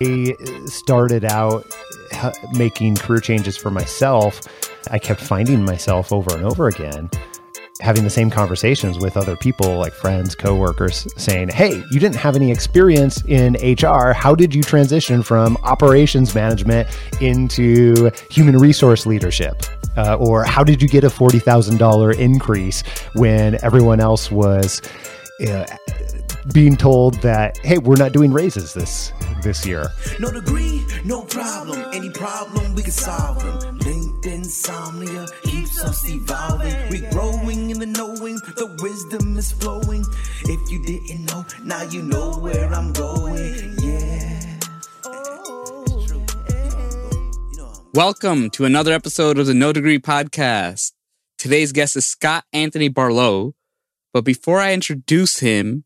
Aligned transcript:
I 0.00 0.36
started 0.66 1.24
out 1.24 1.66
making 2.52 2.96
career 2.98 3.18
changes 3.18 3.56
for 3.56 3.70
myself. 3.70 4.40
I 4.92 4.98
kept 5.00 5.20
finding 5.20 5.64
myself 5.64 6.12
over 6.12 6.36
and 6.36 6.44
over 6.44 6.68
again 6.68 7.10
having 7.80 8.02
the 8.02 8.10
same 8.10 8.30
conversations 8.30 8.98
with 8.98 9.16
other 9.16 9.36
people 9.36 9.76
like 9.76 9.92
friends, 9.92 10.34
coworkers 10.34 11.06
saying, 11.16 11.48
"Hey, 11.48 11.82
you 11.90 12.00
didn't 12.00 12.16
have 12.16 12.36
any 12.36 12.50
experience 12.50 13.22
in 13.26 13.56
HR. 13.60 14.12
How 14.12 14.34
did 14.34 14.54
you 14.54 14.62
transition 14.62 15.22
from 15.22 15.56
operations 15.62 16.34
management 16.34 16.88
into 17.20 18.10
human 18.30 18.56
resource 18.56 19.06
leadership?" 19.06 19.64
Uh, 19.96 20.14
or 20.14 20.44
how 20.44 20.62
did 20.62 20.80
you 20.80 20.88
get 20.88 21.02
a 21.02 21.10
$40,000 21.10 22.12
increase 22.12 22.82
when 23.14 23.58
everyone 23.64 23.98
else 23.98 24.30
was 24.30 24.80
uh, 25.48 25.64
being 26.52 26.76
told 26.76 27.14
that, 27.20 27.58
hey, 27.58 27.78
we're 27.78 27.96
not 27.96 28.12
doing 28.12 28.32
raises 28.32 28.72
this 28.72 29.12
this 29.42 29.66
year. 29.66 29.88
No 30.18 30.30
degree, 30.30 30.84
no 31.04 31.22
problem. 31.22 31.78
Any 31.92 32.10
problem, 32.10 32.74
we 32.74 32.82
can 32.82 32.92
solve 32.92 33.42
them. 33.42 33.78
Linked 33.78 34.26
insomnia 34.26 35.26
keeps 35.42 35.82
us 35.84 36.08
evolving. 36.08 36.74
We 36.90 37.00
growing 37.10 37.70
in 37.70 37.78
the 37.78 37.86
knowing, 37.86 38.36
the 38.56 38.76
wisdom 38.80 39.36
is 39.36 39.52
flowing. 39.52 40.04
If 40.44 40.70
you 40.70 40.82
didn't 40.84 41.26
know, 41.26 41.44
now 41.64 41.82
you 41.82 42.02
know 42.02 42.32
where 42.38 42.72
I'm 42.72 42.92
going. 42.92 43.76
Yeah. 43.82 44.58
Welcome 47.94 48.50
to 48.50 48.64
another 48.64 48.92
episode 48.92 49.38
of 49.38 49.46
the 49.46 49.54
No 49.54 49.72
Degree 49.72 49.98
Podcast. 49.98 50.92
Today's 51.36 51.72
guest 51.72 51.96
is 51.96 52.06
Scott 52.06 52.44
Anthony 52.52 52.88
Barlow. 52.88 53.54
But 54.14 54.24
before 54.24 54.60
I 54.60 54.72
introduce 54.72 55.40
him, 55.40 55.84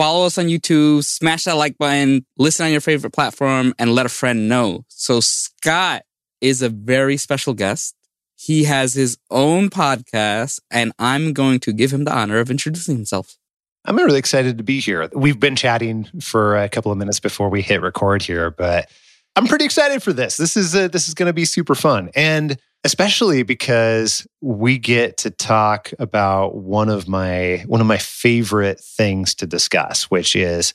follow 0.00 0.24
us 0.24 0.38
on 0.38 0.46
YouTube, 0.46 1.04
smash 1.04 1.44
that 1.44 1.56
like 1.56 1.76
button, 1.76 2.24
listen 2.38 2.64
on 2.64 2.72
your 2.72 2.80
favorite 2.80 3.12
platform, 3.12 3.74
and 3.78 3.94
let 3.94 4.06
a 4.06 4.08
friend 4.08 4.48
know. 4.48 4.82
So 4.88 5.20
Scott 5.20 6.04
is 6.40 6.62
a 6.62 6.70
very 6.70 7.18
special 7.18 7.52
guest. 7.52 7.94
He 8.34 8.64
has 8.64 8.94
his 8.94 9.18
own 9.30 9.68
podcast, 9.68 10.58
and 10.70 10.92
I'm 10.98 11.34
going 11.34 11.60
to 11.60 11.74
give 11.74 11.92
him 11.92 12.04
the 12.04 12.16
honor 12.16 12.38
of 12.38 12.50
introducing 12.50 12.96
himself. 12.96 13.36
I'm 13.84 13.96
really 13.96 14.18
excited 14.18 14.56
to 14.56 14.64
be 14.64 14.80
here. 14.80 15.10
We've 15.12 15.38
been 15.38 15.54
chatting 15.54 16.08
for 16.18 16.56
a 16.56 16.70
couple 16.70 16.90
of 16.90 16.96
minutes 16.96 17.20
before 17.20 17.50
we 17.50 17.60
hit 17.60 17.82
record 17.82 18.22
here, 18.22 18.50
but 18.50 18.90
I'm 19.36 19.46
pretty 19.46 19.64
excited 19.64 20.02
for 20.02 20.12
this. 20.12 20.36
This 20.36 20.56
is 20.56 20.74
uh, 20.74 20.88
this 20.88 21.08
is 21.08 21.14
going 21.14 21.28
to 21.28 21.32
be 21.32 21.44
super 21.44 21.74
fun. 21.74 22.10
And 22.14 22.58
especially 22.84 23.42
because 23.42 24.26
we 24.40 24.78
get 24.78 25.18
to 25.18 25.30
talk 25.30 25.92
about 25.98 26.56
one 26.56 26.88
of 26.88 27.08
my 27.08 27.64
one 27.66 27.80
of 27.80 27.86
my 27.86 27.98
favorite 27.98 28.80
things 28.80 29.34
to 29.34 29.46
discuss 29.46 30.04
which 30.04 30.34
is 30.34 30.74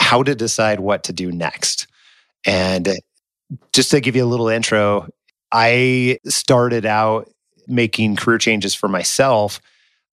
how 0.00 0.22
to 0.22 0.34
decide 0.34 0.80
what 0.80 1.04
to 1.04 1.12
do 1.12 1.32
next 1.32 1.86
and 2.44 2.98
just 3.72 3.90
to 3.90 4.00
give 4.00 4.14
you 4.14 4.24
a 4.24 4.26
little 4.26 4.48
intro 4.48 5.08
i 5.52 6.18
started 6.26 6.84
out 6.84 7.28
making 7.66 8.16
career 8.16 8.38
changes 8.38 8.74
for 8.74 8.88
myself 8.88 9.60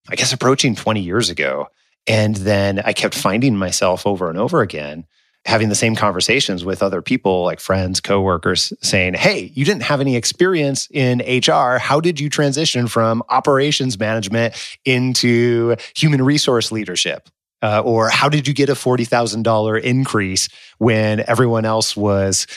i 0.10 0.16
guess 0.16 0.34
approaching 0.34 0.76
20 0.76 1.02
years 1.02 1.30
ago 1.30 1.68
and 2.08 2.36
then 2.38 2.80
i 2.80 2.94
kept 2.94 3.16
finding 3.16 3.58
myself 3.58 4.08
over 4.08 4.30
and 4.30 4.38
over 4.38 4.62
again 4.62 5.06
having 5.46 5.70
the 5.70 5.76
same 5.76 5.96
conversations 5.96 6.66
with 6.66 6.82
other 6.82 7.02
people 7.02 7.44
like 7.44 7.60
friends 7.60 8.00
coworkers 8.00 8.74
saying 8.82 9.14
hey 9.14 9.52
you 9.54 9.64
didn't 9.64 9.84
have 9.84 10.02
any 10.02 10.16
experience 10.16 10.88
in 10.92 11.20
hr 11.20 11.78
how 11.78 12.00
did 12.00 12.20
you 12.20 12.30
transition 12.30 12.88
from 12.88 13.22
operations 13.30 14.00
management 14.00 14.56
into 14.86 15.76
human 15.96 16.24
resource 16.24 16.72
leadership? 16.72 17.30
Uh, 17.62 17.82
or 17.84 18.10
how 18.10 18.30
did 18.30 18.48
you 18.48 18.54
get 18.54 18.70
a 18.70 18.74
$40000 18.74 19.82
increase 19.82 20.50
when 20.78 21.24
everyone 21.28 21.66
else 21.66 21.96
was 21.96 22.48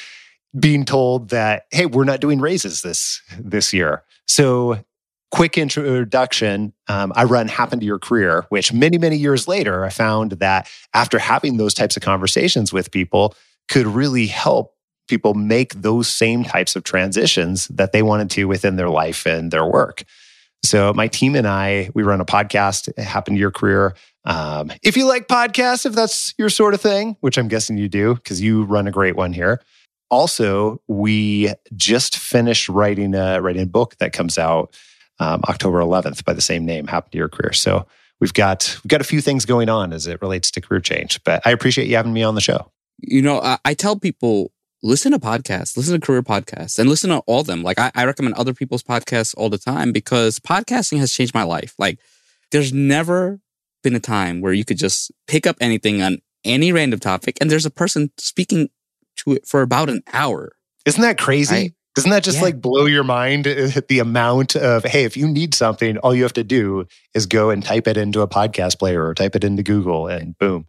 being 0.59 0.85
told 0.85 1.31
that 1.31 1.65
hey 1.71 1.87
we're 1.87 2.05
not 2.05 2.21
doing 2.21 2.41
raises 2.41 2.83
this 2.83 3.23
this 3.39 3.73
year? 3.73 4.03
So 4.27 4.79
quick 5.31 5.59
introduction 5.59 6.73
um, 6.89 7.13
i 7.15 7.25
run 7.25 7.49
happen 7.49 7.79
to 7.79 7.87
your 7.87 7.99
career 7.99 8.47
which 8.49 8.73
many 8.73 8.99
many 8.99 9.17
years 9.17 9.47
later 9.47 9.85
i 9.85 9.91
found 9.91 10.33
that 10.33 10.71
after 10.95 11.19
having 11.19 11.57
those 11.57 11.75
types 11.75 11.97
of 11.97 12.03
conversations 12.03 12.73
with 12.73 12.91
people 12.91 13.35
could 13.69 13.87
really 13.87 14.27
help 14.27 14.75
people 15.09 15.35
make 15.35 15.75
those 15.75 16.07
same 16.07 16.45
types 16.45 16.77
of 16.77 16.85
transitions 16.85 17.67
that 17.69 17.93
they 17.93 18.03
wanted 18.03 18.31
to 18.31 18.45
within 18.45 18.77
their 18.77 18.91
life 18.91 19.27
and 19.27 19.51
their 19.51 19.67
work. 19.67 20.05
So 20.65 20.93
my 20.93 21.09
team 21.09 21.35
and 21.35 21.47
i 21.47 21.91
we 21.95 22.03
run 22.03 22.21
a 22.21 22.25
podcast 22.25 22.97
happen 22.99 23.35
to 23.35 23.41
your 23.41 23.51
career. 23.51 23.95
Um, 24.25 24.71
if 24.83 24.97
you 24.97 25.07
like 25.07 25.27
podcasts 25.27 25.87
if 25.87 25.95
that's 25.95 26.35
your 26.37 26.51
sort 26.51 26.75
of 26.75 26.81
thing 26.81 27.17
which 27.21 27.39
i'm 27.39 27.49
guessing 27.49 27.79
you 27.79 27.89
do 27.89 28.15
because 28.15 28.43
you 28.43 28.65
run 28.65 28.87
a 28.87 28.93
great 28.93 29.17
one 29.17 29.33
here. 29.33 29.61
Also 30.11 30.81
we 30.89 31.53
just 31.77 32.17
finished 32.17 32.69
writing 32.69 33.15
a 33.15 33.41
writing 33.41 33.63
a 33.63 33.67
book 33.67 33.97
that 33.99 34.13
comes 34.13 34.37
out 34.37 34.77
um, 35.21 35.43
October 35.49 35.81
11th 35.81 36.25
by 36.25 36.33
the 36.33 36.41
same 36.41 36.65
name, 36.65 36.87
Happen 36.87 37.11
to 37.13 37.19
Your 37.19 37.29
Career. 37.29 37.53
So 37.53 37.87
we've 38.21 38.35
got 38.35 38.79
we've 38.83 38.89
got 38.89 39.01
a 39.01 39.05
few 39.05 39.21
things 39.21 39.45
going 39.45 39.69
on 39.69 39.93
as 39.93 40.07
it 40.07 40.21
relates 40.23 40.51
to 40.53 40.61
career 40.61 40.81
change. 40.81 41.23
But 41.25 41.43
I 41.45 41.51
appreciate 41.51 41.89
you 41.89 41.97
having 41.97 42.13
me 42.13 42.23
on 42.23 42.35
the 42.35 42.41
show. 42.41 42.71
You 42.99 43.23
know, 43.23 43.41
I, 43.41 43.59
I 43.65 43.75
tell 43.75 43.99
people 43.99 44.53
listen 44.83 45.13
to 45.13 45.19
podcasts, 45.19 45.77
listen 45.77 46.01
to 46.01 46.05
career 46.05 46.23
podcasts, 46.23 46.79
and 46.79 46.89
listen 46.89 47.11
to 47.11 47.19
all 47.27 47.41
of 47.41 47.47
them. 47.47 47.63
Like 47.63 47.79
I, 47.79 47.91
I 47.95 48.05
recommend 48.05 48.35
other 48.35 48.55
people's 48.55 48.83
podcasts 48.83 49.35
all 49.37 49.51
the 49.51 49.59
time 49.59 49.93
because 49.93 50.39
podcasting 50.39 50.99
has 50.99 51.13
changed 51.13 51.35
my 51.35 51.43
life. 51.43 51.75
Like 51.79 51.99
there's 52.51 52.73
never 52.73 53.41
been 53.83 53.95
a 53.95 54.01
time 54.01 54.41
where 54.41 54.53
you 54.53 54.65
could 54.65 54.79
just 54.79 55.13
pick 55.27 55.47
up 55.47 55.57
anything 55.61 56.03
on 56.03 56.19
any 56.45 56.73
random 56.73 57.01
topic 57.01 57.37
and 57.41 57.51
there's 57.51 57.67
a 57.67 57.71
person 57.71 58.11
speaking 58.17 58.69
to 59.17 59.33
it 59.33 59.47
for 59.47 59.63
about 59.63 59.89
an 59.89 60.03
hour. 60.13 60.53
Isn't 60.87 61.03
that 61.03 61.19
crazy? 61.19 61.55
Right? 61.55 61.73
Doesn't 61.99 62.11
that 62.11 62.25
just 62.25 62.39
yeah. 62.39 62.45
like 62.45 62.61
blow 62.61 62.87
your 62.87 63.05
mind 63.05 63.47
uh, 63.47 63.81
the 63.89 63.99
amount 63.99 64.57
of, 64.57 64.85
hey, 64.85 65.05
if 65.05 65.17
you 65.17 65.27
need 65.27 65.55
something, 65.55 65.99
all 65.99 66.15
you 66.15 66.23
have 66.23 66.33
to 66.35 66.45
do 66.45 66.87
is 67.15 67.27
go 67.27 67.51
and 67.51 67.63
type 67.63 67.87
it 67.87 67.97
into 67.97 68.21
a 68.21 68.29
podcast 68.29 68.79
player 68.79 69.05
or 69.07 69.15
type 69.15 69.35
it 69.35 69.45
into 69.45 69.63
Google 69.63 70.07
and 70.07 70.39
boom. 70.39 70.67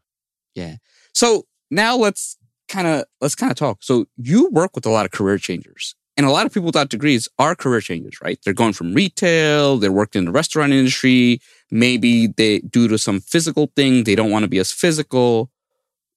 Yeah. 0.56 0.78
So 1.14 1.46
now 1.70 1.96
let's 1.96 2.38
kind 2.68 2.88
of 2.88 3.06
let's 3.22 3.36
kind 3.36 3.52
of 3.52 3.58
talk. 3.58 3.80
So 3.82 4.06
you 4.18 4.50
work 4.50 4.76
with 4.76 4.86
a 4.86 4.90
lot 4.90 5.06
of 5.06 5.12
career 5.12 5.38
changers. 5.38 5.96
And 6.18 6.26
a 6.26 6.32
lot 6.32 6.46
of 6.46 6.54
people 6.54 6.66
without 6.66 6.90
degrees 6.90 7.30
are 7.38 7.56
career 7.56 7.80
changers, 7.80 8.20
right? 8.22 8.38
They're 8.44 8.54
going 8.54 8.74
from 8.74 8.94
retail, 8.94 9.78
they're 9.78 9.92
working 9.92 10.20
in 10.20 10.26
the 10.26 10.34
restaurant 10.34 10.74
industry. 10.74 11.40
Maybe 11.72 12.28
they, 12.28 12.60
due 12.60 12.90
to 12.90 12.98
some 12.98 13.22
physical 13.22 13.72
thing, 13.76 14.04
they 14.04 14.16
don't 14.16 14.30
want 14.30 14.44
to 14.44 14.50
be 14.50 14.60
as 14.60 14.72
physical. 14.72 15.50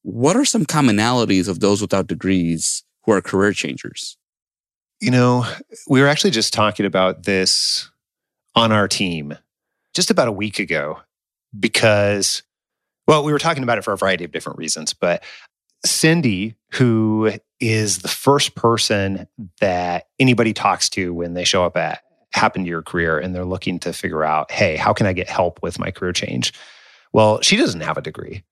What 0.02 0.34
are 0.34 0.44
some 0.44 0.64
commonalities 0.64 1.48
of 1.48 1.60
those 1.60 1.80
without 1.80 2.08
degrees 2.08 2.82
who 3.04 3.12
are 3.12 3.20
career 3.20 3.52
changers? 3.52 4.16
You 5.02 5.10
know, 5.10 5.44
we 5.88 6.00
were 6.00 6.06
actually 6.06 6.30
just 6.30 6.52
talking 6.52 6.86
about 6.86 7.24
this 7.24 7.90
on 8.54 8.70
our 8.70 8.86
team 8.86 9.36
just 9.94 10.12
about 10.12 10.28
a 10.28 10.32
week 10.32 10.60
ago 10.60 11.00
because, 11.58 12.44
well, 13.08 13.24
we 13.24 13.32
were 13.32 13.40
talking 13.40 13.64
about 13.64 13.78
it 13.78 13.82
for 13.82 13.92
a 13.92 13.96
variety 13.96 14.24
of 14.24 14.30
different 14.30 14.60
reasons. 14.60 14.94
But 14.94 15.24
Cindy, 15.84 16.54
who 16.74 17.32
is 17.58 17.98
the 17.98 18.08
first 18.08 18.54
person 18.54 19.26
that 19.60 20.06
anybody 20.20 20.52
talks 20.52 20.88
to 20.90 21.12
when 21.12 21.34
they 21.34 21.42
show 21.42 21.64
up 21.64 21.76
at 21.76 22.04
Happen 22.32 22.62
to 22.62 22.70
Your 22.70 22.82
Career 22.82 23.18
and 23.18 23.34
they're 23.34 23.44
looking 23.44 23.80
to 23.80 23.92
figure 23.92 24.22
out, 24.22 24.52
hey, 24.52 24.76
how 24.76 24.92
can 24.92 25.08
I 25.08 25.14
get 25.14 25.28
help 25.28 25.60
with 25.64 25.80
my 25.80 25.90
career 25.90 26.12
change? 26.12 26.52
Well, 27.12 27.40
she 27.40 27.56
doesn't 27.56 27.80
have 27.80 27.98
a 27.98 28.02
degree. 28.02 28.44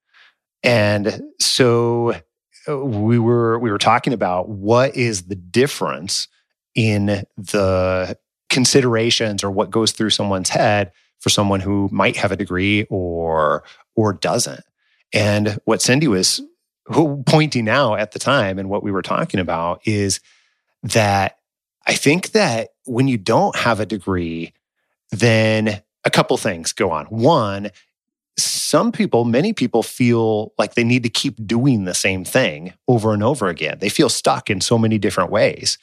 And 0.64 1.22
so 1.38 2.20
uh, 2.68 2.76
we 2.76 3.20
were 3.20 3.56
we 3.60 3.70
were 3.70 3.78
talking 3.78 4.12
about 4.12 4.48
what 4.48 4.96
is 4.96 5.28
the 5.28 5.36
difference 5.36 6.26
in 6.74 7.24
the 7.36 8.16
considerations 8.48 9.44
or 9.44 9.50
what 9.50 9.70
goes 9.70 9.92
through 9.92 10.10
someone's 10.10 10.48
head 10.48 10.92
for 11.20 11.30
someone 11.30 11.60
who 11.60 11.88
might 11.92 12.16
have 12.16 12.32
a 12.32 12.36
degree 12.36 12.86
or 12.90 13.62
or 13.94 14.12
doesn't. 14.12 14.64
And 15.12 15.58
what 15.64 15.82
Cindy 15.82 16.08
was 16.08 16.40
pointing 17.26 17.68
out 17.68 17.94
at 18.00 18.12
the 18.12 18.18
time 18.18 18.58
and 18.58 18.68
what 18.68 18.82
we 18.82 18.90
were 18.90 19.02
talking 19.02 19.40
about 19.40 19.80
is 19.86 20.20
that 20.82 21.38
I 21.86 21.94
think 21.94 22.32
that 22.32 22.70
when 22.84 23.08
you 23.08 23.18
don't 23.18 23.56
have 23.56 23.80
a 23.80 23.86
degree, 23.86 24.52
then 25.10 25.82
a 26.04 26.10
couple 26.10 26.36
things 26.36 26.72
go 26.72 26.90
on. 26.90 27.06
One, 27.06 27.70
some 28.38 28.92
people, 28.92 29.24
many 29.24 29.52
people 29.52 29.82
feel 29.82 30.52
like 30.58 30.74
they 30.74 30.84
need 30.84 31.02
to 31.02 31.08
keep 31.08 31.46
doing 31.46 31.84
the 31.84 31.94
same 31.94 32.24
thing 32.24 32.72
over 32.88 33.12
and 33.12 33.22
over 33.22 33.48
again. 33.48 33.78
They 33.80 33.88
feel 33.88 34.08
stuck 34.08 34.50
in 34.50 34.60
so 34.60 34.78
many 34.78 34.98
different 34.98 35.30
ways. 35.30 35.78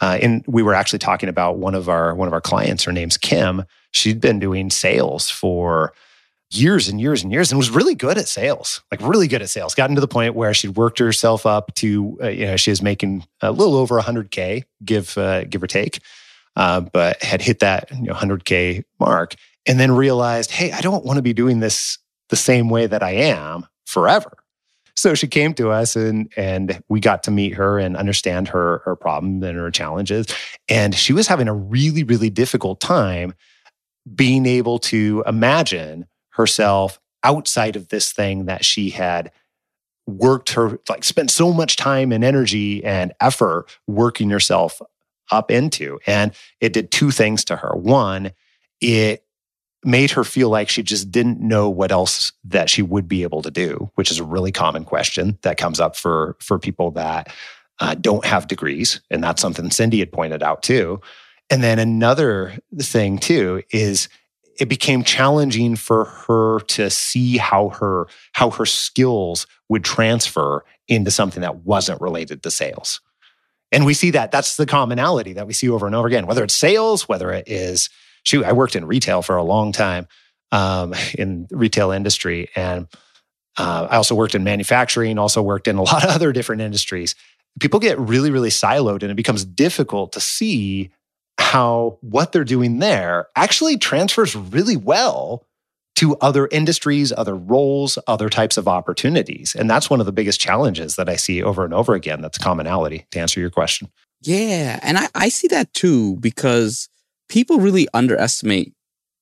Uh, 0.00 0.18
and 0.20 0.44
we 0.46 0.62
were 0.62 0.74
actually 0.74 0.98
talking 0.98 1.28
about 1.28 1.58
one 1.58 1.74
of 1.74 1.88
our 1.88 2.14
one 2.14 2.28
of 2.28 2.34
our 2.34 2.40
clients. 2.40 2.84
Her 2.84 2.92
name's 2.92 3.16
Kim. 3.16 3.64
She'd 3.92 4.20
been 4.20 4.38
doing 4.38 4.70
sales 4.70 5.30
for 5.30 5.92
years 6.50 6.88
and 6.88 7.00
years 7.00 7.22
and 7.22 7.32
years, 7.32 7.50
and 7.50 7.58
was 7.58 7.70
really 7.70 7.94
good 7.94 8.18
at 8.18 8.28
sales. 8.28 8.82
Like 8.90 9.00
really 9.00 9.28
good 9.28 9.42
at 9.42 9.50
sales. 9.50 9.74
Gotten 9.74 9.94
to 9.94 10.00
the 10.00 10.08
point 10.08 10.34
where 10.34 10.52
she'd 10.54 10.76
worked 10.76 10.98
herself 10.98 11.46
up 11.46 11.74
to 11.76 12.18
uh, 12.22 12.28
you 12.28 12.46
know 12.46 12.56
she 12.56 12.70
was 12.70 12.82
making 12.82 13.24
a 13.40 13.52
little 13.52 13.76
over 13.76 14.00
100k, 14.00 14.64
give 14.84 15.16
uh, 15.16 15.44
give 15.44 15.62
or 15.62 15.66
take, 15.66 16.00
uh, 16.56 16.80
but 16.80 17.22
had 17.22 17.42
hit 17.42 17.60
that 17.60 17.90
you 17.90 18.02
know 18.02 18.14
100k 18.14 18.84
mark, 18.98 19.34
and 19.66 19.78
then 19.78 19.92
realized, 19.92 20.50
hey, 20.50 20.72
I 20.72 20.80
don't 20.80 21.04
want 21.04 21.16
to 21.16 21.22
be 21.22 21.32
doing 21.32 21.60
this 21.60 21.98
the 22.30 22.36
same 22.36 22.68
way 22.68 22.86
that 22.86 23.02
I 23.02 23.12
am 23.12 23.66
forever. 23.86 24.32
So 24.96 25.14
she 25.14 25.26
came 25.26 25.54
to 25.54 25.70
us 25.70 25.96
and 25.96 26.32
and 26.36 26.82
we 26.88 27.00
got 27.00 27.22
to 27.24 27.30
meet 27.30 27.54
her 27.54 27.78
and 27.78 27.96
understand 27.96 28.48
her 28.48 28.78
her 28.84 28.96
problem 28.96 29.42
and 29.42 29.58
her 29.58 29.70
challenges. 29.70 30.26
And 30.68 30.94
she 30.94 31.12
was 31.12 31.26
having 31.26 31.48
a 31.48 31.54
really, 31.54 32.04
really 32.04 32.30
difficult 32.30 32.80
time 32.80 33.34
being 34.14 34.46
able 34.46 34.78
to 34.78 35.24
imagine 35.26 36.06
herself 36.30 37.00
outside 37.22 37.76
of 37.76 37.88
this 37.88 38.12
thing 38.12 38.44
that 38.46 38.64
she 38.64 38.90
had 38.90 39.32
worked 40.06 40.50
her 40.50 40.78
like 40.88 41.02
spent 41.02 41.30
so 41.30 41.52
much 41.52 41.76
time 41.76 42.12
and 42.12 42.22
energy 42.22 42.84
and 42.84 43.12
effort 43.20 43.64
working 43.86 44.28
herself 44.28 44.80
up 45.32 45.50
into 45.50 45.98
and 46.06 46.32
it 46.60 46.74
did 46.74 46.90
two 46.90 47.10
things 47.10 47.42
to 47.42 47.56
her 47.56 47.74
one 47.74 48.30
it 48.82 49.23
made 49.84 50.10
her 50.10 50.24
feel 50.24 50.48
like 50.48 50.68
she 50.68 50.82
just 50.82 51.10
didn't 51.10 51.40
know 51.40 51.68
what 51.68 51.92
else 51.92 52.32
that 52.44 52.70
she 52.70 52.82
would 52.82 53.08
be 53.08 53.22
able 53.22 53.42
to 53.42 53.50
do 53.50 53.90
which 53.94 54.10
is 54.10 54.18
a 54.18 54.24
really 54.24 54.52
common 54.52 54.84
question 54.84 55.38
that 55.42 55.56
comes 55.56 55.80
up 55.80 55.96
for 55.96 56.36
for 56.40 56.58
people 56.58 56.90
that 56.90 57.32
uh, 57.80 57.94
don't 57.94 58.24
have 58.24 58.48
degrees. 58.48 59.00
And 59.10 59.22
that's 59.22 59.42
something 59.42 59.70
cindy 59.70 59.98
had 59.98 60.12
pointed 60.12 60.42
out 60.42 60.62
too. 60.62 61.00
And 61.50 61.62
then 61.62 61.78
another 61.78 62.54
thing 62.78 63.18
too 63.18 63.62
is 63.70 64.08
it 64.58 64.68
became 64.68 65.02
challenging 65.02 65.74
for 65.74 66.04
her 66.04 66.60
to 66.60 66.88
see 66.88 67.36
how 67.36 67.70
her 67.70 68.06
how 68.32 68.50
her 68.50 68.66
skills 68.66 69.46
would 69.68 69.84
transfer 69.84 70.64
into 70.86 71.10
something 71.10 71.40
that 71.40 71.64
wasn't 71.64 72.00
related 72.00 72.42
to 72.42 72.50
sales. 72.50 73.00
And 73.72 73.84
we 73.84 73.94
see 73.94 74.10
that. 74.12 74.30
That's 74.30 74.56
the 74.56 74.66
commonality 74.66 75.32
that 75.32 75.48
we 75.48 75.52
see 75.52 75.68
over 75.68 75.86
and 75.86 75.94
over 75.94 76.06
again, 76.06 76.26
whether 76.26 76.44
it's 76.44 76.54
sales, 76.54 77.08
whether 77.08 77.32
it 77.32 77.48
is 77.48 77.90
shoot, 78.24 78.44
I 78.44 78.52
worked 78.52 78.76
in 78.76 78.86
retail 78.86 79.22
for 79.22 79.36
a 79.36 79.42
long 79.42 79.72
time 79.72 80.08
um, 80.52 80.94
in 81.18 81.46
retail 81.50 81.90
industry, 81.90 82.50
and 82.56 82.88
uh, 83.56 83.86
I 83.90 83.96
also 83.96 84.14
worked 84.14 84.34
in 84.34 84.44
manufacturing, 84.44 85.18
also 85.18 85.42
worked 85.42 85.68
in 85.68 85.76
a 85.76 85.82
lot 85.90 86.04
of 86.04 86.10
other 86.10 86.32
different 86.32 86.62
industries. 86.62 87.14
People 87.60 87.78
get 87.78 87.98
really, 87.98 88.30
really 88.30 88.50
siloed, 88.50 89.02
and 89.02 89.10
it 89.10 89.16
becomes 89.16 89.44
difficult 89.44 90.12
to 90.12 90.20
see 90.20 90.90
how 91.38 91.98
what 92.00 92.32
they're 92.32 92.44
doing 92.44 92.78
there 92.78 93.26
actually 93.36 93.76
transfers 93.76 94.36
really 94.36 94.76
well 94.76 95.46
to 95.96 96.16
other 96.16 96.48
industries, 96.48 97.12
other 97.12 97.36
roles, 97.36 97.98
other 98.06 98.28
types 98.28 98.56
of 98.56 98.66
opportunities. 98.66 99.54
And 99.54 99.70
that's 99.70 99.88
one 99.88 100.00
of 100.00 100.06
the 100.06 100.12
biggest 100.12 100.40
challenges 100.40 100.96
that 100.96 101.08
I 101.08 101.16
see 101.16 101.42
over 101.42 101.64
and 101.64 101.72
over 101.72 101.94
again. 101.94 102.20
That's 102.20 102.38
commonality 102.38 103.06
to 103.12 103.20
answer 103.20 103.40
your 103.40 103.50
question. 103.50 103.90
Yeah. 104.20 104.80
And 104.82 104.98
I, 104.98 105.08
I 105.14 105.28
see 105.28 105.48
that 105.48 105.72
too, 105.72 106.16
because 106.16 106.88
people 107.34 107.58
really 107.58 107.86
underestimate 107.92 108.72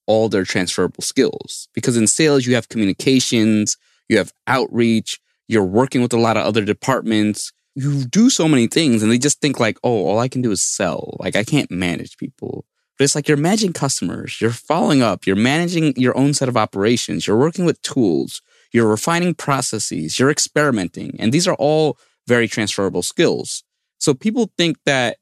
all 0.06 0.28
their 0.28 0.44
transferable 0.44 1.02
skills. 1.02 1.68
Because 1.74 1.96
in 1.96 2.06
sales, 2.06 2.46
you 2.46 2.54
have 2.54 2.68
communications, 2.68 3.76
you 4.08 4.18
have 4.18 4.32
outreach, 4.46 5.18
you're 5.48 5.64
working 5.64 6.00
with 6.00 6.12
a 6.12 6.18
lot 6.18 6.36
of 6.36 6.46
other 6.46 6.64
departments 6.64 7.52
you 7.74 8.04
do 8.04 8.28
so 8.28 8.48
many 8.48 8.66
things 8.66 9.02
and 9.02 9.10
they 9.10 9.18
just 9.18 9.40
think 9.40 9.58
like, 9.58 9.78
oh, 9.82 10.06
all 10.06 10.18
I 10.18 10.28
can 10.28 10.42
do 10.42 10.50
is 10.50 10.62
sell. 10.62 11.16
Like 11.18 11.36
I 11.36 11.44
can't 11.44 11.70
manage 11.70 12.16
people. 12.16 12.64
But 12.98 13.04
it's 13.04 13.14
like 13.14 13.26
you're 13.26 13.38
managing 13.38 13.72
customers, 13.72 14.40
you're 14.40 14.50
following 14.50 15.02
up, 15.02 15.26
you're 15.26 15.36
managing 15.36 15.94
your 15.96 16.16
own 16.16 16.34
set 16.34 16.48
of 16.48 16.56
operations, 16.56 17.26
you're 17.26 17.38
working 17.38 17.64
with 17.64 17.80
tools, 17.82 18.42
you're 18.72 18.88
refining 18.88 19.34
processes, 19.34 20.18
you're 20.18 20.30
experimenting. 20.30 21.16
And 21.18 21.32
these 21.32 21.48
are 21.48 21.54
all 21.54 21.98
very 22.26 22.46
transferable 22.46 23.02
skills. 23.02 23.64
So 23.98 24.12
people 24.12 24.52
think 24.58 24.76
that 24.84 25.16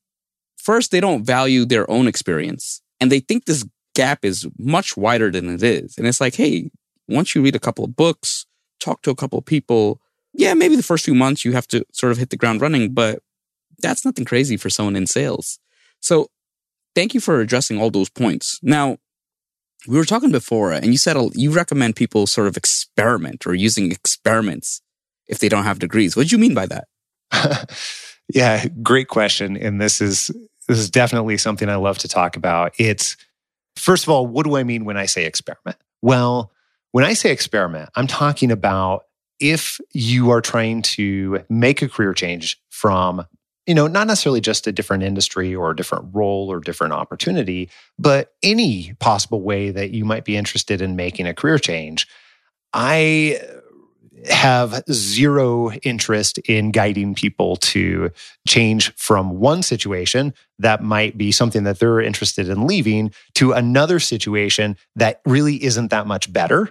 first, 0.60 0.90
they 0.90 1.00
don't 1.00 1.24
value 1.24 1.64
their 1.64 1.90
own 1.90 2.06
experience 2.06 2.82
and 3.00 3.10
they 3.10 3.20
think 3.20 3.44
this 3.44 3.64
gap 3.94 4.24
is 4.24 4.46
much 4.58 4.96
wider 4.96 5.30
than 5.30 5.48
it 5.48 5.62
is. 5.62 5.96
And 5.98 6.06
it's 6.06 6.20
like, 6.20 6.34
hey, 6.34 6.70
once 7.08 7.34
you 7.34 7.42
read 7.42 7.56
a 7.56 7.60
couple 7.60 7.84
of 7.84 7.96
books, 7.96 8.46
talk 8.78 9.02
to 9.02 9.10
a 9.10 9.16
couple 9.16 9.38
of 9.38 9.44
people, 9.44 10.00
yeah, 10.32 10.54
maybe 10.54 10.76
the 10.76 10.82
first 10.82 11.04
few 11.04 11.14
months 11.14 11.44
you 11.44 11.52
have 11.52 11.66
to 11.68 11.84
sort 11.92 12.12
of 12.12 12.18
hit 12.18 12.30
the 12.30 12.36
ground 12.36 12.60
running, 12.60 12.92
but 12.92 13.20
that's 13.78 14.04
nothing 14.04 14.24
crazy 14.24 14.56
for 14.56 14.70
someone 14.70 14.96
in 14.96 15.06
sales. 15.06 15.58
So 16.00 16.28
thank 16.94 17.14
you 17.14 17.20
for 17.20 17.40
addressing 17.40 17.80
all 17.80 17.90
those 17.90 18.08
points. 18.08 18.60
Now, 18.62 18.98
we 19.88 19.96
were 19.96 20.04
talking 20.04 20.30
before, 20.30 20.72
uh, 20.72 20.76
and 20.76 20.92
you 20.92 20.98
said 20.98 21.16
you 21.34 21.50
recommend 21.50 21.96
people 21.96 22.26
sort 22.26 22.46
of 22.46 22.56
experiment 22.56 23.46
or 23.46 23.54
using 23.54 23.90
experiments 23.90 24.82
if 25.26 25.38
they 25.38 25.48
don't 25.48 25.64
have 25.64 25.78
degrees. 25.78 26.16
What 26.16 26.28
do 26.28 26.36
you 26.36 26.40
mean 26.40 26.54
by 26.54 26.66
that? 26.66 27.70
yeah, 28.28 28.66
great 28.82 29.08
question. 29.08 29.56
And 29.56 29.80
this 29.80 30.00
is 30.00 30.30
this 30.70 30.78
is 30.78 30.88
definitely 30.88 31.36
something 31.36 31.68
I 31.68 31.74
love 31.74 31.98
to 31.98 32.08
talk 32.08 32.36
about. 32.36 32.72
It's 32.78 33.16
first 33.74 34.04
of 34.04 34.10
all, 34.10 34.24
what 34.24 34.44
do 34.44 34.56
I 34.56 34.62
mean 34.62 34.84
when 34.84 34.96
I 34.96 35.06
say 35.06 35.24
experiment? 35.24 35.76
Well, 36.00 36.52
when 36.92 37.04
I 37.04 37.12
say 37.14 37.32
experiment, 37.32 37.90
I'm 37.96 38.06
talking 38.06 38.52
about 38.52 39.06
if 39.40 39.80
you 39.92 40.30
are 40.30 40.40
trying 40.40 40.82
to 40.82 41.44
make 41.48 41.82
a 41.82 41.88
career 41.88 42.14
change 42.14 42.60
from 42.68 43.26
you 43.66 43.74
know 43.74 43.88
not 43.88 44.06
necessarily 44.06 44.40
just 44.40 44.68
a 44.68 44.72
different 44.72 45.02
industry 45.02 45.54
or 45.54 45.70
a 45.70 45.76
different 45.76 46.06
role 46.12 46.50
or 46.50 46.60
different 46.60 46.92
opportunity 46.92 47.68
but 47.98 48.32
any 48.42 48.94
possible 49.00 49.42
way 49.42 49.70
that 49.70 49.90
you 49.90 50.04
might 50.04 50.24
be 50.24 50.36
interested 50.36 50.80
in 50.80 50.96
making 50.96 51.26
a 51.26 51.34
career 51.34 51.58
change 51.58 52.08
i 52.72 53.40
have 54.28 54.82
zero 54.90 55.72
interest 55.82 56.38
in 56.38 56.70
guiding 56.70 57.14
people 57.14 57.56
to 57.56 58.10
change 58.46 58.94
from 58.96 59.38
one 59.38 59.62
situation 59.62 60.34
that 60.58 60.82
might 60.82 61.16
be 61.16 61.32
something 61.32 61.64
that 61.64 61.78
they're 61.78 62.00
interested 62.00 62.48
in 62.48 62.66
leaving 62.66 63.12
to 63.34 63.52
another 63.52 63.98
situation 63.98 64.76
that 64.96 65.20
really 65.24 65.62
isn't 65.64 65.88
that 65.88 66.06
much 66.06 66.32
better 66.32 66.70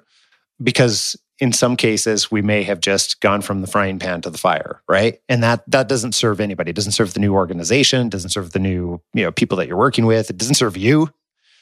because 0.62 1.16
in 1.40 1.54
some 1.54 1.76
cases 1.76 2.30
we 2.30 2.42
may 2.42 2.64
have 2.64 2.82
just 2.82 3.22
gone 3.22 3.42
from 3.42 3.62
the 3.62 3.68
frying 3.68 3.98
pan 3.98 4.22
to 4.22 4.30
the 4.30 4.38
fire 4.38 4.82
right? 4.88 5.22
And 5.30 5.42
that 5.44 5.64
that 5.70 5.88
doesn't 5.88 6.14
serve 6.14 6.40
anybody. 6.40 6.72
It 6.72 6.76
doesn't 6.76 6.92
serve 6.92 7.14
the 7.14 7.20
new 7.20 7.34
organization. 7.34 8.10
Doesn't 8.10 8.32
serve 8.32 8.52
the 8.52 8.60
new 8.60 9.02
you 9.14 9.24
know 9.24 9.32
people 9.32 9.58
that 9.58 9.68
you're 9.68 9.78
working 9.78 10.06
with. 10.06 10.30
It 10.30 10.38
doesn't 10.38 10.56
serve 10.56 10.78
you. 10.78 11.10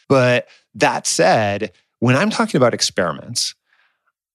But 0.09 0.47
that 0.77 1.05
said 1.05 1.71
when 1.99 2.15
i'm 2.15 2.29
talking 2.29 2.57
about 2.57 2.73
experiments 2.73 3.55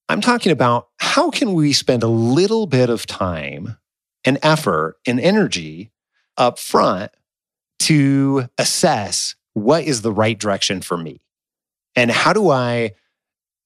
i'm 0.09 0.21
talking 0.21 0.53
about 0.53 0.89
how 0.99 1.31
can 1.31 1.53
we 1.53 1.73
spend 1.73 2.03
a 2.03 2.09
little 2.09 2.67
bit 2.67 2.91
of 2.91 3.07
time 3.07 3.77
and 4.25 4.39
effort 4.43 4.97
and 5.07 5.21
energy 5.21 5.91
up 6.37 6.59
front 6.59 7.11
to 7.79 8.49
assess 8.59 9.35
what 9.55 9.85
is 9.85 10.03
the 10.03 10.13
right 10.13 10.39
direction 10.39 10.81
for 10.81 10.97
me 10.97 11.21
and 11.97 12.11
how 12.11 12.33
do 12.33 12.51
i 12.51 12.93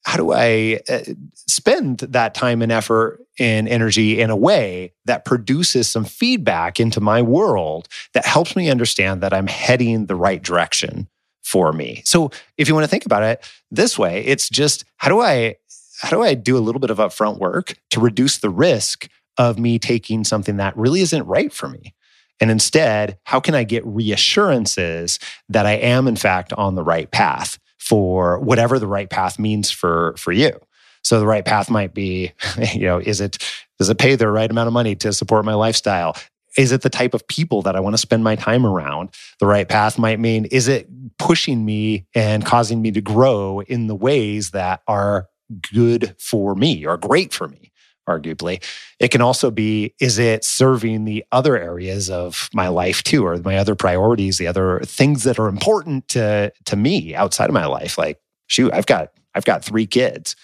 how 0.06 0.16
do 0.16 0.32
I 0.32 0.80
uh, 0.88 1.00
spend 1.34 1.98
that 1.98 2.32
time 2.32 2.62
and 2.62 2.70
effort 2.70 3.20
and 3.40 3.68
energy 3.68 4.20
in 4.20 4.30
a 4.30 4.36
way 4.36 4.92
that 5.04 5.24
produces 5.24 5.90
some 5.90 6.04
feedback 6.04 6.78
into 6.78 7.00
my 7.00 7.20
world 7.20 7.88
that 8.14 8.24
helps 8.24 8.54
me 8.54 8.70
understand 8.70 9.20
that 9.20 9.34
I'm 9.34 9.48
heading 9.48 10.06
the 10.06 10.14
right 10.14 10.40
direction 10.40 11.08
for 11.42 11.72
me. 11.72 12.02
So 12.04 12.30
if 12.56 12.68
you 12.68 12.74
want 12.74 12.84
to 12.84 12.88
think 12.88 13.04
about 13.04 13.24
it 13.24 13.44
this 13.72 13.98
way, 13.98 14.24
it's 14.24 14.48
just 14.48 14.84
how 14.96 15.08
do 15.08 15.20
I 15.20 15.56
how 16.00 16.10
do 16.10 16.22
I 16.22 16.34
do 16.34 16.56
a 16.56 16.60
little 16.60 16.80
bit 16.80 16.90
of 16.90 16.98
upfront 16.98 17.38
work 17.38 17.74
to 17.90 18.00
reduce 18.00 18.38
the 18.38 18.50
risk 18.50 19.08
of 19.38 19.58
me 19.58 19.78
taking 19.78 20.24
something 20.24 20.56
that 20.56 20.76
really 20.76 21.00
isn't 21.00 21.26
right 21.26 21.52
for 21.52 21.68
me? 21.68 21.94
And 22.40 22.50
instead, 22.50 23.18
how 23.24 23.40
can 23.40 23.54
I 23.54 23.64
get 23.64 23.86
reassurances 23.86 25.18
that 25.48 25.66
I 25.66 25.72
am 25.72 26.06
in 26.06 26.16
fact 26.16 26.52
on 26.52 26.74
the 26.74 26.84
right 26.84 27.10
path? 27.10 27.58
for 27.86 28.40
whatever 28.40 28.80
the 28.80 28.86
right 28.86 29.08
path 29.08 29.38
means 29.38 29.70
for 29.70 30.14
for 30.18 30.32
you. 30.32 30.58
So 31.02 31.20
the 31.20 31.26
right 31.26 31.44
path 31.44 31.70
might 31.70 31.94
be, 31.94 32.32
you 32.74 32.80
know, 32.80 32.98
is 32.98 33.20
it 33.20 33.38
does 33.78 33.88
it 33.88 33.98
pay 33.98 34.16
the 34.16 34.28
right 34.28 34.50
amount 34.50 34.66
of 34.66 34.72
money 34.72 34.96
to 34.96 35.12
support 35.12 35.44
my 35.44 35.54
lifestyle? 35.54 36.16
Is 36.58 36.72
it 36.72 36.82
the 36.82 36.90
type 36.90 37.14
of 37.14 37.28
people 37.28 37.62
that 37.62 37.76
I 37.76 37.80
want 37.80 37.94
to 37.94 37.98
spend 37.98 38.24
my 38.24 38.34
time 38.34 38.66
around? 38.66 39.10
The 39.38 39.46
right 39.46 39.68
path 39.68 39.98
might 39.98 40.18
mean 40.18 40.46
is 40.46 40.66
it 40.66 40.88
pushing 41.18 41.64
me 41.64 42.06
and 42.14 42.44
causing 42.44 42.82
me 42.82 42.90
to 42.92 43.00
grow 43.00 43.60
in 43.60 43.86
the 43.86 43.94
ways 43.94 44.50
that 44.50 44.80
are 44.88 45.28
good 45.72 46.14
for 46.18 46.54
me 46.54 46.84
or 46.86 46.96
great 46.96 47.32
for 47.32 47.48
me? 47.48 47.72
arguably. 48.08 48.62
It 49.00 49.10
can 49.10 49.20
also 49.20 49.50
be 49.50 49.94
is 50.00 50.18
it 50.18 50.44
serving 50.44 51.04
the 51.04 51.24
other 51.32 51.58
areas 51.58 52.08
of 52.08 52.48
my 52.54 52.68
life 52.68 53.02
too, 53.02 53.26
or 53.26 53.36
my 53.38 53.56
other 53.56 53.74
priorities, 53.74 54.38
the 54.38 54.46
other 54.46 54.80
things 54.84 55.24
that 55.24 55.38
are 55.38 55.48
important 55.48 56.08
to, 56.10 56.52
to 56.66 56.76
me 56.76 57.14
outside 57.14 57.50
of 57.50 57.54
my 57.54 57.66
life? 57.66 57.98
Like, 57.98 58.20
shoot, 58.46 58.72
I've 58.72 58.86
got 58.86 59.12
I've 59.34 59.44
got 59.44 59.64
three 59.64 59.86
kids 59.86 60.36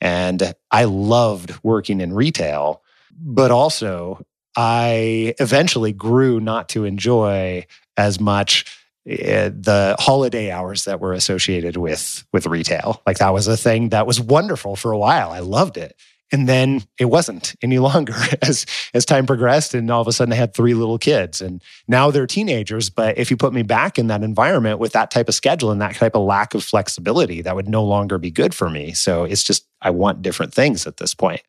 and 0.00 0.54
I 0.70 0.84
loved 0.84 1.52
working 1.62 2.00
in 2.00 2.14
retail, 2.14 2.82
but 3.20 3.50
also 3.50 4.24
I 4.56 5.34
eventually 5.38 5.92
grew 5.92 6.40
not 6.40 6.68
to 6.70 6.84
enjoy 6.84 7.66
as 7.96 8.20
much 8.20 8.77
the 9.08 9.96
holiday 9.98 10.50
hours 10.50 10.84
that 10.84 11.00
were 11.00 11.12
associated 11.12 11.76
with 11.76 12.24
with 12.32 12.46
retail. 12.46 13.02
Like 13.06 13.18
that 13.18 13.32
was 13.32 13.48
a 13.48 13.56
thing 13.56 13.88
that 13.88 14.06
was 14.06 14.20
wonderful 14.20 14.76
for 14.76 14.92
a 14.92 14.98
while. 14.98 15.30
I 15.30 15.40
loved 15.40 15.76
it. 15.76 15.96
And 16.30 16.46
then 16.46 16.82
it 16.98 17.06
wasn't 17.06 17.54
any 17.62 17.78
longer 17.90 18.14
as 18.42 18.66
as 18.92 19.06
time 19.06 19.26
progressed 19.26 19.72
and 19.72 19.90
all 19.90 20.02
of 20.02 20.08
a 20.08 20.12
sudden 20.12 20.32
i 20.32 20.36
had 20.36 20.52
three 20.52 20.74
little 20.74 20.98
kids. 20.98 21.40
And 21.40 21.62
now 21.86 22.10
they're 22.10 22.26
teenagers 22.26 22.90
but 22.90 23.16
if 23.16 23.30
you 23.30 23.36
put 23.36 23.54
me 23.54 23.62
back 23.62 23.98
in 23.98 24.08
that 24.08 24.22
environment 24.22 24.78
with 24.78 24.92
that 24.92 25.10
type 25.10 25.28
of 25.28 25.34
schedule 25.34 25.70
and 25.70 25.80
that 25.80 25.94
type 25.94 26.14
of 26.14 26.22
lack 26.22 26.54
of 26.54 26.62
flexibility 26.62 27.40
that 27.42 27.56
would 27.56 27.68
no 27.68 27.84
longer 27.84 28.18
be 28.18 28.30
good 28.30 28.54
for 28.54 28.68
me. 28.68 28.92
So 28.92 29.24
it's 29.24 29.42
just 29.42 29.66
i 29.80 29.90
want 29.90 30.20
different 30.20 30.52
things 30.52 30.86
at 30.86 30.98
this 30.98 31.14
point. 31.14 31.40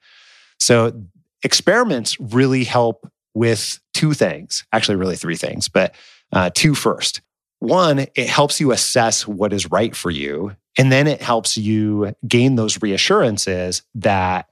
So 0.61 1.03
experiments 1.43 2.19
really 2.19 2.63
help 2.63 3.09
with 3.33 3.79
two 3.93 4.13
things, 4.13 4.65
actually, 4.73 4.95
really 4.95 5.15
three 5.15 5.35
things, 5.35 5.69
but 5.69 5.93
uh, 6.31 6.49
two 6.53 6.75
first. 6.75 7.21
One, 7.59 7.99
it 7.99 8.27
helps 8.27 8.59
you 8.59 8.71
assess 8.71 9.27
what 9.27 9.53
is 9.53 9.69
right 9.69 9.95
for 9.95 10.09
you. 10.09 10.55
And 10.77 10.91
then 10.91 11.07
it 11.07 11.21
helps 11.21 11.57
you 11.57 12.15
gain 12.27 12.55
those 12.55 12.81
reassurances 12.81 13.81
that 13.95 14.47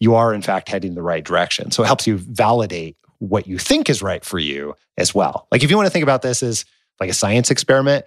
you 0.00 0.14
are, 0.14 0.34
in 0.34 0.42
fact, 0.42 0.68
heading 0.68 0.94
the 0.94 1.02
right 1.02 1.24
direction. 1.24 1.70
So 1.70 1.82
it 1.82 1.86
helps 1.86 2.06
you 2.06 2.18
validate 2.18 2.96
what 3.18 3.46
you 3.46 3.58
think 3.58 3.88
is 3.88 4.02
right 4.02 4.24
for 4.24 4.38
you 4.38 4.74
as 4.96 5.14
well. 5.14 5.46
Like 5.50 5.62
if 5.62 5.70
you 5.70 5.76
want 5.76 5.86
to 5.86 5.90
think 5.90 6.02
about 6.02 6.22
this 6.22 6.42
as 6.42 6.64
like 7.00 7.10
a 7.10 7.14
science 7.14 7.50
experiment, 7.50 8.04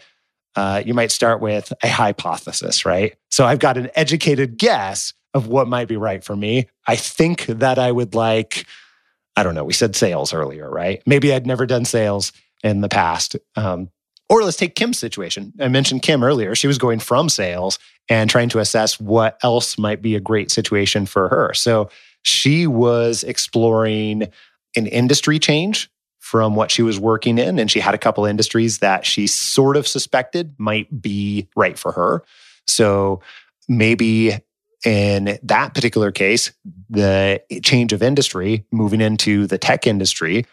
uh, 0.55 0.83
you 0.85 0.93
might 0.93 1.11
start 1.11 1.41
with 1.41 1.71
a 1.81 1.87
hypothesis, 1.87 2.85
right? 2.85 3.15
So 3.29 3.45
I've 3.45 3.59
got 3.59 3.77
an 3.77 3.89
educated 3.95 4.57
guess 4.57 5.13
of 5.33 5.47
what 5.47 5.67
might 5.67 5.87
be 5.87 5.95
right 5.95 6.23
for 6.23 6.35
me. 6.35 6.67
I 6.87 6.97
think 6.97 7.45
that 7.45 7.79
I 7.79 7.91
would 7.91 8.15
like, 8.15 8.65
I 9.37 9.43
don't 9.43 9.55
know, 9.55 9.63
we 9.63 9.73
said 9.73 9.95
sales 9.95 10.33
earlier, 10.33 10.69
right? 10.69 11.01
Maybe 11.05 11.33
I'd 11.33 11.47
never 11.47 11.65
done 11.65 11.85
sales 11.85 12.33
in 12.63 12.81
the 12.81 12.89
past. 12.89 13.37
Um, 13.55 13.89
or 14.31 14.43
let's 14.43 14.55
take 14.55 14.75
Kim's 14.75 14.97
situation. 14.97 15.51
I 15.59 15.67
mentioned 15.67 16.03
Kim 16.03 16.23
earlier. 16.23 16.55
She 16.55 16.65
was 16.65 16.77
going 16.77 16.99
from 16.99 17.27
sales 17.27 17.77
and 18.07 18.29
trying 18.29 18.47
to 18.49 18.59
assess 18.59 18.97
what 18.97 19.37
else 19.43 19.77
might 19.77 20.01
be 20.01 20.15
a 20.15 20.21
great 20.21 20.49
situation 20.49 21.05
for 21.05 21.27
her. 21.27 21.53
So 21.53 21.89
she 22.23 22.65
was 22.65 23.25
exploring 23.25 24.29
an 24.77 24.87
industry 24.87 25.37
change 25.37 25.91
from 26.19 26.55
what 26.55 26.71
she 26.71 26.81
was 26.81 26.97
working 26.97 27.37
in. 27.37 27.59
And 27.59 27.69
she 27.69 27.81
had 27.81 27.93
a 27.93 27.97
couple 27.97 28.25
industries 28.25 28.77
that 28.77 29.05
she 29.05 29.27
sort 29.27 29.75
of 29.75 29.85
suspected 29.85 30.55
might 30.57 31.01
be 31.01 31.49
right 31.57 31.77
for 31.77 31.91
her. 31.91 32.23
So 32.65 33.19
maybe 33.67 34.37
in 34.85 35.39
that 35.43 35.73
particular 35.73 36.09
case, 36.09 36.53
the 36.89 37.43
change 37.63 37.91
of 37.91 38.01
industry, 38.01 38.65
moving 38.71 39.01
into 39.01 39.45
the 39.45 39.57
tech 39.57 39.85
industry, 39.85 40.45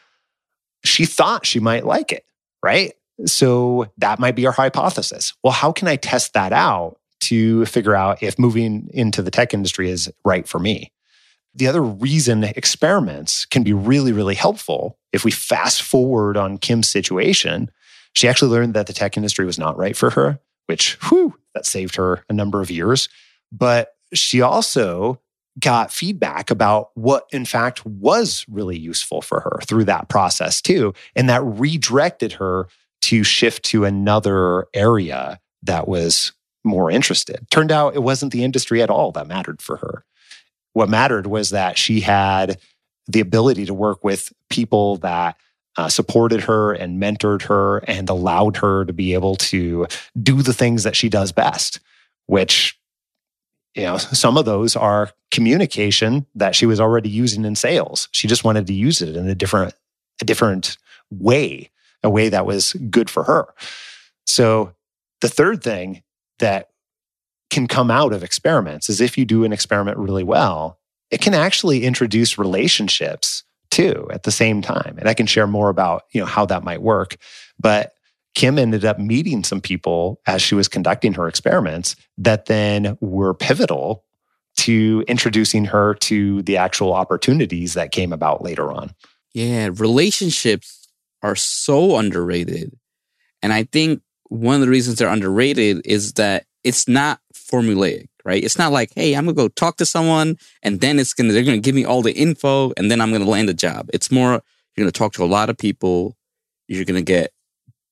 she 0.85 1.05
thought 1.05 1.47
she 1.47 1.61
might 1.61 1.87
like 1.87 2.11
it, 2.11 2.25
right? 2.61 2.95
So 3.27 3.91
that 3.99 4.19
might 4.19 4.37
be 4.37 4.47
our 4.47 4.53
hypothesis. 4.53 5.33
Well, 5.43 5.53
how 5.53 5.73
can 5.73 5.89
I 5.89 5.97
test 5.97 6.35
that 6.35 6.53
out 6.53 6.99
to 7.21 7.65
figure 7.67 7.95
out 7.95 8.23
if 8.23 8.39
moving 8.39 8.89
into 8.93 9.23
the 9.23 9.31
tech 9.31 9.53
industry 9.53 9.91
is 9.91 10.11
right 10.25 10.47
for 10.47 10.59
me? 10.59 10.93
The 11.55 11.67
other 11.67 11.83
reason 11.83 12.45
experiments 12.45 13.45
can 13.45 13.65
be 13.65 13.73
really, 13.73 14.13
really 14.13 14.37
helpful 14.37 14.99
if 15.13 15.25
we 15.25 15.31
fast 15.31 15.83
forward 15.83 16.37
on 16.37 16.59
Kim's 16.59 16.89
situation, 16.89 17.71
she 18.13 18.29
actually 18.29 18.53
learned 18.53 18.75
that 18.75 18.87
the 18.87 18.93
tech 18.93 19.17
industry 19.17 19.45
was 19.45 19.59
not 19.59 19.77
right 19.77 19.97
for 19.97 20.11
her, 20.11 20.39
which, 20.67 20.95
whew, 21.09 21.35
that 21.55 21.67
saved 21.67 21.97
her 21.97 22.25
a 22.29 22.33
number 22.33 22.61
of 22.61 22.71
years. 22.71 23.09
But 23.51 23.95
she 24.13 24.41
also 24.41 25.21
got 25.59 25.93
feedback 25.93 26.51
about 26.51 26.91
what, 26.95 27.25
in 27.33 27.45
fact, 27.45 27.85
was 27.85 28.45
really 28.49 28.79
useful 28.79 29.23
for 29.23 29.41
her 29.41 29.59
through 29.65 29.85
that 29.85 30.09
process, 30.09 30.61
too. 30.63 30.95
And 31.17 31.29
that 31.29 31.43
redirected 31.43 32.35
her 32.35 32.69
to 33.03 33.23
shift 33.23 33.65
to 33.65 33.85
another 33.85 34.67
area 34.75 35.41
that 35.63 35.89
was 35.89 36.33
more 36.65 36.91
interested. 36.91 37.47
Turned 37.51 37.73
out 37.73 37.95
it 37.95 38.03
wasn't 38.03 38.33
the 38.33 38.45
industry 38.45 38.83
at 38.83 38.91
all 38.91 39.13
that 39.13 39.27
mattered 39.27 39.63
for 39.63 39.77
her. 39.77 40.05
What 40.73 40.89
mattered 40.89 41.27
was 41.27 41.51
that 41.51 41.79
she 41.79 42.01
had 42.01 42.59
the 43.07 43.21
ability 43.21 43.67
to 43.67 43.75
work 43.75 44.05
with 44.05 44.33
people 44.51 44.97
that 44.99 45.37
uh, 45.77 45.89
supported 45.89 46.43
her 46.43 46.73
and 46.73 47.01
mentored 47.01 47.43
her 47.43 47.79
and 47.79 48.11
allowed 48.11 48.57
her 48.59 48.85
to 48.85 48.93
be 48.93 49.15
able 49.15 49.37
to 49.37 49.87
do 50.21 50.43
the 50.43 50.53
things 50.53 50.83
that 50.83 50.97
she 50.97 51.09
does 51.09 51.33
best, 51.33 51.81
which, 52.27 52.79
you 53.75 53.83
know, 53.83 53.97
some 53.97 54.37
of 54.37 54.45
those 54.45 54.77
are 54.77 55.11
communication 55.31 56.27
that 56.35 56.55
she 56.55 56.67
was 56.67 56.81
already 56.81 57.09
using 57.09 57.45
in 57.45 57.55
sales. 57.55 58.09
She 58.13 58.27
just 58.27 58.45
wanted 58.45 58.67
to 58.67 58.73
use 58.73 59.01
it 59.01 59.17
in 59.17 59.29
a 59.29 59.35
different, 59.35 59.73
a 60.21 60.25
different 60.25 60.77
way, 61.11 61.71
a 62.03 62.11
way 62.11 62.29
that 62.29 62.47
was 62.47 62.75
good 62.91 63.11
for 63.11 63.25
her. 63.25 63.47
So 64.27 64.75
the 65.21 65.29
third 65.29 65.63
thing 65.63 66.03
that 66.39 66.69
can 67.51 67.67
come 67.67 67.91
out 67.91 68.13
of 68.13 68.23
experiments 68.23 68.89
is 68.89 69.01
if 69.01 69.17
you 69.17 69.25
do 69.25 69.45
an 69.45 69.53
experiment 69.53 69.99
really 69.99 70.25
well, 70.25 70.79
it 71.11 71.21
can 71.21 71.35
actually 71.35 71.85
introduce 71.85 72.39
relationships 72.39 73.43
too 73.71 74.09
at 74.13 74.23
the 74.23 74.31
same 74.31 74.63
time. 74.63 74.97
And 74.99 75.09
I 75.09 75.15
can 75.15 75.27
share 75.27 75.47
more 75.47 75.69
about, 75.69 76.05
you 76.13 76.21
know, 76.21 76.27
how 76.27 76.47
that 76.47 76.65
might 76.65 76.83
work. 76.83 77.17
But 77.59 77.95
Kim 78.35 78.59
ended 78.59 78.85
up 78.85 78.99
meeting 78.99 79.43
some 79.45 79.61
people 79.61 80.21
as 80.27 80.43
she 80.43 80.55
was 80.55 80.69
conducting 80.69 81.15
her 81.15 81.27
experiments 81.27 81.97
that 82.19 82.47
then 82.47 82.97
were 83.01 83.35
pivotal 83.35 84.05
to 84.59 85.05
introducing 85.09 85.65
her 85.65 85.95
to 85.95 86.43
the 86.43 86.57
actual 86.57 86.93
opportunities 86.93 87.75
that 87.75 87.93
came 87.93 88.13
about 88.13 88.43
later 88.43 88.71
on. 88.73 88.95
Yeah, 89.33 89.71
relationships 89.73 90.78
are 91.23 91.37
so 91.37 91.97
underrated. 91.97 92.77
And 93.43 93.53
I 93.53 93.65
think 93.65 94.03
one 94.29 94.57
of 94.57 94.61
the 94.61 94.69
reasons 94.69 94.99
they're 94.99 95.09
underrated 95.09 95.83
is 95.85 96.15
that 96.15 96.47
it's 96.65 96.89
not 96.89 97.21
formulaic, 97.35 98.09
right? 98.25 98.43
It's 98.43 98.59
not 98.59 98.73
like, 98.73 98.93
hey, 98.95 99.15
I'm 99.15 99.25
gonna 99.25 99.35
go 99.35 99.49
talk 99.49 99.77
to 99.79 99.87
someone 99.87 100.37
and 100.63 100.81
then 100.81 100.99
it's 100.99 101.15
gonna 101.15 101.33
they're 101.33 101.45
gonna 101.45 101.59
give 101.59 101.75
me 101.75 101.85
all 101.85 102.03
the 102.03 102.13
info 102.13 102.73
and 102.77 102.91
then 102.91 103.01
I'm 103.01 103.13
gonna 103.13 103.25
land 103.25 103.49
a 103.49 103.55
job. 103.55 103.89
It's 103.93 104.11
more 104.11 104.33
you're 104.33 104.85
gonna 104.85 104.93
talk 104.93 105.13
to 105.15 105.25
a 105.25 105.27
lot 105.27 105.51
of 105.51 105.59
people, 105.59 106.17
you're 106.67 106.85
gonna 106.85 107.03
get 107.03 107.33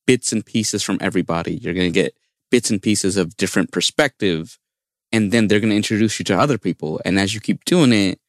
bits 0.06 0.32
and 0.32 0.44
pieces 0.44 0.82
from 0.82 0.98
everybody, 1.00 1.56
you're 1.56 1.74
gonna 1.74 1.90
get 1.90 2.16
bits 2.50 2.70
and 2.70 2.82
pieces 2.82 3.16
of 3.16 3.36
different 3.36 3.72
perspective, 3.72 4.58
and 5.12 5.32
then 5.32 5.48
they're 5.48 5.60
gonna 5.60 5.74
introduce 5.74 6.18
you 6.18 6.24
to 6.26 6.38
other 6.38 6.58
people. 6.58 7.00
And 7.04 7.18
as 7.18 7.34
you 7.34 7.40
keep 7.40 7.64
doing 7.64 7.92
it, 7.92 8.20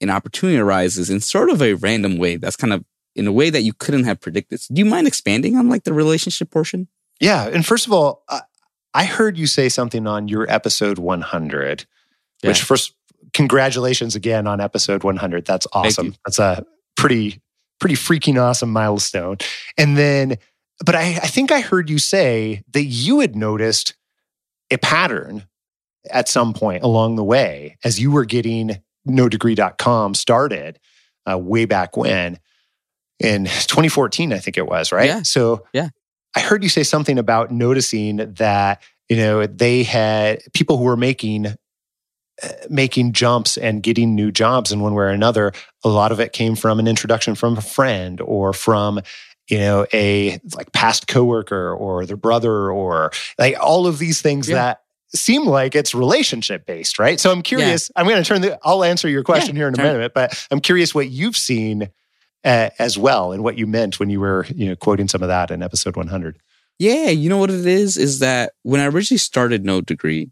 an 0.00 0.10
opportunity 0.10 0.58
arises 0.58 1.08
in 1.10 1.20
sort 1.20 1.48
of 1.48 1.62
a 1.62 1.74
random 1.74 2.18
way. 2.18 2.36
That's 2.36 2.56
kind 2.56 2.72
of 2.72 2.84
in 3.16 3.26
a 3.26 3.32
way 3.32 3.50
that 3.50 3.62
you 3.62 3.72
couldn't 3.72 4.04
have 4.04 4.20
predicted. 4.20 4.60
Do 4.70 4.78
you 4.78 4.84
mind 4.84 5.06
expanding 5.06 5.56
on 5.56 5.68
like 5.68 5.84
the 5.84 5.92
relationship 5.92 6.50
portion? 6.50 6.86
Yeah. 7.18 7.48
And 7.48 7.64
first 7.64 7.86
of 7.86 7.92
all, 7.92 8.24
I 8.94 9.04
heard 9.04 9.38
you 9.38 9.46
say 9.46 9.68
something 9.68 10.06
on 10.06 10.28
your 10.28 10.50
episode 10.50 10.98
100, 10.98 11.86
yeah. 12.42 12.48
which 12.48 12.62
first, 12.62 12.92
congratulations 13.32 14.14
again 14.14 14.46
on 14.46 14.60
episode 14.60 15.02
100. 15.02 15.44
That's 15.44 15.66
awesome. 15.72 16.14
That's 16.24 16.38
a 16.38 16.64
pretty, 16.96 17.40
pretty 17.80 17.96
freaking 17.96 18.40
awesome 18.40 18.70
milestone. 18.70 19.38
And 19.76 19.96
then, 19.96 20.36
but 20.84 20.94
I, 20.94 21.18
I 21.22 21.26
think 21.26 21.50
I 21.50 21.60
heard 21.60 21.88
you 21.88 21.98
say 21.98 22.62
that 22.72 22.84
you 22.84 23.20
had 23.20 23.34
noticed 23.34 23.94
a 24.70 24.76
pattern 24.78 25.46
at 26.10 26.28
some 26.28 26.52
point 26.54 26.82
along 26.82 27.16
the 27.16 27.24
way 27.24 27.78
as 27.82 27.98
you 27.98 28.10
were 28.10 28.24
getting 28.24 28.82
nodegree.com 29.08 30.14
started 30.14 30.78
uh, 31.30 31.38
way 31.38 31.64
back 31.64 31.96
when 31.96 32.38
in 33.18 33.44
2014, 33.44 34.32
I 34.32 34.38
think 34.38 34.56
it 34.56 34.66
was, 34.66 34.92
right? 34.92 35.08
Yeah. 35.08 35.22
So 35.22 35.64
yeah. 35.72 35.88
I 36.34 36.40
heard 36.40 36.62
you 36.62 36.68
say 36.68 36.82
something 36.82 37.18
about 37.18 37.50
noticing 37.50 38.16
that 38.34 38.82
you 39.08 39.16
know 39.16 39.46
they 39.46 39.84
had 39.84 40.40
people 40.52 40.76
who 40.76 40.84
were 40.84 40.96
making 40.96 41.46
uh, 41.46 42.48
making 42.68 43.12
jumps 43.12 43.56
and 43.56 43.82
getting 43.82 44.14
new 44.14 44.30
jobs 44.30 44.70
in 44.70 44.80
one 44.80 44.94
way 44.94 45.04
or 45.04 45.08
another. 45.08 45.52
A 45.84 45.88
lot 45.88 46.12
of 46.12 46.20
it 46.20 46.32
came 46.32 46.54
from 46.54 46.78
an 46.78 46.86
introduction 46.86 47.34
from 47.34 47.56
a 47.56 47.62
friend 47.62 48.20
or 48.20 48.52
from 48.52 49.00
you 49.48 49.58
know 49.58 49.86
a 49.94 50.38
like 50.54 50.72
past 50.72 51.06
coworker 51.06 51.72
or 51.72 52.04
their 52.04 52.18
brother 52.18 52.70
or 52.70 53.12
like 53.38 53.56
all 53.58 53.86
of 53.86 53.98
these 53.98 54.20
things 54.20 54.48
yeah. 54.48 54.56
that 54.56 54.80
seem 55.14 55.46
like 55.46 55.74
it's 55.74 55.94
relationship 55.94 56.66
based, 56.66 56.98
right? 56.98 57.18
So 57.18 57.30
I'm 57.30 57.42
curious. 57.42 57.90
Yeah. 57.94 58.00
I'm 58.00 58.08
going 58.08 58.22
to 58.22 58.28
turn 58.28 58.42
the. 58.42 58.58
I'll 58.62 58.84
answer 58.84 59.08
your 59.08 59.22
question 59.22 59.56
yeah, 59.56 59.60
here 59.60 59.68
in 59.68 59.80
a 59.80 59.82
minute, 59.82 60.12
but 60.14 60.46
I'm 60.50 60.60
curious 60.60 60.94
what 60.94 61.08
you've 61.08 61.36
seen 61.36 61.88
as 62.46 62.96
well 62.96 63.32
and 63.32 63.42
what 63.42 63.58
you 63.58 63.66
meant 63.66 63.98
when 63.98 64.08
you 64.08 64.20
were 64.20 64.46
you 64.54 64.68
know 64.68 64.76
quoting 64.76 65.08
some 65.08 65.22
of 65.22 65.28
that 65.28 65.50
in 65.50 65.62
episode 65.62 65.96
100 65.96 66.38
yeah 66.78 67.08
you 67.08 67.28
know 67.28 67.38
what 67.38 67.50
it 67.50 67.66
is 67.66 67.96
is 67.96 68.20
that 68.20 68.52
when 68.62 68.80
i 68.80 68.86
originally 68.86 69.18
started 69.18 69.64
No 69.64 69.80
degree 69.80 70.30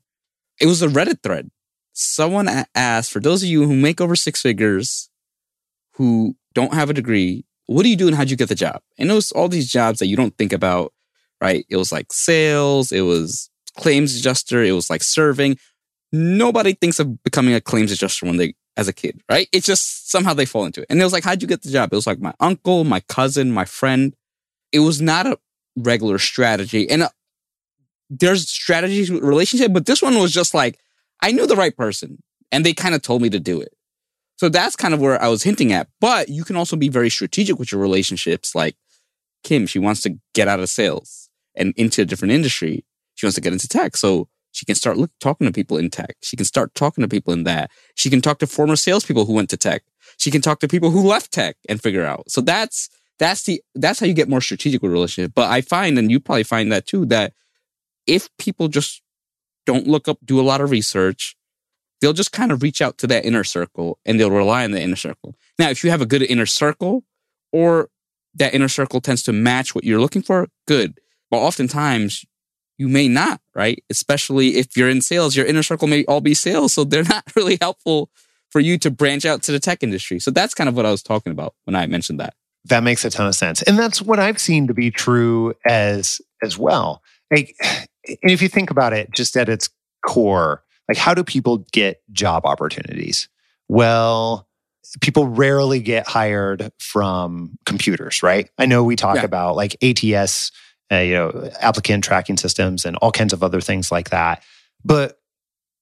it 0.61 0.67
was 0.67 0.83
a 0.83 0.89
reddit 0.89 1.23
thread. 1.23 1.51
Someone 1.93 2.49
asked 2.75 3.13
for 3.13 3.21
those 3.21 3.43
of 3.43 3.49
you 3.49 3.65
who 3.65 3.75
make 3.75 4.01
over 4.01 4.17
six 4.17 4.41
figures 4.41 5.09
who 5.95 6.37
don't 6.55 6.75
have 6.75 6.91
a 6.91 6.95
degree 6.95 7.45
what 7.67 7.83
do 7.83 7.89
you 7.89 7.97
do 7.97 8.07
and 8.07 8.15
how'd 8.15 8.29
you 8.29 8.37
get 8.37 8.51
the 8.51 8.55
job? 8.55 8.83
And 8.99 9.11
it 9.11 9.15
was 9.15 9.33
all 9.33 9.49
these 9.49 9.71
jobs 9.71 9.99
that 9.99 10.07
you 10.07 10.17
don't 10.17 10.37
think 10.37 10.53
about 10.53 10.93
right? 11.41 11.65
It 11.69 11.77
was 11.77 11.93
like 11.93 12.13
sales 12.13 12.93
it 12.93 13.03
was 13.03 13.51
claims 13.77 14.17
adjuster 14.17 14.63
it 14.63 14.73
was 14.73 14.91
like 14.91 15.03
serving. 15.03 15.59
Nobody 16.13 16.75
thinks 16.75 17.01
of 17.01 17.23
becoming 17.25 17.55
a 17.55 17.61
claims 17.61 17.91
adjuster 17.91 18.27
when 18.27 18.37
they 18.37 18.55
as 18.77 18.89
a 18.89 18.93
kid, 18.93 19.21
right? 19.31 19.49
It's 19.53 19.67
just 19.67 20.11
somehow 20.11 20.35
they 20.35 20.47
fall 20.47 20.65
into 20.67 20.83
it. 20.83 20.87
And 20.91 21.01
it 21.01 21.05
was 21.05 21.13
like, 21.13 21.25
how'd 21.25 21.43
you 21.43 21.49
get 21.49 21.63
the 21.63 21.71
job? 21.71 21.93
It 21.93 21.97
was 21.97 22.07
like 22.07 22.21
my 22.21 22.35
uncle, 22.41 22.85
my 22.85 23.01
cousin, 23.01 23.53
my 23.53 23.65
friend. 23.65 24.15
It 24.73 24.81
was 24.81 25.01
not 25.01 25.27
a 25.27 25.39
regular 25.77 26.19
strategy. 26.19 26.89
And 26.91 27.05
uh, 27.05 27.09
there's 28.11 28.49
strategies 28.49 29.11
with 29.11 29.23
relationship, 29.23 29.73
but 29.73 29.87
this 29.87 30.03
one 30.03 30.19
was 30.19 30.33
just 30.33 30.55
like, 30.55 30.79
I 31.23 31.33
knew 31.33 31.47
the 31.47 31.57
right 31.57 31.77
person 31.77 32.23
and 32.51 32.65
they 32.65 32.75
kind 32.75 32.95
of 32.95 33.03
told 33.03 33.23
me 33.23 33.31
to 33.31 33.41
do 33.41 33.61
it. 33.61 33.73
So 34.37 34.49
that's 34.49 34.77
kind 34.77 34.93
of 34.93 35.01
where 35.01 35.21
I 35.23 35.29
was 35.29 35.45
hinting 35.45 35.73
at. 35.73 35.89
But 36.01 36.29
you 36.29 36.45
can 36.45 36.57
also 36.57 36.77
be 36.77 36.89
very 36.89 37.11
strategic 37.11 37.59
with 37.59 37.71
your 37.71 37.81
relationships. 37.81 38.55
Like 38.55 38.77
Kim, 39.45 39.67
she 39.67 39.79
wants 39.79 40.03
to 40.03 40.19
get 40.35 40.49
out 40.49 40.61
of 40.61 40.69
sales 40.69 41.29
and 41.55 41.73
into 41.77 42.03
a 42.03 42.05
different 42.05 42.33
industry. 42.33 42.85
She 43.15 43.27
wants 43.27 43.37
to 43.37 43.41
get 43.41 43.53
into 43.53 43.69
tech. 43.69 43.97
So 43.97 44.29
she 44.55 44.65
can 44.65 44.77
start 44.77 44.97
look, 44.97 45.11
talking 45.21 45.47
to 45.49 45.53
people 45.53 45.77
in 45.77 45.91
tech. 45.91 46.15
She 46.23 46.37
can 46.37 46.47
start 46.47 46.77
talking 46.77 47.03
to 47.03 47.09
people 47.09 47.33
in 47.33 47.43
that. 47.43 47.73
She 47.97 48.09
can 48.09 48.21
talk 48.21 48.39
to 48.39 48.47
former 48.47 48.77
salespeople 48.77 49.27
who 49.27 49.33
went 49.33 49.51
to 49.51 49.57
tech. 49.57 49.83
She 50.17 50.31
can 50.31 50.41
talk 50.41 50.61
to 50.61 50.69
people 50.69 50.91
who 50.91 51.03
left 51.03 51.33
tech 51.33 51.57
and 51.69 51.83
figure 51.83 52.07
out. 52.07 52.31
So 52.31 52.41
that's 52.41 52.89
that's 53.19 53.43
the 53.43 53.61
that's 53.75 53.99
how 53.99 54.07
you 54.07 54.15
get 54.15 54.29
more 54.29 54.41
strategic 54.41 54.81
with 54.81 54.93
relationship. 54.93 55.33
But 55.35 55.51
I 55.51 55.61
find, 55.61 55.99
and 55.99 56.09
you 56.09 56.21
probably 56.21 56.45
find 56.45 56.71
that 56.71 56.87
too, 56.87 57.05
that 57.07 57.33
if 58.07 58.29
people 58.39 58.69
just 58.69 59.03
don't 59.67 59.89
look 59.89 60.07
up, 60.07 60.19
do 60.25 60.41
a 60.41 60.43
lot 60.43 60.61
of 60.61 60.71
research, 60.71 61.37
they'll 62.01 62.13
just 62.13 62.31
kind 62.31 62.53
of 62.53 62.63
reach 62.63 62.81
out 62.81 62.97
to 62.99 63.09
that 63.09 63.25
inner 63.25 63.43
circle 63.43 63.99
and 64.07 64.21
they'll 64.21 64.31
rely 64.31 64.63
on 64.63 64.71
the 64.71 64.81
inner 64.81 64.95
circle. 64.95 65.35
Now, 65.59 65.71
if 65.71 65.83
you 65.83 65.91
have 65.91 66.01
a 66.01 66.07
good 66.07 66.23
inner 66.23 66.47
circle 66.47 67.03
or 67.53 67.89
that 68.37 68.55
inner 68.55 68.69
circle 68.69 69.01
tends 69.01 69.25
to 69.25 69.33
match 69.33 69.75
what 69.75 69.83
you're 69.83 70.01
looking 70.01 70.23
for, 70.23 70.47
good. 70.69 71.01
But 71.29 71.39
oftentimes 71.39 72.25
you 72.79 72.89
may 72.89 73.09
not, 73.09 73.41
right? 73.55 73.83
Especially 73.91 74.57
if 74.57 74.77
you're 74.77 74.89
in 74.89 75.01
sales, 75.01 75.37
your 75.37 75.47
inner 75.47 75.63
circle 75.63 75.89
may 75.89 76.05
all 76.07 76.21
be 76.21 76.35
sales. 76.35 76.73
So 76.73 76.85
they're 76.85 77.05
not 77.09 77.25
really 77.37 77.59
helpful 77.61 78.11
for 78.51 78.61
you 78.61 78.79
to 78.79 78.91
branch 78.91 79.25
out 79.25 79.43
to 79.43 79.53
the 79.53 79.59
tech 79.59 79.83
industry. 79.83 80.19
So 80.21 80.31
that's 80.31 80.55
kind 80.55 80.69
of 80.69 80.77
what 80.77 80.87
I 80.87 80.91
was 80.91 81.03
talking 81.03 81.33
about 81.33 81.55
when 81.65 81.75
I 81.75 81.87
mentioned 81.87 82.21
that. 82.21 82.35
That 82.67 82.83
makes 82.83 83.05
a 83.05 83.11
ton 83.11 83.27
of 83.27 83.35
sense. 83.35 83.63
And 83.63 83.79
that's 83.79 84.01
what 84.01 84.19
I've 84.19 84.39
seen 84.39 84.69
to 84.69 84.75
be 84.75 84.91
true 84.91 85.55
as 85.67 86.21
as 86.43 86.57
well. 86.57 87.03
Like 87.31 87.55
and 87.63 88.31
if 88.31 88.43
you 88.43 88.49
think 88.49 88.71
about 88.71 88.93
it 88.93 89.11
just 89.13 89.37
at 89.37 89.49
its 89.49 89.69
core, 90.07 90.63
like 90.89 90.99
how 90.99 91.15
do 91.15 91.25
people 91.25 91.67
get 91.73 92.03
job 92.13 92.47
opportunities? 92.47 93.29
Well, 93.69 94.47
people 95.01 95.27
rarely 95.27 95.81
get 95.81 96.07
hired 96.07 96.71
from 96.79 97.59
computers, 97.65 98.23
right? 98.23 98.49
I 98.59 98.67
know 98.67 98.85
we 98.85 98.97
talk 98.97 99.17
yeah. 99.17 99.25
about 99.25 99.57
like 99.57 99.77
ATS, 99.83 100.53
uh, 100.93 100.97
you 100.97 101.15
know, 101.15 101.51
applicant 101.61 102.05
tracking 102.05 102.37
systems 102.37 102.85
and 102.85 102.97
all 102.97 103.13
kinds 103.13 103.33
of 103.33 103.43
other 103.43 103.61
things 103.61 103.91
like 103.91 104.11
that. 104.11 104.43
But 104.85 105.19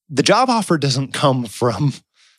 the 0.08 0.22
job 0.22 0.50
offer 0.50 0.78
doesn't 0.78 1.12
come 1.12 1.46
from 1.46 1.92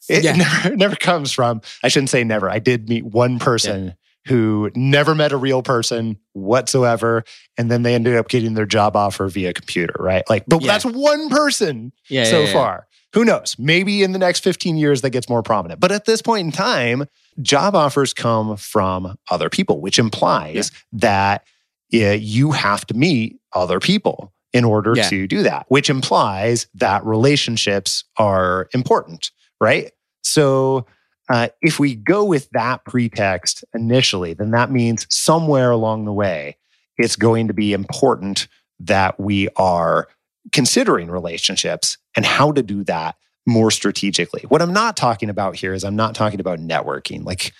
it 0.10 0.24
yeah. 0.24 0.36
never, 0.63 0.75
never 0.75 0.96
comes 0.96 1.32
from 1.32 1.62
i 1.84 1.88
shouldn't 1.88 2.10
say 2.10 2.24
never 2.24 2.50
i 2.50 2.60
did 2.60 2.88
meet 2.88 3.03
one 3.03 3.39
person 3.39 3.86
yeah. 3.86 3.91
who 4.27 4.72
never 4.75 5.15
met 5.15 5.32
a 5.32 5.38
real 5.38 5.62
person 5.63 6.17
whatsoever 6.34 7.24
and 7.58 7.70
then 7.70 7.84
they 7.84 7.96
ended 7.96 8.15
up 8.15 8.29
getting 8.29 8.53
their 8.53 8.65
job 8.65 8.96
offer 8.96 9.27
via 9.27 9.53
computer 9.53 9.96
right? 10.00 10.24
Like 10.29 10.46
but 10.48 10.62
yeah. 10.62 10.67
that's 10.67 10.86
one 10.86 11.29
person 11.29 11.91
so 12.10 12.48
far. 12.48 12.88
Who 13.13 13.24
knows? 13.24 13.55
Maybe 13.60 14.01
in 14.01 14.12
the 14.12 14.17
next 14.17 14.39
15 14.43 14.75
years 14.75 15.01
that 15.01 15.12
gets 15.12 15.29
more 15.29 15.43
prominent. 15.43 15.79
But 15.79 15.91
at 15.91 16.05
this 16.05 16.22
point 16.22 16.48
in 16.48 16.51
time 16.51 17.05
job 17.41 17.75
offers 17.75 18.13
come 18.13 18.58
from 18.58 19.15
other 19.29 19.50
people 19.50 19.82
which 19.82 20.00
implies 20.00 20.72
that 20.93 21.46
you 21.93 22.51
have 22.51 22.85
to 22.85 22.93
meet 22.93 23.39
other 23.53 23.79
people 23.79 24.33
in 24.51 24.63
order 24.63 24.93
to 25.09 25.27
do 25.27 25.43
that 25.43 25.65
which 25.69 25.89
implies 25.89 26.67
that 26.75 27.03
relationships 27.05 28.03
are 28.17 28.69
important 28.73 29.31
right 29.59 29.91
so 30.23 30.85
uh, 31.29 31.47
if 31.62 31.79
we 31.79 31.95
go 31.95 32.23
with 32.23 32.50
that 32.51 32.83
pretext 32.85 33.63
initially, 33.73 34.33
then 34.33 34.51
that 34.51 34.71
means 34.71 35.07
somewhere 35.09 35.71
along 35.71 36.05
the 36.05 36.13
way, 36.13 36.57
it's 36.97 37.15
going 37.15 37.47
to 37.47 37.53
be 37.53 37.73
important 37.73 38.47
that 38.79 39.19
we 39.19 39.47
are 39.55 40.07
considering 40.51 41.09
relationships 41.09 41.97
and 42.15 42.25
how 42.25 42.51
to 42.51 42.62
do 42.62 42.83
that 42.83 43.15
more 43.45 43.71
strategically. 43.71 44.41
What 44.47 44.62
I'm 44.62 44.73
not 44.73 44.97
talking 44.97 45.29
about 45.29 45.55
here 45.55 45.73
is 45.73 45.83
I'm 45.83 45.95
not 45.95 46.15
talking 46.15 46.39
about 46.39 46.59
networking. 46.59 47.25
Like, 47.25 47.53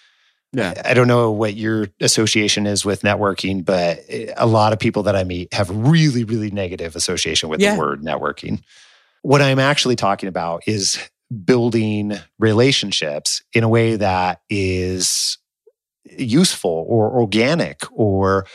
yeah. 0.54 0.80
I 0.86 0.94
don't 0.94 1.08
know 1.08 1.32
what 1.32 1.56
your 1.56 1.88
association 2.00 2.68
is 2.68 2.86
with 2.86 3.02
networking, 3.02 3.66
but 3.66 4.02
a 4.38 4.46
lot 4.46 4.72
of 4.72 4.80
people 4.80 5.04
that 5.04 5.16
I 5.16 5.24
meet 5.24 5.52
have 5.54 5.70
really, 5.70 6.24
really 6.24 6.52
negative 6.52 6.96
association 6.96 7.50
with 7.50 7.60
yeah. 7.60 7.74
the 7.74 7.80
word 7.80 8.02
networking. 8.02 8.62
What 9.24 9.42
I'm 9.42 9.60
actually 9.60 9.96
talking 9.96 10.30
about 10.30 10.64
is 10.68 11.00
building 11.44 12.14
relationships 12.38 13.42
in 13.54 13.64
a 13.64 13.70
way 13.70 13.96
that 13.96 14.42
is 14.50 15.40
useful 16.18 16.86
or 16.88 17.10
organic 17.12 17.82
or 17.92 18.46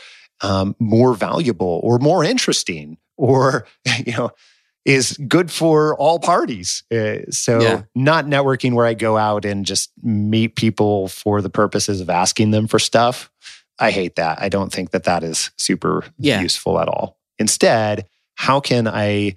um, 0.41 0.75
more 0.79 1.13
valuable 1.13 1.81
or 1.83 1.99
more 1.99 2.23
interesting 2.23 2.97
or 3.17 3.67
you 4.05 4.13
know 4.13 4.31
is 4.85 5.17
good 5.27 5.51
for 5.51 5.95
all 5.97 6.19
parties 6.19 6.83
uh, 6.91 7.17
so 7.29 7.59
yeah. 7.59 7.81
not 7.95 8.25
networking 8.25 8.73
where 8.73 8.85
i 8.85 8.93
go 8.93 9.17
out 9.17 9.45
and 9.45 9.65
just 9.65 9.91
meet 10.01 10.55
people 10.55 11.07
for 11.07 11.41
the 11.41 11.49
purposes 11.49 12.01
of 12.01 12.09
asking 12.09 12.51
them 12.51 12.67
for 12.67 12.79
stuff 12.79 13.29
i 13.79 13.91
hate 13.91 14.15
that 14.15 14.41
i 14.41 14.49
don't 14.49 14.71
think 14.71 14.91
that 14.91 15.03
that 15.03 15.23
is 15.23 15.51
super 15.57 16.05
yeah. 16.17 16.41
useful 16.41 16.79
at 16.79 16.87
all 16.87 17.17
instead 17.39 18.05
how 18.35 18.59
can 18.59 18.87
i 18.87 19.35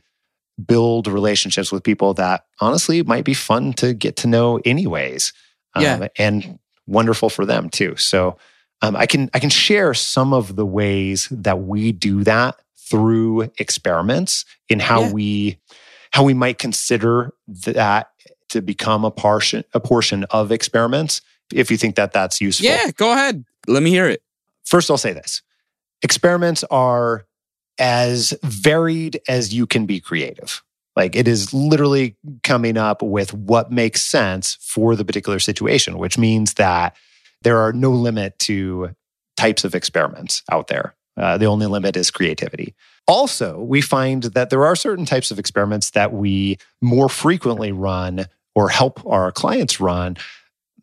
build 0.66 1.06
relationships 1.06 1.72
with 1.72 1.82
people 1.82 2.14
that 2.14 2.44
honestly 2.60 3.02
might 3.02 3.24
be 3.24 3.34
fun 3.34 3.72
to 3.74 3.94
get 3.94 4.16
to 4.16 4.26
know 4.26 4.60
anyways. 4.64 5.32
Um, 5.74 5.82
yeah. 5.82 6.08
and 6.18 6.58
wonderful 6.86 7.30
for 7.30 7.46
them 7.46 7.70
too. 7.70 7.96
So 7.96 8.36
um, 8.82 8.96
I 8.96 9.06
can 9.06 9.30
I 9.32 9.38
can 9.38 9.50
share 9.50 9.94
some 9.94 10.32
of 10.32 10.56
the 10.56 10.66
ways 10.66 11.28
that 11.30 11.60
we 11.60 11.92
do 11.92 12.24
that 12.24 12.60
through 12.92 13.50
experiments 13.58 14.44
in 14.68 14.78
how 14.78 15.00
yeah. 15.00 15.12
we 15.12 15.58
how 16.12 16.22
we 16.22 16.34
might 16.34 16.58
consider 16.58 17.32
that 17.48 18.10
to 18.50 18.60
become 18.60 19.02
a 19.06 19.10
portion 19.10 19.64
a 19.72 19.80
portion 19.80 20.24
of 20.24 20.52
experiments 20.52 21.22
if 21.54 21.70
you 21.70 21.78
think 21.78 21.96
that 21.96 22.12
that's 22.12 22.38
useful. 22.38 22.66
Yeah, 22.66 22.90
go 22.90 23.12
ahead. 23.12 23.46
Let 23.66 23.82
me 23.82 23.88
hear 23.88 24.06
it. 24.10 24.22
First 24.66 24.90
I'll 24.90 24.98
say 24.98 25.14
this. 25.14 25.40
Experiments 26.02 26.64
are 26.64 27.24
as 27.78 28.34
varied 28.42 29.18
as 29.26 29.54
you 29.54 29.66
can 29.66 29.86
be 29.86 29.98
creative. 29.98 30.62
Like 30.94 31.16
it 31.16 31.26
is 31.26 31.54
literally 31.54 32.18
coming 32.44 32.76
up 32.76 33.00
with 33.00 33.32
what 33.32 33.72
makes 33.72 34.02
sense 34.02 34.58
for 34.60 34.94
the 34.96 35.04
particular 35.06 35.38
situation, 35.38 35.96
which 35.96 36.18
means 36.18 36.54
that 36.54 36.94
there 37.40 37.56
are 37.56 37.72
no 37.72 37.90
limit 37.90 38.38
to 38.40 38.90
types 39.38 39.64
of 39.64 39.74
experiments 39.74 40.42
out 40.52 40.68
there. 40.68 40.94
Uh, 41.16 41.36
the 41.36 41.44
only 41.44 41.66
limit 41.66 41.96
is 41.96 42.10
creativity. 42.10 42.74
Also, 43.06 43.60
we 43.60 43.80
find 43.80 44.24
that 44.24 44.50
there 44.50 44.64
are 44.64 44.76
certain 44.76 45.04
types 45.04 45.30
of 45.30 45.38
experiments 45.38 45.90
that 45.90 46.12
we 46.12 46.56
more 46.80 47.08
frequently 47.08 47.72
run 47.72 48.26
or 48.54 48.68
help 48.68 49.04
our 49.06 49.30
clients 49.32 49.80
run, 49.80 50.16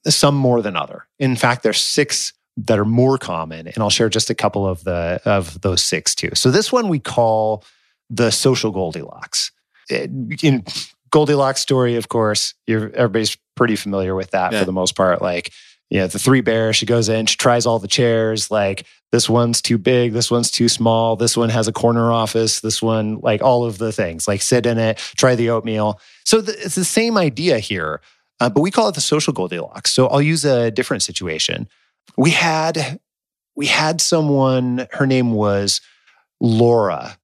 some 0.08 0.36
more 0.36 0.62
than 0.62 0.76
other. 0.76 1.08
In 1.18 1.36
fact, 1.36 1.64
there's 1.64 1.82
six 1.82 2.34
that 2.66 2.78
are 2.78 2.86
more 2.86 3.18
common 3.18 3.68
and 3.68 3.78
i'll 3.78 3.90
share 3.90 4.10
just 4.10 4.30
a 4.30 4.36
couple 4.36 4.68
of 4.68 4.84
the 4.84 5.22
of 5.26 5.62
those 5.62 5.82
six 5.82 6.14
too 6.14 6.30
so 6.34 6.52
this 6.52 6.72
one 6.72 6.90
we 6.90 7.00
call 7.00 7.64
the 8.10 8.32
social 8.32 8.72
goldilocks 8.72 9.52
in 9.90 10.64
goldilocks 11.12 11.62
story 11.62 11.96
of 11.96 12.10
course 12.10 12.54
everybody's 12.68 13.38
pretty 13.56 13.76
familiar 13.76 14.14
with 14.14 14.32
that 14.32 14.52
yeah. 14.52 14.60
for 14.60 14.66
the 14.66 14.72
most 14.72 14.96
part 14.96 15.22
like 15.22 15.52
you 15.90 16.00
know 16.00 16.08
the 16.08 16.20
three 16.20 16.42
bears 16.42 16.76
she 16.76 16.86
goes 16.86 17.10
in 17.10 17.26
she 17.26 17.36
tries 17.36 17.66
all 17.66 17.80
the 17.80 17.88
chairs 17.88 18.52
like 18.52 18.86
this 19.12 19.30
one's 19.30 19.62
too 19.62 19.78
big 19.78 20.14
this 20.14 20.30
one's 20.30 20.52
too 20.52 20.70
small 20.70 21.16
this 21.16 21.36
one 21.36 21.50
has 21.50 21.68
a 21.68 21.74
corner 21.74 22.12
office 22.12 22.62
this 22.62 22.82
one 22.82 23.20
like 23.20 23.42
all 23.42 23.66
of 23.66 23.78
the 23.78 23.92
things 23.92 24.28
like 24.28 24.42
sit 24.42 24.66
in 24.66 24.78
it 24.78 24.98
try 24.98 25.36
the 25.36 25.50
oatmeal. 25.50 26.00
So 26.26 26.40
it's 26.40 26.76
the 26.76 26.86
same 26.86 27.18
idea 27.18 27.60
here 27.60 28.02
uh, 28.40 28.50
but 28.50 28.62
we 28.62 28.72
call 28.72 28.88
it 28.88 28.96
the 28.96 29.02
social 29.02 29.34
goldilocks 29.34 29.92
so 29.92 30.08
i'll 30.08 30.22
use 30.22 30.46
a 30.46 30.72
different 30.72 31.04
situation. 31.04 31.68
We 32.18 32.32
had 32.32 33.00
we 33.56 33.68
had 33.68 34.02
someone 34.02 34.88
her 34.92 35.06
name 35.06 35.34
was 35.34 35.82
Laura 36.40 37.18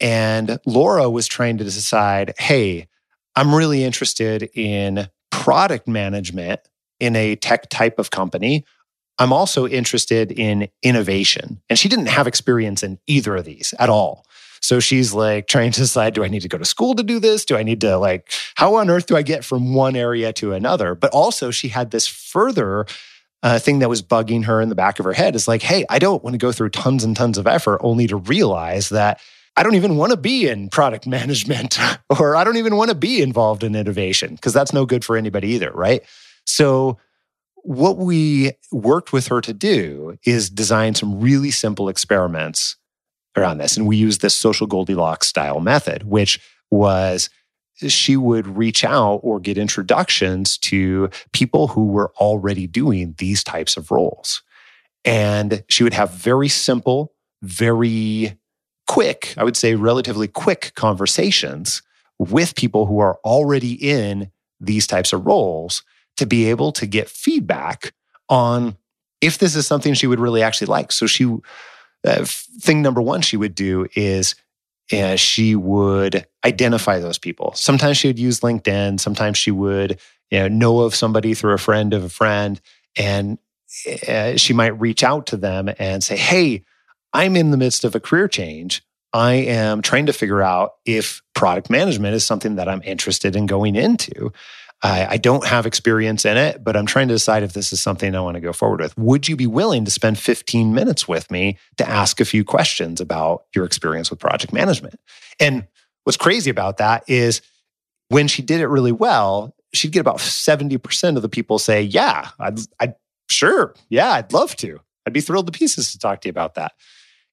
and 0.00 0.58
Laura 0.64 1.10
was 1.10 1.26
trying 1.26 1.58
to 1.58 1.64
decide, 1.64 2.34
"Hey, 2.38 2.86
I'm 3.34 3.54
really 3.54 3.82
interested 3.82 4.48
in 4.54 5.08
product 5.30 5.88
management 5.88 6.60
in 7.00 7.16
a 7.16 7.36
tech 7.36 7.68
type 7.68 7.98
of 7.98 8.10
company. 8.10 8.64
I'm 9.18 9.32
also 9.32 9.66
interested 9.66 10.32
in 10.32 10.68
innovation." 10.82 11.60
And 11.68 11.78
she 11.78 11.88
didn't 11.88 12.06
have 12.06 12.26
experience 12.26 12.82
in 12.82 12.98
either 13.06 13.36
of 13.36 13.44
these 13.44 13.74
at 13.78 13.90
all. 13.90 14.24
So 14.60 14.80
she's 14.80 15.14
like 15.14 15.46
trying 15.46 15.70
to 15.72 15.80
decide 15.80 16.14
do 16.14 16.24
I 16.24 16.28
need 16.28 16.42
to 16.42 16.48
go 16.48 16.58
to 16.58 16.64
school 16.64 16.94
to 16.94 17.02
do 17.02 17.18
this? 17.18 17.44
Do 17.44 17.56
I 17.56 17.62
need 17.62 17.80
to 17.82 17.96
like, 17.96 18.32
how 18.54 18.74
on 18.76 18.90
earth 18.90 19.06
do 19.06 19.16
I 19.16 19.22
get 19.22 19.44
from 19.44 19.74
one 19.74 19.96
area 19.96 20.32
to 20.34 20.52
another? 20.52 20.94
But 20.94 21.12
also, 21.12 21.50
she 21.50 21.68
had 21.68 21.90
this 21.90 22.06
further 22.06 22.86
uh, 23.42 23.58
thing 23.58 23.78
that 23.78 23.88
was 23.88 24.02
bugging 24.02 24.44
her 24.44 24.60
in 24.60 24.68
the 24.68 24.74
back 24.74 24.98
of 24.98 25.04
her 25.04 25.12
head 25.12 25.36
is 25.36 25.46
like, 25.46 25.62
hey, 25.62 25.84
I 25.88 25.98
don't 25.98 26.24
want 26.24 26.34
to 26.34 26.38
go 26.38 26.52
through 26.52 26.70
tons 26.70 27.04
and 27.04 27.16
tons 27.16 27.38
of 27.38 27.46
effort 27.46 27.80
only 27.82 28.06
to 28.08 28.16
realize 28.16 28.88
that 28.88 29.20
I 29.56 29.62
don't 29.62 29.74
even 29.74 29.96
want 29.96 30.10
to 30.10 30.16
be 30.16 30.48
in 30.48 30.68
product 30.68 31.06
management 31.06 31.78
or 32.18 32.36
I 32.36 32.44
don't 32.44 32.56
even 32.56 32.76
want 32.76 32.90
to 32.90 32.96
be 32.96 33.22
involved 33.22 33.62
in 33.64 33.74
innovation 33.74 34.34
because 34.34 34.52
that's 34.52 34.72
no 34.72 34.86
good 34.86 35.04
for 35.04 35.16
anybody 35.16 35.48
either, 35.50 35.70
right? 35.72 36.02
So, 36.48 36.98
what 37.62 37.98
we 37.98 38.52
worked 38.72 39.12
with 39.12 39.28
her 39.28 39.40
to 39.42 39.52
do 39.52 40.16
is 40.24 40.48
design 40.48 40.94
some 40.94 41.20
really 41.20 41.50
simple 41.50 41.88
experiments 41.88 42.76
around 43.36 43.58
this. 43.58 43.76
And 43.76 43.86
we 43.86 43.96
used 43.96 44.22
this 44.22 44.34
social 44.34 44.66
Goldilocks 44.66 45.28
style 45.28 45.60
method, 45.60 46.04
which 46.04 46.40
was 46.70 47.28
she 47.86 48.16
would 48.16 48.46
reach 48.56 48.84
out 48.84 49.20
or 49.22 49.38
get 49.38 49.58
introductions 49.58 50.56
to 50.58 51.10
people 51.32 51.68
who 51.68 51.86
were 51.86 52.12
already 52.16 52.66
doing 52.66 53.14
these 53.18 53.44
types 53.44 53.76
of 53.76 53.90
roles. 53.90 54.42
And 55.04 55.62
she 55.68 55.84
would 55.84 55.94
have 55.94 56.10
very 56.10 56.48
simple, 56.48 57.12
very 57.42 58.38
quick, 58.86 59.34
I 59.36 59.44
would 59.44 59.56
say 59.56 59.74
relatively 59.74 60.26
quick 60.26 60.72
conversations 60.74 61.82
with 62.18 62.56
people 62.56 62.86
who 62.86 62.98
are 63.00 63.18
already 63.24 63.74
in 63.74 64.30
these 64.60 64.86
types 64.86 65.12
of 65.12 65.26
roles 65.26 65.82
to 66.18 66.26
be 66.26 66.50
able 66.50 66.72
to 66.72 66.86
get 66.86 67.08
feedback 67.08 67.92
on 68.28 68.76
if 69.20 69.38
this 69.38 69.56
is 69.56 69.66
something 69.66 69.94
she 69.94 70.06
would 70.06 70.20
really 70.20 70.42
actually 70.42 70.66
like. 70.66 70.92
So 70.92 71.06
she, 71.06 71.24
uh, 72.06 72.24
thing 72.60 72.82
number 72.82 73.00
one 73.00 73.22
she 73.22 73.36
would 73.36 73.54
do 73.54 73.88
is 73.94 74.34
uh, 74.92 75.16
she 75.16 75.54
would 75.54 76.26
identify 76.44 76.98
those 76.98 77.18
people. 77.18 77.52
Sometimes 77.54 77.96
she 77.96 78.08
would 78.08 78.18
use 78.18 78.40
LinkedIn. 78.40 79.00
Sometimes 79.00 79.38
she 79.38 79.50
would 79.50 79.98
you 80.30 80.40
know, 80.40 80.48
know 80.48 80.80
of 80.80 80.94
somebody 80.94 81.34
through 81.34 81.54
a 81.54 81.58
friend 81.58 81.94
of 81.94 82.04
a 82.04 82.08
friend, 82.08 82.60
and 82.96 83.38
uh, 84.06 84.36
she 84.36 84.52
might 84.52 84.78
reach 84.80 85.02
out 85.02 85.26
to 85.26 85.36
them 85.36 85.70
and 85.78 86.02
say, 86.02 86.16
"Hey, 86.16 86.64
I'm 87.12 87.36
in 87.36 87.50
the 87.50 87.56
midst 87.56 87.84
of 87.84 87.94
a 87.94 88.00
career 88.00 88.28
change. 88.28 88.82
I 89.12 89.34
am 89.34 89.82
trying 89.82 90.06
to 90.06 90.12
figure 90.12 90.42
out 90.42 90.74
if 90.84 91.22
product 91.34 91.70
management 91.70 92.14
is 92.14 92.24
something 92.24 92.56
that 92.56 92.68
I'm 92.68 92.82
interested 92.82 93.36
in 93.36 93.46
going 93.46 93.74
into. 93.74 94.32
I, 94.82 95.06
I, 95.10 95.16
don't 95.16 95.44
have 95.44 95.66
experience 95.66 96.24
in 96.24 96.36
it, 96.36 96.62
but 96.62 96.76
I'm 96.76 96.86
trying 96.86 97.08
to 97.08 97.14
decide 97.14 97.42
if 97.42 97.52
this 97.52 97.72
is 97.72 97.80
something 97.80 98.14
I 98.14 98.20
want 98.20 98.36
to 98.36 98.40
go 98.40 98.52
forward 98.52 98.80
with. 98.80 98.96
Would 98.96 99.28
you 99.28 99.34
be 99.34 99.46
willing 99.46 99.84
to 99.84 99.90
spend 99.90 100.18
15 100.18 100.72
minutes 100.72 101.08
with 101.08 101.30
me 101.32 101.58
to 101.78 101.88
ask 101.88 102.20
a 102.20 102.24
few 102.24 102.44
questions 102.44 103.00
about 103.00 103.44
your 103.54 103.64
experience 103.64 104.08
with 104.08 104.20
project 104.20 104.52
management? 104.52 105.00
And 105.40 105.66
what's 106.04 106.16
crazy 106.16 106.50
about 106.50 106.76
that 106.76 107.02
is 107.08 107.42
when 108.08 108.28
she 108.28 108.40
did 108.40 108.60
it 108.60 108.68
really 108.68 108.92
well, 108.92 109.54
she'd 109.74 109.92
get 109.92 110.00
about 110.00 110.18
70% 110.18 111.16
of 111.16 111.22
the 111.22 111.28
people 111.28 111.58
say, 111.58 111.82
Yeah, 111.82 112.28
I'd, 112.38 112.60
I'd 112.78 112.94
sure. 113.28 113.74
Yeah, 113.88 114.12
I'd 114.12 114.32
love 114.32 114.54
to. 114.56 114.80
I'd 115.06 115.12
be 115.12 115.20
thrilled 115.20 115.46
to 115.46 115.58
pieces 115.58 115.92
to 115.92 115.98
talk 115.98 116.20
to 116.20 116.28
you 116.28 116.30
about 116.30 116.54
that. 116.54 116.72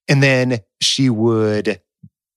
And 0.08 0.22
then 0.22 0.60
she 0.80 1.10
would 1.10 1.80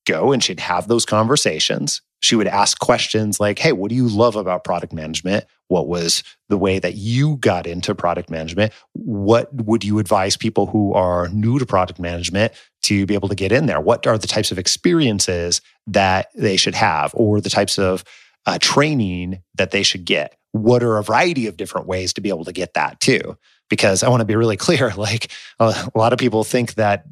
go 0.08 0.32
and 0.32 0.44
she'd 0.44 0.60
have 0.60 0.88
those 0.88 1.06
conversations. 1.06 2.02
She 2.20 2.36
would 2.36 2.48
ask 2.48 2.80
questions 2.80 3.40
like, 3.40 3.60
Hey, 3.60 3.72
what 3.72 3.90
do 3.90 3.96
you 3.96 4.08
love 4.08 4.36
about 4.36 4.64
product 4.64 4.94
management? 4.94 5.46
What 5.70 5.88
was 5.88 6.24
the 6.50 6.58
way 6.58 6.80
that 6.80 6.96
you 6.96 7.38
got 7.38 7.68
into 7.68 7.94
product 7.94 8.30
management? 8.30 8.74
What 8.94 9.54
would 9.54 9.84
you 9.84 10.00
advise 10.00 10.36
people 10.36 10.66
who 10.66 10.94
are 10.94 11.30
new 11.30 11.60
to 11.60 11.66
product 11.66 12.00
management 12.00 12.54
to 12.84 13.06
be 13.06 13.14
able 13.14 13.30
to 13.30 13.36
get 13.36 13.52
in 13.52 13.68
there? 13.68 13.80
What 13.80 14.08
are 14.08 14.18
the 14.18 14.28
types 14.28 14.52
of 14.52 14.58
experiences 14.58 15.62
that 15.88 16.30
they 16.36 16.58
should 16.58 16.76
have 16.76 17.12
or 17.14 17.40
the 17.40 17.52
types 17.52 17.78
of 17.78 18.04
uh, 18.46 18.58
training 18.60 19.44
that 19.56 19.72
they 19.72 19.84
should 19.84 20.06
get? 20.06 20.36
What 20.52 20.82
are 20.82 20.98
a 20.98 21.04
variety 21.04 21.46
of 21.46 21.56
different 21.56 21.86
ways 21.86 22.14
to 22.14 22.22
be 22.22 22.30
able 22.30 22.46
to 22.46 22.52
get 22.52 22.74
that 22.74 23.00
too? 23.00 23.38
Because 23.70 24.02
I 24.02 24.10
want 24.10 24.22
to 24.22 24.26
be 24.26 24.36
really 24.36 24.58
clear 24.66 24.90
like 24.96 25.32
a 25.60 25.92
lot 25.94 26.14
of 26.14 26.20
people 26.20 26.44
think 26.44 26.74
that 26.76 27.06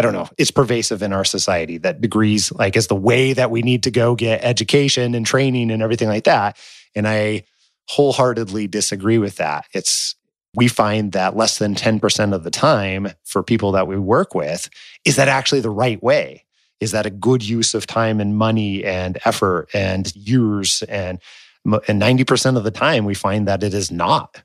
I 0.00 0.02
don't 0.02 0.14
know, 0.14 0.30
it's 0.38 0.50
pervasive 0.50 1.02
in 1.02 1.12
our 1.12 1.26
society 1.26 1.76
that 1.76 2.00
degrees 2.00 2.50
like 2.52 2.74
is 2.74 2.86
the 2.86 2.96
way 2.96 3.34
that 3.34 3.50
we 3.50 3.60
need 3.60 3.82
to 3.82 3.90
go 3.90 4.14
get 4.14 4.42
education 4.42 5.14
and 5.14 5.26
training 5.26 5.70
and 5.70 5.82
everything 5.82 6.08
like 6.08 6.24
that. 6.24 6.56
And 6.94 7.06
I 7.06 7.44
wholeheartedly 7.86 8.66
disagree 8.66 9.18
with 9.18 9.36
that. 9.36 9.66
It's 9.74 10.14
we 10.54 10.68
find 10.68 11.12
that 11.12 11.36
less 11.36 11.58
than 11.58 11.74
10% 11.74 12.32
of 12.32 12.44
the 12.44 12.50
time 12.50 13.08
for 13.26 13.42
people 13.42 13.72
that 13.72 13.86
we 13.86 13.98
work 13.98 14.34
with 14.34 14.70
is 15.04 15.16
that 15.16 15.28
actually 15.28 15.60
the 15.60 15.68
right 15.68 16.02
way? 16.02 16.46
Is 16.80 16.92
that 16.92 17.04
a 17.04 17.10
good 17.10 17.46
use 17.46 17.74
of 17.74 17.86
time 17.86 18.20
and 18.20 18.38
money 18.38 18.82
and 18.82 19.18
effort 19.26 19.68
and 19.74 20.16
years 20.16 20.82
and 20.88 21.20
and 21.66 22.00
90% 22.00 22.56
of 22.56 22.64
the 22.64 22.70
time 22.70 23.04
we 23.04 23.12
find 23.12 23.46
that 23.48 23.62
it 23.62 23.74
is 23.74 23.90
not. 23.90 24.42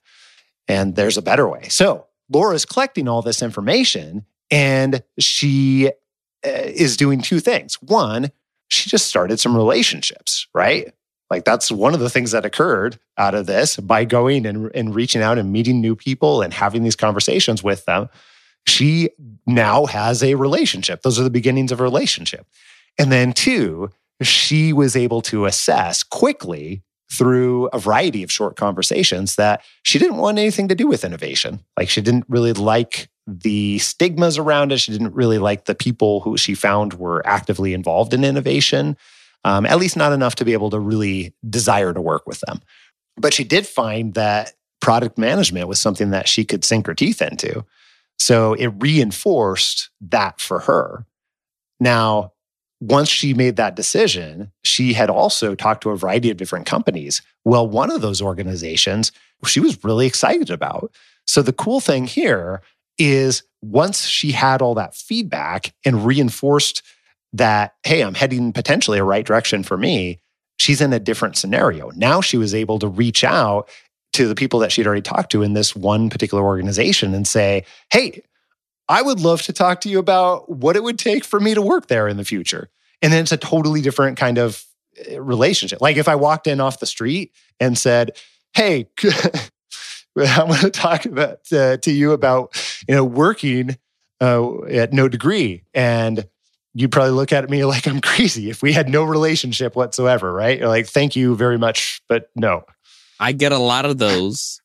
And 0.68 0.98
there's 0.98 1.16
a 1.16 1.22
better 1.22 1.48
way. 1.48 1.70
So, 1.70 2.08
Laura's 2.30 2.66
collecting 2.66 3.08
all 3.08 3.22
this 3.22 3.42
information 3.42 4.26
and 4.52 5.04
she 5.20 5.88
uh, 6.46 6.50
is 6.50 6.98
doing 6.98 7.22
two 7.22 7.40
things. 7.40 7.76
One, 7.82 8.32
she 8.68 8.90
just 8.90 9.08
started 9.08 9.40
some 9.40 9.56
relationships, 9.56 10.48
right? 10.54 10.94
Like 11.30 11.44
that's 11.46 11.72
one 11.72 11.94
of 11.94 12.00
the 12.00 12.10
things 12.10 12.32
that 12.32 12.46
occurred 12.46 13.00
out 13.18 13.34
of 13.34 13.46
this 13.46 13.78
by 13.78 14.06
going 14.06 14.46
and, 14.46 14.70
and 14.76 14.94
reaching 14.94 15.22
out 15.22 15.38
and 15.38 15.52
meeting 15.52 15.82
new 15.82 15.96
people 15.96 16.42
and 16.42 16.54
having 16.54 16.84
these 16.84 16.96
conversations 16.96 17.64
with 17.64 17.86
them. 17.86 18.10
She 18.68 19.10
now 19.46 19.86
has 19.86 20.24
a 20.24 20.36
relationship. 20.36 21.02
Those 21.02 21.20
are 21.20 21.24
the 21.24 21.30
beginnings 21.30 21.72
of 21.72 21.80
a 21.80 21.84
relationship. 21.84 22.46
And 22.98 23.12
then 23.12 23.34
two, 23.34 23.90
she 24.22 24.72
was 24.72 24.96
able 24.96 25.22
to 25.24 25.46
assess 25.46 26.04
quickly 26.04 26.84
through 27.12 27.68
a 27.68 27.80
variety 27.80 28.24
of 28.24 28.32
short 28.32 28.56
conversations 28.56 29.36
that 29.36 29.64
she 29.84 30.00
didn't 30.00 30.18
want 30.18 30.38
anything 30.38 30.68
to 30.68 30.76
do 30.76 30.88
with 30.88 31.04
innovation. 31.04 31.60
Like 31.78 31.90
she 31.90 32.02
didn't 32.02 32.26
really 32.28 32.54
like 32.54 33.10
the 33.28 33.80
stigmas 33.80 34.38
around 34.38 34.72
it. 34.72 34.80
She 34.80 34.92
didn't 34.92 35.14
really 35.14 35.38
like 35.38 35.66
the 35.66 35.76
people 35.76 36.22
who 36.22 36.38
she 36.38 36.54
found 36.54 36.94
were 36.94 37.26
actively 37.26 37.74
involved 37.74 38.14
in 38.14 38.24
innovation, 38.24 38.98
um, 39.44 39.66
at 39.66 39.80
least 39.80 39.98
not 39.98 40.14
enough 40.14 40.36
to 40.36 40.46
be 40.46 40.54
able 40.54 40.70
to 40.72 40.80
really 40.80 41.34
desire 41.48 41.94
to 41.94 42.02
work 42.02 42.28
with 42.28 42.42
them. 42.42 42.62
But 43.18 43.34
she 43.34 43.44
did 43.44 43.66
find 43.66 44.14
that 44.14 44.54
product 44.82 45.18
management 45.18 45.68
was 45.68 45.80
something 45.80 46.12
that 46.12 46.28
she 46.28 46.46
could 46.46 46.64
sink 46.64 46.86
her 46.88 46.94
teeth 46.94 47.22
into. 47.22 47.66
So 48.20 48.54
it 48.54 48.68
reinforced 48.68 49.90
that 50.02 50.40
for 50.40 50.60
her. 50.60 51.06
Now, 51.80 52.34
once 52.82 53.10
she 53.10 53.34
made 53.34 53.56
that 53.56 53.76
decision, 53.76 54.52
she 54.64 54.94
had 54.94 55.10
also 55.10 55.56
talked 55.56 55.82
to 55.84 55.90
a 55.90 55.98
variety 55.98 56.30
of 56.30 56.38
different 56.38 56.66
companies. 56.66 57.22
Well, 57.44 57.68
one 57.68 57.90
of 57.90 58.02
those 58.02 58.22
organizations 58.22 59.12
she 59.46 59.60
was 59.60 59.84
really 59.84 60.08
excited 60.08 60.50
about. 60.50 60.92
So 61.28 61.42
the 61.42 61.54
cool 61.54 61.80
thing 61.80 62.06
here 62.06 62.62
is 62.98 63.44
once 63.62 64.06
she 64.06 64.32
had 64.32 64.62
all 64.62 64.76
that 64.76 64.96
feedback 64.96 65.74
and 65.86 66.06
reinforced 66.06 66.84
that, 67.34 67.74
hey, 67.84 68.02
I'm 68.02 68.14
heading 68.14 68.54
potentially 68.54 69.00
a 69.00 69.04
right 69.04 69.26
direction 69.26 69.64
for 69.64 69.78
me, 69.78 70.20
she's 70.58 70.82
in 70.82 70.94
a 70.94 71.00
different 71.00 71.38
scenario. 71.38 71.92
Now 71.96 72.22
she 72.22 72.38
was 72.38 72.54
able 72.56 72.80
to 72.80 72.88
reach 72.88 73.24
out 73.24 73.70
to 74.14 74.28
the 74.28 74.36
people 74.36 74.60
that 74.60 74.72
she'd 74.72 74.88
already 74.88 75.02
talked 75.02 75.32
to 75.34 75.44
in 75.44 75.54
this 75.54 75.76
one 75.76 76.10
particular 76.10 76.44
organization 76.44 77.14
and 77.14 77.28
say, 77.28 77.66
hey, 77.92 78.22
I 78.88 79.02
would 79.02 79.20
love 79.20 79.42
to 79.44 79.54
talk 79.54 79.82
to 79.82 79.90
you 79.90 80.00
about 80.00 80.50
what 80.50 80.76
it 80.76 80.84
would 80.84 81.00
take 81.00 81.26
for 81.26 81.40
me 81.40 81.54
to 81.54 81.62
work 81.62 81.88
there 81.88 82.08
in 82.08 82.18
the 82.18 82.24
future. 82.24 82.70
And 83.02 83.12
then 83.12 83.24
it's 83.24 83.32
a 83.32 83.38
totally 83.38 83.82
different 83.82 84.18
kind 84.18 84.38
of 84.38 84.64
eh, 85.06 85.18
relationship. 85.20 85.82
Like 85.82 85.98
if 85.98 86.08
I 86.08 86.16
walked 86.16 86.48
in 86.48 86.62
off 86.62 86.80
the 86.80 86.86
street 86.86 87.34
and 87.60 87.78
said, 87.78 88.12
hey, 88.54 88.88
I 90.18 90.44
want 90.44 90.62
to 90.62 90.70
talk 90.70 91.06
about 91.06 91.40
uh, 91.52 91.78
to 91.78 91.92
you 91.92 92.12
about 92.12 92.56
you 92.88 92.96
know 92.96 93.04
working 93.04 93.78
uh, 94.22 94.64
at 94.66 94.94
no 94.94 95.08
degree, 95.08 95.64
and 95.74 96.26
you'd 96.74 96.92
probably 96.92 97.12
look 97.12 97.34
at 97.34 97.50
me 97.50 97.66
like 97.66 97.88
I'm 97.88 98.02
crazy 98.02 98.50
if 98.50 98.62
we 98.62 98.72
had 98.72 98.90
no 98.90 99.04
relationship 99.04 99.76
whatsoever, 99.76 100.32
right? 100.32 100.60
You're 100.60 100.68
like, 100.68 100.88
thank 100.88 101.16
you 101.16 101.36
very 101.36 101.58
much, 101.58 102.02
but 102.08 102.30
no. 102.36 102.64
I 103.20 103.32
get 103.32 103.52
a 103.52 103.58
lot 103.58 103.86
of 103.86 103.98
those, 103.98 104.62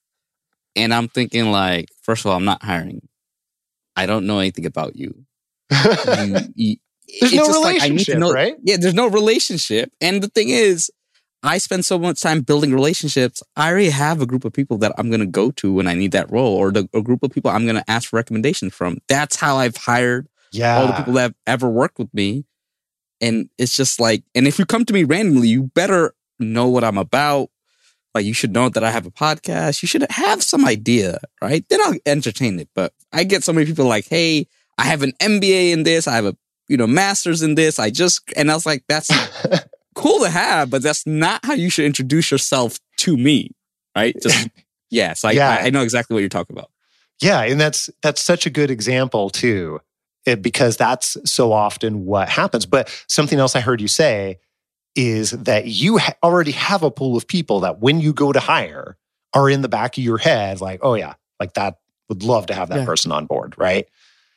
and 0.74 0.92
I'm 0.92 1.08
thinking 1.08 1.50
like, 1.50 1.88
first 2.02 2.24
of 2.24 2.30
all, 2.30 2.36
I'm 2.36 2.44
not 2.44 2.62
hiring. 2.62 3.08
I 3.96 4.06
don't 4.06 4.26
know 4.26 4.38
anything 4.40 4.66
about 4.66 4.96
you. 4.96 5.24
you, 5.70 6.40
you 6.54 6.76
there's 7.20 7.34
no 7.34 7.46
relationship, 7.46 8.14
like, 8.14 8.18
know, 8.18 8.32
right? 8.32 8.54
Yeah, 8.62 8.76
there's 8.78 8.94
no 8.94 9.08
relationship, 9.08 9.92
and 10.00 10.22
the 10.22 10.28
thing 10.28 10.48
is, 10.48 10.90
I 11.42 11.58
spend 11.58 11.84
so 11.84 11.98
much 11.98 12.20
time 12.20 12.42
building 12.42 12.72
relationships. 12.72 13.42
I 13.56 13.70
already 13.70 13.90
have 13.90 14.20
a 14.20 14.26
group 14.26 14.44
of 14.44 14.52
people 14.52 14.76
that 14.78 14.92
I'm 14.98 15.08
going 15.08 15.20
to 15.20 15.26
go 15.26 15.50
to 15.52 15.72
when 15.72 15.86
I 15.86 15.94
need 15.94 16.12
that 16.12 16.30
role, 16.30 16.54
or 16.54 16.70
the, 16.70 16.88
a 16.92 17.00
group 17.00 17.22
of 17.22 17.30
people 17.30 17.50
I'm 17.50 17.64
going 17.64 17.76
to 17.76 17.90
ask 17.90 18.10
for 18.10 18.16
recommendations 18.16 18.74
from. 18.74 18.98
That's 19.08 19.36
how 19.36 19.56
I've 19.56 19.76
hired 19.76 20.28
yeah. 20.52 20.76
all 20.76 20.86
the 20.88 20.92
people 20.92 21.14
that 21.14 21.22
have 21.22 21.34
ever 21.46 21.68
worked 21.68 21.98
with 21.98 22.12
me. 22.12 22.44
And 23.20 23.48
it's 23.58 23.76
just 23.76 24.00
like, 24.00 24.22
and 24.34 24.46
if 24.46 24.58
you 24.58 24.66
come 24.66 24.84
to 24.84 24.92
me 24.92 25.04
randomly, 25.04 25.48
you 25.48 25.64
better 25.74 26.14
know 26.38 26.68
what 26.68 26.84
I'm 26.84 26.98
about. 26.98 27.50
Like, 28.14 28.24
you 28.24 28.34
should 28.34 28.52
know 28.52 28.68
that 28.68 28.82
I 28.82 28.90
have 28.90 29.06
a 29.06 29.10
podcast. 29.10 29.82
You 29.82 29.88
should 29.88 30.04
have 30.10 30.42
some 30.42 30.66
idea, 30.66 31.20
right? 31.40 31.64
Then 31.68 31.80
I'll 31.82 31.94
entertain 32.06 32.58
it. 32.58 32.68
But 32.74 32.92
I 33.12 33.24
get 33.24 33.44
so 33.44 33.52
many 33.52 33.66
people 33.66 33.86
like, 33.86 34.08
hey, 34.08 34.46
I 34.78 34.84
have 34.84 35.02
an 35.02 35.12
MBA 35.20 35.72
in 35.72 35.84
this. 35.84 36.08
I 36.08 36.16
have 36.16 36.26
a, 36.26 36.36
you 36.68 36.76
know, 36.76 36.86
master's 36.86 37.42
in 37.42 37.54
this. 37.54 37.78
I 37.78 37.90
just, 37.90 38.32
and 38.36 38.50
I 38.50 38.54
was 38.54 38.66
like, 38.66 38.84
that's 38.88 39.10
cool 40.00 40.20
to 40.20 40.30
have, 40.30 40.70
but 40.70 40.82
that's 40.82 41.06
not 41.06 41.44
how 41.44 41.52
you 41.52 41.70
should 41.70 41.84
introduce 41.84 42.30
yourself 42.30 42.78
to 42.98 43.16
me, 43.16 43.50
right? 43.94 44.16
Just 44.20 44.48
yeah. 44.90 45.12
So 45.12 45.28
I, 45.28 45.32
yeah. 45.32 45.58
I, 45.60 45.66
I 45.66 45.70
know 45.70 45.82
exactly 45.82 46.14
what 46.14 46.20
you're 46.20 46.28
talking 46.28 46.56
about. 46.56 46.70
Yeah, 47.20 47.42
and 47.42 47.60
that's 47.60 47.90
that's 48.02 48.20
such 48.20 48.46
a 48.46 48.50
good 48.50 48.70
example 48.70 49.28
too, 49.28 49.80
eh, 50.26 50.36
because 50.36 50.76
that's 50.76 51.16
so 51.30 51.52
often 51.52 52.06
what 52.06 52.28
happens. 52.28 52.64
But 52.66 52.88
something 53.08 53.38
else 53.38 53.54
I 53.54 53.60
heard 53.60 53.80
you 53.80 53.88
say 53.88 54.38
is 54.96 55.32
that 55.32 55.66
you 55.66 55.98
ha- 55.98 56.14
already 56.22 56.52
have 56.52 56.82
a 56.82 56.90
pool 56.90 57.16
of 57.16 57.26
people 57.26 57.60
that 57.60 57.80
when 57.80 58.00
you 58.00 58.12
go 58.12 58.32
to 58.32 58.40
hire 58.40 58.96
are 59.34 59.48
in 59.48 59.60
the 59.60 59.68
back 59.68 59.96
of 59.98 60.04
your 60.04 60.18
head, 60.18 60.60
like, 60.60 60.80
oh 60.82 60.94
yeah, 60.94 61.14
like 61.38 61.54
that 61.54 61.78
would 62.08 62.22
love 62.22 62.46
to 62.46 62.54
have 62.54 62.70
that 62.70 62.80
yeah. 62.80 62.84
person 62.86 63.12
on 63.12 63.26
board, 63.26 63.54
right? 63.56 63.86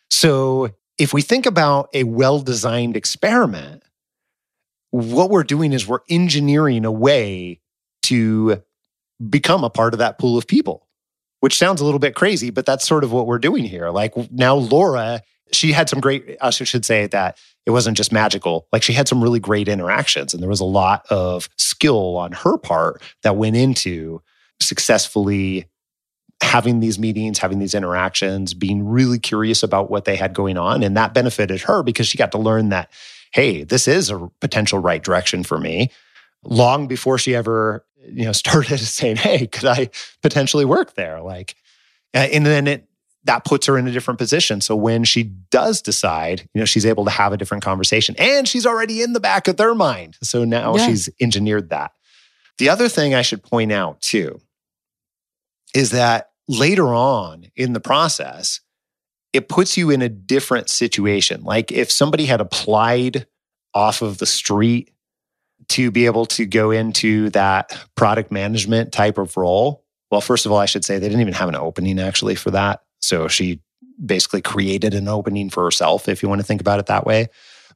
So 0.09 0.69
if 0.97 1.13
we 1.13 1.21
think 1.21 1.45
about 1.45 1.89
a 1.93 2.03
well-designed 2.03 2.95
experiment, 2.95 3.82
what 4.93 5.31
we're 5.31 5.43
doing 5.43 5.73
is 5.73 5.87
we're 5.87 6.01
engineering 6.07 6.85
a 6.85 6.91
way 6.91 7.59
to 8.03 8.61
become 9.27 9.63
a 9.63 9.69
part 9.69 9.95
of 9.95 9.97
that 9.97 10.19
pool 10.19 10.37
of 10.37 10.45
people, 10.45 10.87
which 11.39 11.57
sounds 11.57 11.81
a 11.81 11.85
little 11.85 11.99
bit 11.99 12.13
crazy, 12.13 12.51
but 12.51 12.63
that's 12.63 12.87
sort 12.87 13.03
of 13.03 13.11
what 13.11 13.25
we're 13.25 13.39
doing 13.39 13.63
here. 13.63 13.89
Like 13.89 14.13
now, 14.31 14.53
Laura, 14.53 15.23
she 15.51 15.71
had 15.71 15.89
some 15.89 15.99
great, 15.99 16.37
I 16.39 16.51
should 16.51 16.85
say 16.85 17.07
that 17.07 17.39
it 17.65 17.71
wasn't 17.71 17.97
just 17.97 18.11
magical. 18.11 18.67
Like 18.71 18.83
she 18.83 18.93
had 18.93 19.07
some 19.07 19.23
really 19.23 19.39
great 19.39 19.67
interactions, 19.67 20.31
and 20.31 20.43
there 20.43 20.49
was 20.49 20.59
a 20.59 20.65
lot 20.65 21.07
of 21.09 21.49
skill 21.57 22.15
on 22.15 22.31
her 22.31 22.59
part 22.59 23.01
that 23.23 23.35
went 23.35 23.55
into 23.55 24.21
successfully 24.61 25.65
having 26.43 26.81
these 26.81 26.99
meetings, 26.99 27.39
having 27.39 27.57
these 27.57 27.73
interactions, 27.73 28.53
being 28.53 28.87
really 28.87 29.17
curious 29.17 29.63
about 29.63 29.89
what 29.89 30.05
they 30.05 30.17
had 30.17 30.35
going 30.35 30.59
on. 30.59 30.83
And 30.83 30.95
that 30.97 31.15
benefited 31.15 31.61
her 31.61 31.81
because 31.81 32.05
she 32.05 32.19
got 32.19 32.31
to 32.33 32.37
learn 32.37 32.69
that, 32.69 32.91
hey, 33.33 33.63
this 33.63 33.87
is 33.87 34.09
a 34.09 34.29
potential 34.39 34.79
right 34.79 35.03
direction 35.03 35.43
for 35.43 35.57
me. 35.57 35.91
Long 36.43 36.87
before 36.87 37.17
she 37.17 37.35
ever, 37.35 37.85
you 38.05 38.25
know, 38.25 38.31
started 38.33 38.77
saying, 38.79 39.17
hey, 39.17 39.47
could 39.47 39.65
I 39.65 39.89
potentially 40.21 40.65
work 40.65 40.95
there? 40.95 41.21
Like, 41.21 41.55
and 42.13 42.45
then 42.45 42.67
it 42.67 42.87
that 43.25 43.45
puts 43.45 43.67
her 43.67 43.77
in 43.77 43.87
a 43.87 43.91
different 43.91 44.17
position. 44.17 44.59
So 44.59 44.75
when 44.75 45.03
she 45.05 45.23
does 45.23 45.81
decide, 45.81 46.41
you 46.53 46.59
know, 46.59 46.65
she's 46.65 46.85
able 46.85 47.05
to 47.05 47.11
have 47.11 47.31
a 47.31 47.37
different 47.37 47.63
conversation 47.63 48.15
and 48.17 48.47
she's 48.47 48.65
already 48.65 49.01
in 49.01 49.13
the 49.13 49.19
back 49.21 49.47
of 49.47 49.57
their 49.57 49.73
mind. 49.73 50.17
So 50.21 50.43
now 50.43 50.75
yeah. 50.75 50.87
she's 50.87 51.09
engineered 51.21 51.69
that. 51.69 51.93
The 52.57 52.69
other 52.69 52.89
thing 52.89 53.15
I 53.15 53.21
should 53.21 53.41
point 53.41 53.71
out 53.71 54.01
too 54.01 54.41
is 55.73 55.91
that 55.91 56.31
later 56.47 56.93
on 56.93 57.45
in 57.55 57.73
the 57.73 57.79
process, 57.79 58.59
it 59.33 59.49
puts 59.49 59.77
you 59.77 59.89
in 59.89 60.01
a 60.01 60.09
different 60.09 60.69
situation. 60.69 61.43
Like 61.43 61.71
if 61.71 61.91
somebody 61.91 62.25
had 62.25 62.41
applied 62.41 63.27
off 63.73 64.01
of 64.01 64.19
the 64.19 64.25
street 64.25 64.91
to 65.69 65.91
be 65.91 66.05
able 66.05 66.25
to 66.27 66.45
go 66.45 66.71
into 66.71 67.29
that 67.31 67.77
product 67.95 68.31
management 68.31 68.91
type 68.91 69.17
of 69.17 69.35
role, 69.35 69.83
well, 70.11 70.21
first 70.21 70.45
of 70.45 70.51
all, 70.51 70.59
I 70.59 70.65
should 70.65 70.85
say 70.85 70.99
they 70.99 71.09
didn't 71.09 71.21
even 71.21 71.33
have 71.33 71.49
an 71.49 71.55
opening 71.55 71.99
actually 71.99 72.35
for 72.35 72.51
that. 72.51 72.83
So 73.01 73.27
she 73.27 73.59
basically 74.03 74.41
created 74.41 74.93
an 74.93 75.07
opening 75.07 75.49
for 75.49 75.63
herself, 75.63 76.07
if 76.07 76.21
you 76.21 76.29
want 76.29 76.39
to 76.39 76.47
think 76.47 76.61
about 76.61 76.79
it 76.79 76.85
that 76.85 77.05
way. 77.05 77.27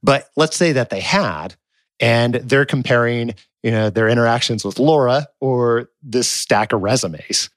But 0.04 0.30
let's 0.36 0.56
say 0.56 0.74
that 0.74 0.90
they 0.90 1.00
had, 1.00 1.56
and 2.00 2.36
they're 2.36 2.66
comparing, 2.66 3.34
you 3.64 3.72
know, 3.72 3.90
their 3.90 4.08
interactions 4.08 4.64
with 4.64 4.78
Laura 4.78 5.28
or 5.42 5.90
this 6.04 6.28
stack 6.28 6.74
of 6.74 6.82
resumes 6.82 7.50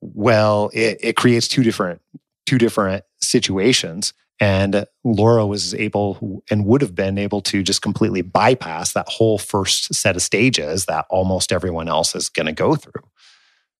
well, 0.00 0.70
it, 0.72 0.98
it 1.00 1.16
creates 1.16 1.48
two 1.48 1.62
different 1.62 2.00
two 2.46 2.58
different 2.58 3.04
situations. 3.20 4.12
And 4.38 4.84
Laura 5.02 5.46
was 5.46 5.74
able 5.74 6.42
and 6.50 6.66
would 6.66 6.82
have 6.82 6.94
been 6.94 7.16
able 7.16 7.40
to 7.42 7.62
just 7.62 7.80
completely 7.80 8.20
bypass 8.20 8.92
that 8.92 9.08
whole 9.08 9.38
first 9.38 9.94
set 9.94 10.14
of 10.14 10.22
stages 10.22 10.84
that 10.86 11.06
almost 11.08 11.52
everyone 11.52 11.88
else 11.88 12.14
is 12.14 12.28
going 12.28 12.46
to 12.46 12.52
go 12.52 12.74
through. 12.74 13.02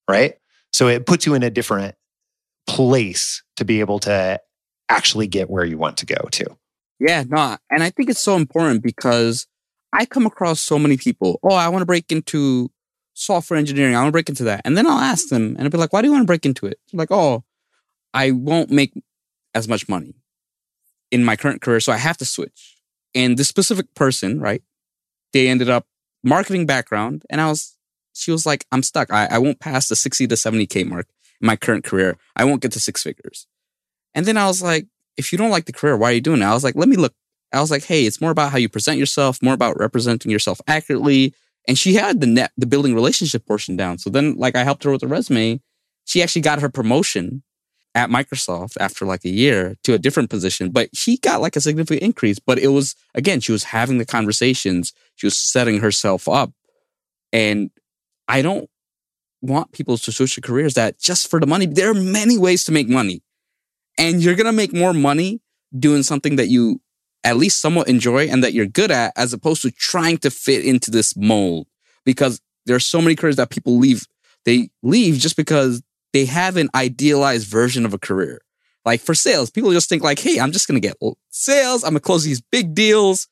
Right. 0.08 0.36
So 0.72 0.88
it 0.88 1.04
puts 1.04 1.26
you 1.26 1.34
in 1.34 1.42
a 1.42 1.50
different 1.50 1.94
place 2.66 3.42
to 3.56 3.64
be 3.64 3.80
able 3.80 3.98
to 4.00 4.40
actually 4.88 5.26
get 5.26 5.50
where 5.50 5.64
you 5.64 5.78
want 5.78 5.98
to 5.98 6.06
go 6.06 6.28
to. 6.32 6.56
Yeah, 6.98 7.24
no. 7.28 7.58
And 7.70 7.82
I 7.82 7.90
think 7.90 8.08
it's 8.08 8.22
so 8.22 8.36
important 8.36 8.82
because 8.82 9.46
I 9.92 10.06
come 10.06 10.26
across 10.26 10.60
so 10.60 10.78
many 10.78 10.96
people. 10.96 11.38
Oh, 11.42 11.54
I 11.54 11.68
want 11.68 11.82
to 11.82 11.86
break 11.86 12.10
into 12.10 12.70
software 13.14 13.58
engineering. 13.58 13.94
I 13.94 14.00
want 14.00 14.08
to 14.08 14.12
break 14.12 14.28
into 14.28 14.44
that. 14.44 14.62
And 14.64 14.76
then 14.76 14.86
I'll 14.86 14.98
ask 14.98 15.28
them 15.28 15.56
and 15.56 15.62
I'll 15.62 15.70
be 15.70 15.78
like, 15.78 15.92
why 15.92 16.02
do 16.02 16.08
you 16.08 16.12
want 16.12 16.22
to 16.22 16.26
break 16.26 16.46
into 16.46 16.66
it? 16.66 16.78
Like, 16.92 17.10
oh, 17.10 17.44
I 18.14 18.30
won't 18.30 18.70
make 18.70 18.92
as 19.56 19.66
much 19.66 19.88
money 19.88 20.14
in 21.10 21.24
my 21.24 21.34
current 21.34 21.62
career. 21.62 21.80
So 21.80 21.92
I 21.92 21.96
have 21.96 22.18
to 22.18 22.24
switch. 22.24 22.76
And 23.14 23.38
this 23.38 23.48
specific 23.48 23.94
person, 23.94 24.38
right? 24.38 24.62
They 25.32 25.48
ended 25.48 25.70
up 25.70 25.86
marketing 26.22 26.66
background. 26.66 27.24
And 27.30 27.40
I 27.40 27.48
was, 27.48 27.76
she 28.12 28.30
was 28.30 28.44
like, 28.44 28.66
I'm 28.70 28.82
stuck. 28.82 29.10
I, 29.10 29.26
I 29.30 29.38
won't 29.38 29.58
pass 29.58 29.88
the 29.88 29.96
60 29.96 30.26
to 30.26 30.34
70K 30.34 30.86
mark 30.86 31.06
in 31.40 31.46
my 31.46 31.56
current 31.56 31.84
career. 31.84 32.18
I 32.36 32.44
won't 32.44 32.60
get 32.60 32.72
to 32.72 32.80
six 32.80 33.02
figures. 33.02 33.46
And 34.14 34.26
then 34.26 34.36
I 34.36 34.46
was 34.46 34.62
like, 34.62 34.86
if 35.16 35.32
you 35.32 35.38
don't 35.38 35.50
like 35.50 35.64
the 35.64 35.72
career, 35.72 35.96
why 35.96 36.10
are 36.10 36.14
you 36.14 36.20
doing 36.20 36.42
it? 36.42 36.44
I 36.44 36.52
was 36.52 36.64
like, 36.64 36.76
let 36.76 36.88
me 36.88 36.96
look. 36.96 37.14
I 37.52 37.60
was 37.60 37.70
like, 37.70 37.84
hey, 37.84 38.04
it's 38.04 38.20
more 38.20 38.30
about 38.30 38.52
how 38.52 38.58
you 38.58 38.68
present 38.68 38.98
yourself, 38.98 39.42
more 39.42 39.54
about 39.54 39.78
representing 39.78 40.30
yourself 40.30 40.60
accurately, 40.66 41.32
and 41.66 41.78
she 41.78 41.94
had 41.94 42.20
the 42.20 42.26
net, 42.26 42.52
the 42.56 42.66
building 42.66 42.94
relationship 42.94 43.46
portion 43.46 43.76
down. 43.76 43.98
So 43.98 44.10
then, 44.10 44.34
like, 44.34 44.56
I 44.56 44.64
helped 44.64 44.84
her 44.84 44.90
with 44.90 45.00
the 45.00 45.08
resume. 45.08 45.60
She 46.04 46.22
actually 46.22 46.42
got 46.42 46.60
her 46.60 46.68
promotion 46.68 47.42
at 47.96 48.10
Microsoft 48.10 48.76
after 48.78 49.06
like 49.06 49.24
a 49.24 49.30
year 49.30 49.74
to 49.82 49.94
a 49.94 49.98
different 49.98 50.28
position, 50.28 50.70
but 50.70 50.94
she 50.94 51.16
got 51.16 51.40
like 51.40 51.56
a 51.56 51.62
significant 51.62 52.02
increase. 52.02 52.38
But 52.38 52.58
it 52.58 52.68
was, 52.68 52.94
again, 53.14 53.40
she 53.40 53.52
was 53.52 53.64
having 53.64 53.96
the 53.96 54.04
conversations, 54.04 54.92
she 55.14 55.26
was 55.26 55.36
setting 55.36 55.80
herself 55.80 56.28
up. 56.28 56.52
And 57.32 57.70
I 58.28 58.42
don't 58.42 58.68
want 59.40 59.72
people 59.72 59.96
to 59.96 60.12
switch 60.12 60.38
careers 60.42 60.74
that 60.74 61.00
just 61.00 61.30
for 61.30 61.40
the 61.40 61.46
money. 61.46 61.64
There 61.64 61.90
are 61.90 61.94
many 61.94 62.36
ways 62.36 62.64
to 62.64 62.72
make 62.72 62.88
money. 62.88 63.22
And 63.96 64.22
you're 64.22 64.34
going 64.34 64.44
to 64.44 64.52
make 64.52 64.74
more 64.74 64.92
money 64.92 65.40
doing 65.76 66.02
something 66.02 66.36
that 66.36 66.48
you 66.48 66.82
at 67.24 67.38
least 67.38 67.62
somewhat 67.62 67.88
enjoy 67.88 68.28
and 68.28 68.44
that 68.44 68.52
you're 68.52 68.66
good 68.66 68.90
at, 68.90 69.14
as 69.16 69.32
opposed 69.32 69.62
to 69.62 69.70
trying 69.70 70.18
to 70.18 70.30
fit 70.30 70.66
into 70.66 70.90
this 70.90 71.16
mold. 71.16 71.66
Because 72.04 72.42
there 72.66 72.76
are 72.76 72.80
so 72.80 73.00
many 73.00 73.16
careers 73.16 73.36
that 73.36 73.48
people 73.48 73.78
leave. 73.78 74.06
They 74.44 74.68
leave 74.82 75.16
just 75.16 75.36
because 75.36 75.82
they 76.16 76.24
have 76.24 76.56
an 76.56 76.70
idealized 76.74 77.46
version 77.46 77.84
of 77.84 77.92
a 77.92 77.98
career. 77.98 78.40
Like 78.86 79.02
for 79.02 79.14
sales, 79.14 79.50
people 79.50 79.70
just 79.72 79.86
think 79.86 80.02
like, 80.02 80.18
hey, 80.18 80.40
I'm 80.40 80.50
just 80.50 80.66
going 80.66 80.80
to 80.80 80.88
get 80.88 80.96
sales. 81.28 81.84
I'm 81.84 81.90
going 81.90 82.00
to 82.00 82.06
close 82.06 82.24
these 82.24 82.40
big 82.40 82.74
deals 82.74 83.28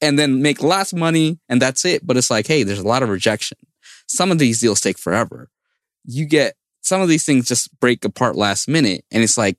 and 0.00 0.16
then 0.16 0.42
make 0.42 0.62
lots 0.62 0.92
of 0.92 0.98
money 0.98 1.40
and 1.48 1.60
that's 1.60 1.84
it. 1.84 2.06
But 2.06 2.16
it's 2.16 2.30
like, 2.30 2.46
hey, 2.46 2.62
there's 2.62 2.78
a 2.78 2.86
lot 2.86 3.02
of 3.02 3.08
rejection. 3.08 3.58
Some 4.06 4.30
of 4.30 4.38
these 4.38 4.60
deals 4.60 4.80
take 4.80 4.96
forever. 4.96 5.48
You 6.04 6.24
get 6.24 6.54
some 6.82 7.00
of 7.00 7.08
these 7.08 7.24
things 7.24 7.48
just 7.48 7.68
break 7.80 8.04
apart 8.04 8.36
last 8.36 8.68
minute. 8.68 9.04
And 9.10 9.24
it's 9.24 9.36
like, 9.36 9.56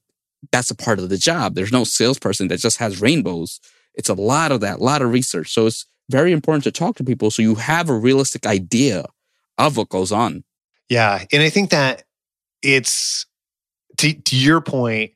that's 0.53 0.71
a 0.71 0.75
part 0.75 0.99
of 0.99 1.09
the 1.09 1.17
job. 1.17 1.55
There's 1.55 1.73
no 1.73 1.83
salesperson 1.83 2.47
that 2.47 2.59
just 2.59 2.77
has 2.77 3.01
rainbows. 3.01 3.59
It's 3.95 4.09
a 4.09 4.13
lot 4.13 4.53
of 4.53 4.61
that, 4.61 4.79
a 4.79 4.83
lot 4.83 5.01
of 5.01 5.11
research. 5.11 5.51
So 5.51 5.65
it's 5.65 5.85
very 6.09 6.31
important 6.31 6.63
to 6.63 6.71
talk 6.71 6.95
to 6.97 7.03
people 7.03 7.31
so 7.31 7.41
you 7.41 7.55
have 7.55 7.89
a 7.89 7.97
realistic 7.97 8.45
idea 8.45 9.05
of 9.57 9.75
what 9.75 9.89
goes 9.89 10.13
on. 10.13 10.45
Yeah. 10.87 11.25
And 11.33 11.43
I 11.43 11.49
think 11.49 11.71
that 11.71 12.03
it's 12.61 13.25
to, 13.97 14.13
to 14.13 14.35
your 14.35 14.61
point, 14.61 15.11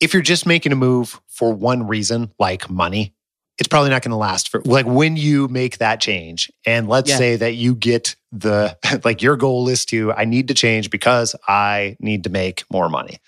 if 0.00 0.12
you're 0.12 0.22
just 0.22 0.46
making 0.46 0.72
a 0.72 0.76
move 0.76 1.20
for 1.28 1.52
one 1.52 1.86
reason, 1.86 2.32
like 2.38 2.70
money, 2.70 3.14
it's 3.58 3.68
probably 3.68 3.90
not 3.90 4.02
going 4.02 4.12
to 4.12 4.16
last 4.16 4.48
for 4.48 4.62
like 4.64 4.86
when 4.86 5.16
you 5.16 5.48
make 5.48 5.78
that 5.78 6.00
change. 6.00 6.50
And 6.64 6.88
let's 6.88 7.10
yeah. 7.10 7.16
say 7.16 7.36
that 7.36 7.54
you 7.54 7.74
get 7.74 8.14
the 8.30 8.76
like 9.04 9.22
your 9.22 9.36
goal 9.36 9.68
is 9.68 9.84
to, 9.86 10.12
I 10.12 10.24
need 10.24 10.48
to 10.48 10.54
change 10.54 10.90
because 10.90 11.34
I 11.46 11.96
need 12.00 12.24
to 12.24 12.30
make 12.30 12.64
more 12.70 12.88
money. 12.88 13.18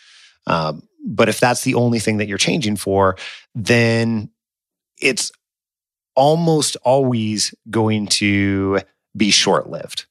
Um, 0.46 0.82
but 1.04 1.28
if 1.28 1.40
that's 1.40 1.62
the 1.62 1.74
only 1.74 1.98
thing 1.98 2.18
that 2.18 2.28
you're 2.28 2.38
changing 2.38 2.76
for, 2.76 3.16
then 3.54 4.30
it's 5.00 5.32
almost 6.14 6.76
always 6.82 7.54
going 7.70 8.06
to 8.06 8.80
be 9.16 9.30
short 9.30 9.68
lived. 9.68 10.06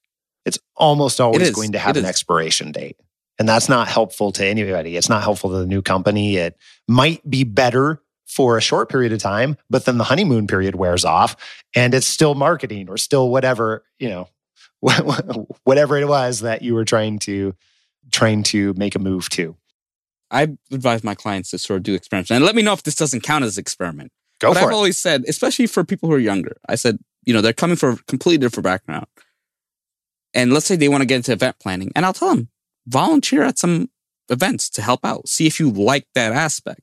It's 0.45 0.59
almost 0.75 1.21
always 1.21 1.51
going 1.51 1.73
to 1.73 1.79
have 1.79 1.97
an 1.97 2.05
expiration 2.05 2.71
date. 2.71 2.97
And 3.39 3.47
that's 3.47 3.69
not 3.69 3.87
helpful 3.87 4.31
to 4.33 4.45
anybody. 4.45 4.97
It's 4.97 5.09
not 5.09 5.23
helpful 5.23 5.49
to 5.51 5.57
the 5.57 5.65
new 5.65 5.81
company. 5.81 6.35
It 6.35 6.57
might 6.87 7.27
be 7.27 7.45
better 7.45 8.01
for 8.27 8.57
a 8.57 8.61
short 8.61 8.89
period 8.89 9.11
of 9.11 9.19
time, 9.19 9.57
but 9.69 9.85
then 9.85 9.97
the 9.97 10.03
honeymoon 10.03 10.45
period 10.45 10.75
wears 10.75 11.03
off 11.03 11.35
and 11.73 11.93
it's 11.93 12.05
still 12.05 12.35
marketing 12.35 12.89
or 12.89 12.97
still 12.97 13.29
whatever, 13.29 13.83
you 13.97 14.09
know, 14.09 14.27
whatever 15.63 15.97
it 15.97 16.07
was 16.07 16.41
that 16.41 16.61
you 16.61 16.75
were 16.75 16.85
trying 16.85 17.17
to 17.19 17.55
trying 18.11 18.43
to 18.43 18.73
make 18.75 18.95
a 18.95 18.99
move 18.99 19.29
to. 19.29 19.55
I 20.31 20.57
advise 20.71 21.03
my 21.03 21.15
clients 21.15 21.51
to 21.51 21.57
sort 21.57 21.77
of 21.77 21.83
do 21.83 21.95
experiments 21.95 22.29
and 22.29 22.43
let 22.43 22.55
me 22.55 22.61
know 22.61 22.73
if 22.73 22.83
this 22.83 22.95
doesn't 22.95 23.21
count 23.21 23.45
as 23.45 23.57
experiment. 23.57 24.11
Go 24.39 24.49
but 24.49 24.59
for 24.59 24.65
I've 24.65 24.71
it. 24.71 24.75
always 24.75 24.97
said, 24.97 25.25
especially 25.27 25.67
for 25.67 25.83
people 25.83 26.07
who 26.07 26.15
are 26.15 26.19
younger, 26.19 26.57
I 26.67 26.75
said, 26.75 26.99
you 27.25 27.33
know, 27.33 27.41
they're 27.41 27.51
coming 27.51 27.75
from 27.75 27.95
a 27.95 27.97
completely 28.07 28.37
different 28.37 28.63
background. 28.63 29.07
And 30.33 30.53
let's 30.53 30.65
say 30.65 30.75
they 30.75 30.87
want 30.87 31.01
to 31.01 31.07
get 31.07 31.17
into 31.17 31.31
event 31.31 31.57
planning. 31.59 31.91
And 31.95 32.05
I'll 32.05 32.13
tell 32.13 32.29
them, 32.29 32.49
volunteer 32.89 33.43
at 33.43 33.57
some 33.57 33.89
events 34.29 34.69
to 34.71 34.81
help 34.81 35.05
out. 35.05 35.27
See 35.27 35.47
if 35.47 35.59
you 35.59 35.71
like 35.71 36.07
that 36.15 36.33
aspect. 36.33 36.81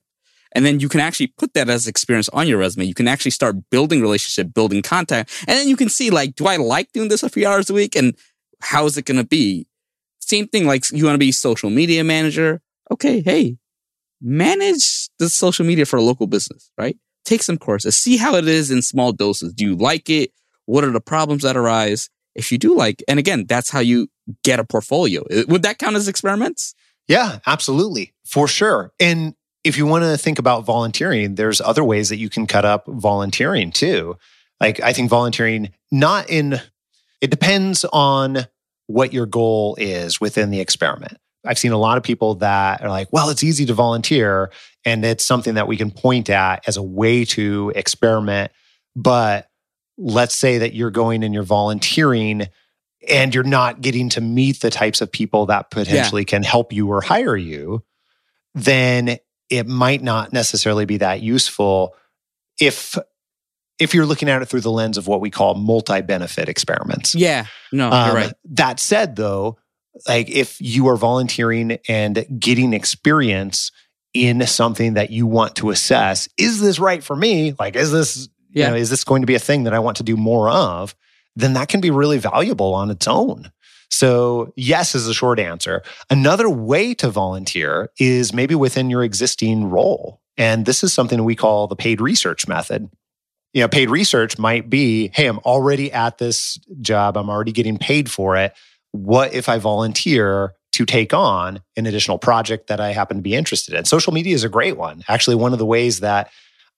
And 0.53 0.65
then 0.65 0.79
you 0.79 0.89
can 0.89 1.01
actually 1.01 1.27
put 1.27 1.53
that 1.53 1.69
as 1.69 1.87
experience 1.87 2.29
on 2.29 2.47
your 2.47 2.57
resume. 2.57 2.85
You 2.85 2.93
can 2.93 3.07
actually 3.07 3.31
start 3.31 3.69
building 3.69 4.01
relationship, 4.01 4.53
building 4.53 4.81
contact. 4.81 5.31
And 5.41 5.57
then 5.57 5.67
you 5.67 5.75
can 5.75 5.89
see 5.89 6.09
like, 6.09 6.35
do 6.35 6.47
I 6.47 6.55
like 6.55 6.91
doing 6.93 7.09
this 7.09 7.21
a 7.21 7.29
few 7.29 7.47
hours 7.47 7.69
a 7.69 7.73
week? 7.73 7.95
And 7.95 8.15
how 8.61 8.85
is 8.85 8.97
it 8.97 9.05
going 9.05 9.17
to 9.17 9.27
be? 9.27 9.67
Same 10.19 10.47
thing, 10.47 10.65
like 10.65 10.89
you 10.91 11.05
want 11.05 11.13
to 11.13 11.19
be 11.19 11.31
social 11.31 11.69
media 11.69 12.03
manager 12.03 12.61
okay, 12.91 13.21
hey, 13.21 13.57
manage 14.21 15.09
the 15.19 15.29
social 15.29 15.65
media 15.65 15.85
for 15.85 15.97
a 15.97 16.01
local 16.01 16.27
business, 16.27 16.71
right? 16.77 16.97
Take 17.25 17.43
some 17.43 17.57
courses, 17.57 17.95
see 17.95 18.17
how 18.17 18.35
it 18.35 18.47
is 18.47 18.71
in 18.71 18.81
small 18.81 19.11
doses. 19.11 19.53
Do 19.53 19.65
you 19.65 19.75
like 19.75 20.09
it? 20.09 20.31
What 20.65 20.83
are 20.83 20.91
the 20.91 21.01
problems 21.01 21.43
that 21.43 21.57
arise? 21.57 22.09
If 22.35 22.51
you 22.51 22.57
do 22.57 22.75
like, 22.75 23.03
and 23.07 23.19
again, 23.19 23.45
that's 23.47 23.69
how 23.69 23.79
you 23.79 24.07
get 24.43 24.59
a 24.59 24.63
portfolio. 24.63 25.23
Uh, 25.31 25.43
would 25.47 25.63
that 25.63 25.77
count 25.77 25.95
as 25.95 26.07
experiments? 26.07 26.75
Yeah, 27.07 27.39
absolutely. 27.45 28.13
For 28.25 28.47
sure. 28.47 28.91
And 28.99 29.35
if 29.63 29.77
you 29.77 29.85
want 29.85 30.03
to 30.03 30.17
think 30.17 30.39
about 30.39 30.65
volunteering, 30.65 31.35
there's 31.35 31.61
other 31.61 31.83
ways 31.83 32.09
that 32.09 32.17
you 32.17 32.29
can 32.29 32.47
cut 32.47 32.65
up 32.65 32.85
volunteering 32.87 33.71
too. 33.71 34.17
Like 34.59 34.79
I 34.81 34.93
think 34.93 35.09
volunteering, 35.09 35.71
not 35.91 36.29
in, 36.29 36.59
it 37.21 37.31
depends 37.31 37.85
on 37.85 38.47
what 38.87 39.13
your 39.13 39.25
goal 39.25 39.75
is 39.79 40.19
within 40.21 40.49
the 40.49 40.59
experiment. 40.59 41.17
I've 41.45 41.59
seen 41.59 41.71
a 41.71 41.77
lot 41.77 41.97
of 41.97 42.03
people 42.03 42.35
that 42.35 42.81
are 42.81 42.89
like, 42.89 43.07
well, 43.11 43.29
it's 43.29 43.43
easy 43.43 43.65
to 43.67 43.73
volunteer 43.73 44.51
and 44.85 45.03
it's 45.05 45.25
something 45.25 45.55
that 45.55 45.67
we 45.67 45.77
can 45.77 45.91
point 45.91 46.29
at 46.29 46.67
as 46.67 46.77
a 46.77 46.83
way 46.83 47.25
to 47.25 47.71
experiment. 47.75 48.51
But 48.95 49.47
let's 49.97 50.35
say 50.35 50.59
that 50.59 50.73
you're 50.73 50.91
going 50.91 51.23
and 51.23 51.33
you're 51.33 51.43
volunteering 51.43 52.47
and 53.09 53.33
you're 53.33 53.43
not 53.43 53.81
getting 53.81 54.09
to 54.09 54.21
meet 54.21 54.61
the 54.61 54.69
types 54.69 55.01
of 55.01 55.11
people 55.11 55.47
that 55.47 55.71
potentially 55.71 56.21
yeah. 56.21 56.25
can 56.25 56.43
help 56.43 56.73
you 56.73 56.89
or 56.89 57.01
hire 57.01 57.37
you, 57.37 57.83
then 58.53 59.17
it 59.49 59.67
might 59.67 60.01
not 60.01 60.33
necessarily 60.33 60.85
be 60.85 60.97
that 60.97 61.21
useful 61.21 61.95
if 62.59 62.97
if 63.79 63.93
you're 63.93 64.05
looking 64.05 64.27
at 64.27 64.41
it 64.41 64.47
through 64.47 64.61
the 64.61 64.71
lens 64.71 64.97
of 64.97 65.07
what 65.07 65.21
we 65.21 65.29
call 65.29 65.53
multi-benefit 65.53 66.49
experiments. 66.49 67.13
Yeah. 67.13 67.45
No, 67.71 67.91
um, 67.91 68.15
right. 68.15 68.33
That 68.45 68.79
said 68.79 69.15
though, 69.15 69.59
like 70.07 70.29
if 70.29 70.59
you 70.59 70.87
are 70.87 70.97
volunteering 70.97 71.77
and 71.87 72.25
getting 72.39 72.73
experience 72.73 73.71
in 74.13 74.45
something 74.47 74.95
that 74.95 75.11
you 75.11 75.27
want 75.27 75.55
to 75.57 75.69
assess, 75.69 76.27
is 76.37 76.59
this 76.59 76.79
right 76.79 77.03
for 77.03 77.15
me? 77.15 77.53
Like 77.59 77.75
is 77.75 77.91
this 77.91 78.29
yeah. 78.51 78.65
you 78.65 78.71
know, 78.71 78.77
is 78.77 78.89
this 78.89 79.03
going 79.03 79.21
to 79.21 79.27
be 79.27 79.35
a 79.35 79.39
thing 79.39 79.63
that 79.63 79.73
I 79.73 79.79
want 79.79 79.97
to 79.97 80.03
do 80.03 80.17
more 80.17 80.49
of? 80.49 80.95
Then 81.37 81.53
that 81.53 81.69
can 81.69 81.81
be 81.81 81.91
really 81.91 82.17
valuable 82.17 82.73
on 82.73 82.89
its 82.89 83.07
own. 83.07 83.51
So, 83.89 84.51
yes 84.57 84.95
is 84.95 85.07
a 85.07 85.13
short 85.13 85.39
answer. 85.39 85.83
Another 86.09 86.49
way 86.49 86.93
to 86.95 87.09
volunteer 87.09 87.89
is 87.99 88.33
maybe 88.33 88.55
within 88.55 88.89
your 88.89 89.03
existing 89.03 89.69
role. 89.69 90.19
And 90.35 90.65
this 90.65 90.83
is 90.83 90.91
something 90.91 91.23
we 91.23 91.35
call 91.35 91.67
the 91.67 91.75
paid 91.75 92.01
research 92.01 92.47
method. 92.47 92.89
You 93.53 93.61
know, 93.61 93.67
paid 93.67 93.89
research 93.89 94.37
might 94.37 94.69
be 94.69 95.11
hey, 95.13 95.27
I'm 95.27 95.39
already 95.39 95.91
at 95.91 96.17
this 96.17 96.57
job, 96.81 97.15
I'm 97.15 97.29
already 97.29 97.53
getting 97.53 97.77
paid 97.77 98.11
for 98.11 98.35
it. 98.35 98.53
What 98.91 99.33
if 99.33 99.47
I 99.47 99.57
volunteer 99.59 100.53
to 100.73 100.85
take 100.85 101.13
on 101.13 101.61
an 101.75 101.85
additional 101.85 102.17
project 102.17 102.67
that 102.67 102.81
I 102.81 102.91
happen 102.91 103.17
to 103.17 103.23
be 103.23 103.35
interested 103.35 103.73
in? 103.75 103.85
Social 103.85 104.11
media 104.11 104.33
is 104.35 104.43
a 104.43 104.49
great 104.49 104.75
one. 104.75 105.03
Actually, 105.07 105.35
one 105.35 105.53
of 105.53 105.59
the 105.59 105.65
ways 105.65 106.01
that 106.01 106.31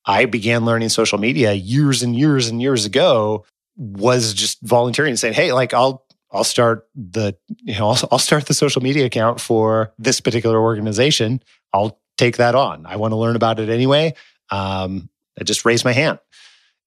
I 0.05 0.25
began 0.25 0.65
learning 0.65 0.89
social 0.89 1.17
media 1.17 1.53
years 1.53 2.03
and 2.03 2.15
years 2.15 2.47
and 2.47 2.61
years 2.61 2.85
ago 2.85 3.45
was 3.79 4.33
just 4.33 4.61
volunteering 4.61 5.11
and 5.11 5.19
saying, 5.19 5.33
"Hey, 5.33 5.53
like 5.53 5.73
I'll 5.73 6.05
I'll 6.31 6.43
start 6.43 6.87
the 6.95 7.35
you 7.63 7.79
know 7.79 7.89
I'll, 7.89 8.09
I'll 8.11 8.19
start 8.19 8.45
the 8.45 8.53
social 8.53 8.83
media 8.83 9.05
account 9.05 9.39
for 9.39 9.93
this 9.97 10.21
particular 10.21 10.59
organization. 10.59 11.41
I'll 11.73 11.99
take 12.17 12.37
that 12.37 12.53
on. 12.53 12.85
I 12.85 12.97
want 12.97 13.13
to 13.13 13.15
learn 13.15 13.35
about 13.35 13.59
it 13.59 13.69
anyway. 13.69 14.13
Um, 14.51 15.09
I 15.39 15.43
just 15.45 15.65
raised 15.65 15.85
my 15.85 15.93
hand, 15.93 16.19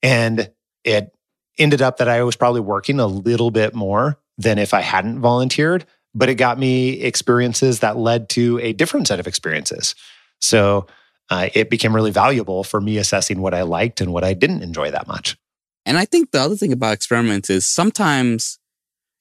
and 0.03 0.51
it 0.85 1.13
ended 1.59 1.83
up 1.83 1.97
that 1.97 2.09
I 2.09 2.23
was 2.23 2.37
probably 2.37 2.61
working 2.61 3.01
a 3.01 3.07
little 3.07 3.51
bit 3.51 3.75
more 3.75 4.19
than 4.37 4.59
if 4.59 4.75
I 4.75 4.81
hadn't 4.81 5.21
volunteered. 5.21 5.87
But 6.15 6.29
it 6.29 6.35
got 6.35 6.59
me 6.59 7.01
experiences 7.01 7.81
that 7.81 7.97
led 7.97 8.29
to 8.31 8.59
a 8.59 8.75
different 8.75 9.09
set 9.09 9.19
of 9.19 9.27
experiences. 9.27 9.95
So 10.43 10.87
uh, 11.31 11.49
it 11.55 11.71
became 11.71 11.95
really 11.95 12.11
valuable 12.11 12.65
for 12.65 12.83
me 12.83 12.99
assessing 12.99 13.41
what 13.41 13.55
I 13.55 13.63
liked 13.63 14.03
and 14.03 14.13
what 14.13 14.23
I 14.23 14.35
didn't 14.35 14.63
enjoy 14.63 14.91
that 14.91 15.09
much. 15.09 15.39
And 15.85 15.99
I 15.99 16.05
think 16.05 16.31
the 16.31 16.41
other 16.41 16.57
thing 16.57 16.73
about 16.73 16.95
experiments 16.95 17.51
is 17.51 17.67
sometimes 17.67 18.59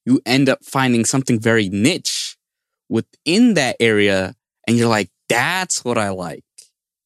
you 0.05 0.21
end 0.25 0.49
up 0.49 0.63
finding 0.63 1.05
something 1.05 1.39
very 1.39 1.69
niche 1.69 2.37
within 2.89 3.55
that 3.55 3.77
area. 3.79 4.35
And 4.67 4.77
you're 4.77 4.89
like, 4.89 5.09
that's 5.29 5.83
what 5.83 5.97
I 5.97 6.09
like. 6.09 6.43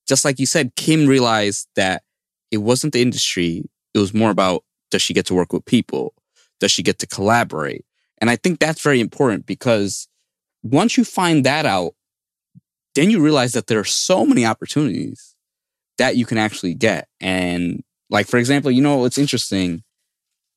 Just 0.08 0.26
like 0.26 0.40
you 0.40 0.46
said, 0.46 0.76
Kim 0.76 1.08
realized 1.08 1.68
that 1.76 2.04
it 2.52 2.58
wasn't 2.58 2.94
the 2.94 3.02
industry. 3.02 3.64
It 3.94 4.00
was 4.00 4.14
more 4.14 4.30
about 4.30 4.64
does 4.92 5.02
she 5.02 5.14
get 5.14 5.26
to 5.28 5.34
work 5.34 5.52
with 5.52 5.66
people? 5.66 6.14
Does 6.60 6.72
she 6.72 6.84
get 6.84 7.00
to 7.00 7.08
collaborate? 7.08 7.86
And 8.20 8.30
I 8.30 8.36
think 8.36 8.60
that's 8.60 8.82
very 8.82 9.00
important 9.00 9.46
because 9.46 10.08
once 10.64 10.98
you 10.98 11.04
find 11.04 11.46
that 11.46 11.66
out, 11.66 11.94
then 12.94 13.10
you 13.10 13.22
realize 13.22 13.54
that 13.54 13.68
there 13.68 13.80
are 13.80 13.84
so 13.84 14.26
many 14.26 14.46
opportunities 14.46 15.36
that 15.98 16.16
you 16.16 16.26
can 16.26 16.38
actually 16.38 16.74
get. 16.74 17.08
And 17.20 17.84
like, 18.10 18.28
for 18.28 18.38
example, 18.38 18.72
you 18.72 18.82
know, 18.82 19.06
it's 19.06 19.18
interesting 19.18 19.84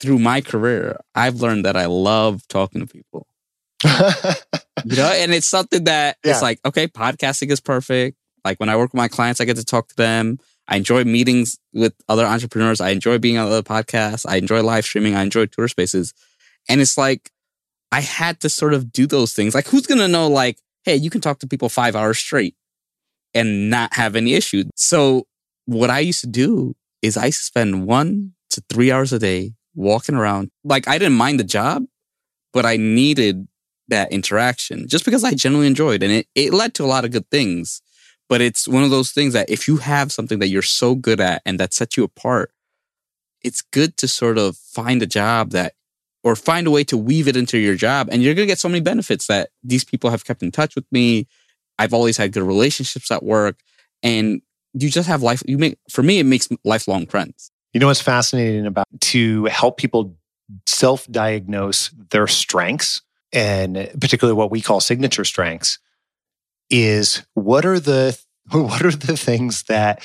through 0.01 0.19
my 0.19 0.41
career, 0.41 1.01
I've 1.15 1.37
learned 1.37 1.65
that 1.65 1.77
I 1.77 1.87
love 1.87 2.47
talking 2.49 2.81
to 2.81 2.87
people. 2.87 3.27
you 3.85 4.97
know, 4.97 5.11
and 5.13 5.33
it's 5.33 5.47
something 5.47 5.85
that 5.85 6.17
yeah. 6.25 6.33
it's 6.33 6.43
like, 6.43 6.61
okay, 6.65 6.87
podcasting 6.87 7.51
is 7.51 7.61
perfect. 7.61 8.17
Like 8.45 8.61
when 8.61 8.69
I 8.69 8.77
work 8.77 8.93
with 8.93 8.99
my 8.99 9.09
clients, 9.09 9.41
I 9.41 9.45
get 9.45 9.57
to 9.57 9.65
talk 9.65 9.89
to 9.89 9.97
them. 9.97 10.39
I 10.69 10.77
enjoy 10.77 11.05
meetings 11.05 11.59
with 11.73 11.95
other 12.09 12.27
entrepreneurs. 12.27 12.81
I 12.81 12.91
enjoy 12.91 13.19
being 13.19 13.39
on 13.39 13.47
other 13.47 13.63
podcasts. 13.63 14.27
I 14.29 14.37
enjoy 14.37 14.63
live 14.63 14.85
streaming. 14.85 15.15
I 15.15 15.23
enjoy 15.23 15.47
Twitter 15.47 15.69
spaces. 15.69 16.13
And 16.69 16.81
it's 16.81 16.99
like, 16.99 17.31
I 17.91 18.01
had 18.03 18.41
to 18.41 18.51
sort 18.51 18.75
of 18.75 18.93
do 18.93 19.07
those 19.07 19.33
things. 19.33 19.55
Like, 19.55 19.67
who's 19.67 19.87
going 19.87 20.01
to 20.01 20.09
know, 20.09 20.29
like, 20.29 20.59
hey, 20.85 20.97
you 20.97 21.09
can 21.09 21.23
talk 21.23 21.39
to 21.39 21.47
people 21.47 21.71
five 21.71 21.97
hours 21.97 22.19
straight 22.19 22.55
and 23.33 23.71
not 23.71 23.95
have 23.95 24.15
any 24.15 24.35
issues. 24.35 24.67
So, 24.75 25.27
what 25.65 25.89
I 25.89 26.01
used 26.01 26.21
to 26.21 26.27
do 26.27 26.75
is 27.03 27.17
I 27.17 27.31
spend 27.31 27.87
one 27.87 28.33
to 28.51 28.63
three 28.69 28.91
hours 28.91 29.13
a 29.13 29.19
day 29.19 29.53
walking 29.75 30.15
around. 30.15 30.51
Like 30.65 30.89
I 30.89 30.99
didn't 30.99 31.17
mind 31.17 31.39
the 31.39 31.45
job, 31.45 31.85
but 32.53 32.67
I 32.67 32.77
needed 32.77 33.47
that 33.89 34.13
interaction 34.13 34.87
just 34.87 35.05
because 35.05 35.25
I 35.25 35.33
genuinely 35.33 35.69
enjoyed 35.69 36.03
and 36.03 36.13
it, 36.13 36.27
it 36.35 36.53
led 36.53 36.75
to 36.75 36.85
a 36.85 36.87
lot 36.87 37.05
of 37.05 37.11
good 37.11 37.31
things. 37.31 37.81
But 38.29 38.43
it's 38.43 38.69
one 38.69 38.83
of 38.83 38.91
those 38.91 39.13
things 39.13 39.33
that 39.33 39.49
if 39.49 39.67
you 39.67 39.79
have 39.79 40.13
something 40.13 40.39
that 40.41 40.49
you're 40.49 40.61
so 40.61 40.95
good 40.95 41.19
at 41.19 41.41
and 41.47 41.59
that 41.59 41.73
sets 41.73 41.97
you 41.97 42.05
apart, 42.05 42.53
it's 43.43 43.63
good 43.63 43.97
to 43.99 44.09
sort 44.09 44.37
of 44.37 44.57
find 44.57 45.01
a 45.03 45.07
job 45.07 45.51
that 45.51 45.75
or 46.25 46.37
find 46.37 46.67
a 46.67 46.71
way 46.71 46.85
to 46.85 46.97
weave 46.97 47.29
it 47.29 47.37
into 47.37 47.57
your 47.57 47.77
job 47.77 48.09
and 48.11 48.23
you're 48.23 48.35
going 48.35 48.47
to 48.47 48.51
get 48.51 48.59
so 48.59 48.69
many 48.69 48.81
benefits 48.81 49.29
that 49.29 49.51
these 49.63 49.85
people 49.85 50.11
have 50.11 50.25
kept 50.25 50.43
in 50.43 50.51
touch 50.51 50.75
with 50.75 50.85
me. 50.91 51.27
I've 51.79 51.95
always 51.95 52.17
had 52.17 52.33
good 52.33 52.43
relationships 52.43 53.11
at 53.11 53.23
work 53.23 53.61
and 54.03 54.43
you 54.81 54.91
just 54.91 55.09
have 55.09 55.23
life 55.23 55.43
you 55.47 55.59
make 55.59 55.79
for 55.91 56.03
me 56.03 56.19
it 56.19 56.25
makes 56.25 56.49
lifelong 56.65 57.07
friends. 57.07 57.51
You 57.73 57.81
know 57.81 57.87
what's 57.87 58.01
fascinating 58.01 58.67
about 58.67 58.87
to 59.01 59.45
help 59.47 59.77
people 59.77 60.17
self 60.67 61.07
diagnose 61.11 61.91
their 62.11 62.27
strengths 62.27 63.03
and 63.33 63.91
particularly 64.01 64.37
what 64.37 64.51
we 64.51 64.61
call 64.61 64.81
signature 64.81 65.25
strengths 65.25 65.79
is 66.71 67.23
what 67.35 67.67
are 67.67 67.81
the 67.81 68.19
what 68.51 68.85
are 68.85 68.93
the 68.93 69.17
things 69.17 69.65
that 69.65 70.03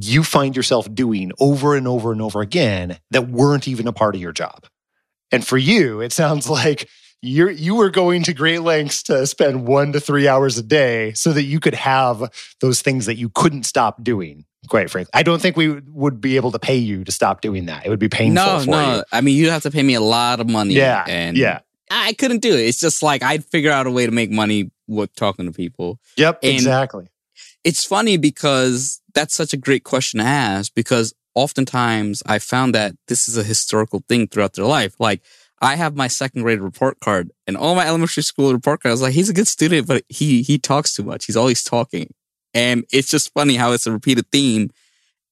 you 0.00 0.22
find 0.22 0.56
yourself 0.56 0.92
doing 0.92 1.32
over 1.40 1.74
and 1.74 1.88
over 1.88 2.12
and 2.12 2.20
over 2.20 2.40
again 2.40 2.98
that 3.10 3.28
weren't 3.28 3.68
even 3.68 3.86
a 3.86 3.92
part 3.92 4.14
of 4.14 4.20
your 4.20 4.32
job. 4.32 4.66
And 5.30 5.46
for 5.46 5.58
you, 5.58 6.00
it 6.00 6.12
sounds 6.12 6.48
like 6.50 6.88
you 7.22 7.48
you 7.48 7.74
were 7.74 7.90
going 7.90 8.22
to 8.24 8.34
great 8.34 8.60
lengths 8.60 9.02
to 9.04 9.26
spend 9.26 9.66
1 9.66 9.92
to 9.92 10.00
3 10.00 10.28
hours 10.28 10.58
a 10.58 10.62
day 10.62 11.12
so 11.14 11.32
that 11.32 11.44
you 11.44 11.60
could 11.60 11.74
have 11.74 12.30
those 12.60 12.82
things 12.82 13.06
that 13.06 13.16
you 13.16 13.28
couldn't 13.28 13.64
stop 13.64 14.02
doing 14.02 14.44
quite 14.68 14.90
frankly. 14.90 15.10
I 15.14 15.22
don't 15.22 15.40
think 15.40 15.56
we 15.56 15.80
would 15.88 16.20
be 16.20 16.36
able 16.36 16.52
to 16.52 16.58
pay 16.58 16.76
you 16.76 17.04
to 17.04 17.12
stop 17.12 17.40
doing 17.40 17.66
that. 17.66 17.86
It 17.86 17.90
would 17.90 17.98
be 17.98 18.08
painful. 18.08 18.34
No, 18.34 18.64
no. 18.64 18.96
You. 18.96 19.02
I 19.12 19.20
mean, 19.20 19.36
you'd 19.36 19.50
have 19.50 19.62
to 19.62 19.70
pay 19.70 19.82
me 19.82 19.94
a 19.94 20.00
lot 20.00 20.40
of 20.40 20.48
money. 20.48 20.74
Yeah. 20.74 21.04
And 21.08 21.36
yeah. 21.36 21.60
I 21.90 22.12
couldn't 22.12 22.40
do 22.40 22.52
it. 22.54 22.60
It's 22.60 22.80
just 22.80 23.02
like 23.02 23.22
I'd 23.22 23.44
figure 23.44 23.70
out 23.70 23.86
a 23.86 23.90
way 23.90 24.06
to 24.06 24.12
make 24.12 24.30
money 24.30 24.70
with 24.86 25.14
talking 25.14 25.46
to 25.46 25.52
people. 25.52 25.98
Yep, 26.16 26.40
and 26.42 26.52
exactly. 26.52 27.08
It's 27.64 27.84
funny 27.84 28.16
because 28.16 29.00
that's 29.14 29.34
such 29.34 29.52
a 29.52 29.56
great 29.56 29.84
question 29.84 30.20
to 30.20 30.26
ask 30.26 30.74
because 30.74 31.14
oftentimes 31.34 32.22
I 32.26 32.38
found 32.40 32.74
that 32.74 32.94
this 33.08 33.28
is 33.28 33.36
a 33.36 33.42
historical 33.42 34.02
thing 34.08 34.26
throughout 34.26 34.54
their 34.54 34.64
life. 34.66 34.96
Like 34.98 35.22
I 35.60 35.76
have 35.76 35.96
my 35.96 36.08
second 36.08 36.42
grade 36.42 36.60
report 36.60 37.00
card 37.00 37.30
and 37.46 37.56
all 37.56 37.74
my 37.74 37.86
elementary 37.86 38.22
school 38.22 38.52
report 38.52 38.82
cards. 38.82 39.02
like, 39.02 39.12
he's 39.12 39.28
a 39.28 39.34
good 39.34 39.48
student, 39.48 39.86
but 39.86 40.04
he 40.08 40.42
he 40.42 40.58
talks 40.58 40.94
too 40.94 41.02
much. 41.02 41.24
He's 41.24 41.36
always 41.36 41.64
talking. 41.64 42.14
And 42.54 42.84
it's 42.92 43.10
just 43.10 43.32
funny 43.34 43.56
how 43.56 43.72
it's 43.72 43.86
a 43.86 43.92
repeated 43.92 44.30
theme. 44.30 44.70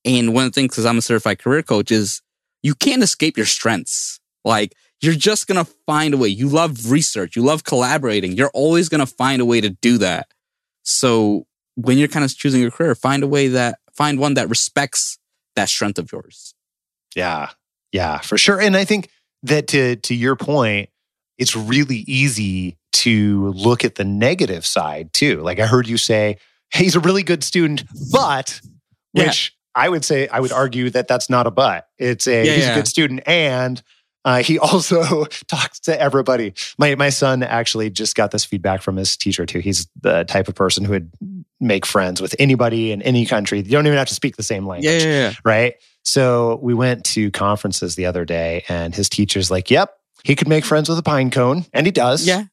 And 0.05 0.35
one 0.35 0.47
of 0.47 0.53
the 0.53 0.55
things, 0.55 0.73
because 0.73 0.87
I'm 0.87 0.99
a 0.99 1.03
certified 1.03 1.39
career 1.39 1.63
coach, 1.63 1.91
is 1.91 2.23
you 2.63 2.75
can't 2.75 3.03
escape 3.03 3.37
your 3.37 3.47
strengths. 3.47 4.21
Like 4.45 4.75
you're 5.01 5.15
just 5.15 5.47
to 5.65 5.73
find 5.87 6.15
a 6.15 6.17
way. 6.17 6.29
You 6.29 6.49
love 6.49 6.91
research. 6.91 7.37
You 7.37 7.43
love 7.43 7.65
collaborating. 7.65 8.33
You're 8.33 8.51
always 8.55 8.89
to 9.01 9.13
find 9.13 9.43
a 9.43 9.45
way 9.45 9.61
to 9.61 9.71
do 9.71 9.99
that. 9.99 10.29
So 10.83 11.47
when 11.75 11.99
you're 11.99 12.09
kind 12.09 12.25
of 12.25 12.35
choosing 12.35 12.61
your 12.61 12.71
career, 12.71 12.95
find 12.95 13.23
a 13.23 13.27
way 13.27 13.49
that, 13.49 13.79
find 13.93 14.19
one 14.19 14.35
that 14.35 14.49
respects 14.49 15.19
that 15.55 15.69
strength 15.69 15.99
of 15.99 16.11
yours. 16.13 16.55
Yeah. 17.15 17.51
Yeah, 17.93 18.19
for 18.19 18.37
sure. 18.39 18.61
And 18.61 18.77
I 18.77 18.85
think 18.85 19.09
that 19.49 19.69
to, 19.69 19.97
to 19.97 20.15
your 20.15 20.37
point, 20.37 20.91
it's 21.39 21.57
really 21.57 22.05
easy 22.07 22.77
to 22.93 23.49
look 23.49 23.85
at 23.85 23.97
the 23.97 24.05
negative 24.05 24.65
side 24.65 25.13
too. 25.13 25.41
Like 25.43 25.61
I 25.61 25.67
heard 25.67 25.87
you 25.87 25.97
say, 25.97 26.39
he's 26.75 26.97
a 26.97 27.01
really 27.01 27.23
good 27.23 27.45
student, 27.45 27.85
but 28.11 28.61
which 29.13 29.55
yeah. 29.77 29.83
I 29.83 29.89
would 29.89 30.05
say 30.05 30.29
I 30.29 30.41
would 30.41 30.53
argue 30.53 30.91
that 30.91 31.09
that's 31.09 31.29
not 31.29 31.47
a 31.47 31.51
but. 31.51 31.89
It's 31.99 32.27
a 32.27 32.45
yeah, 32.45 32.53
he's 32.55 32.65
yeah. 32.65 32.73
a 32.73 32.75
good 32.75 32.89
student 32.89 33.23
and 33.27 33.83
uh, 34.25 34.43
he 34.43 34.59
also 34.59 35.25
talks 35.47 35.81
to 35.81 36.01
everybody. 36.01 36.55
My 36.79 36.95
my 36.95 37.11
son 37.11 37.43
actually 37.43 37.91
just 37.91 38.17
got 38.17 38.31
this 38.31 38.45
feedback 38.45 38.83
from 38.83 38.97
his 38.97 39.17
teacher 39.17 39.47
too. 39.47 39.61
He's 39.61 39.87
the 40.01 40.25
type 40.25 40.49
of 40.49 40.55
person 40.55 40.85
who 40.85 40.93
would 40.93 41.13
make 41.61 41.87
friends 41.87 42.21
with 42.21 42.35
anybody 42.39 42.93
in 42.93 43.03
any 43.03 43.25
country. 43.25 43.59
You 43.59 43.71
don't 43.71 43.87
even 43.87 43.99
have 43.99 44.09
to 44.09 44.15
speak 44.15 44.37
the 44.37 44.43
same 44.43 44.67
language, 44.67 44.91
yeah, 44.91 45.09
yeah, 45.09 45.33
right? 45.45 45.75
So 46.07 46.61
we 46.63 46.73
went 46.73 47.05
to 47.07 47.33
conferences 47.33 47.97
the 47.97 48.07
other 48.07 48.25
day, 48.25 48.65
and 48.69 48.95
his 48.95 49.09
teacher's 49.09 49.51
like, 49.51 49.73
"Yep, 49.73 49.93
he 50.23 50.37
could 50.37 50.49
make 50.49 50.65
friends 50.65 50.89
with 50.89 50.99
a 50.99 51.03
pine 51.03 51.33
cone, 51.33 51.67
and 51.73 51.85
he 51.85 51.91
does." 51.91 52.25
Yeah, 52.25 52.45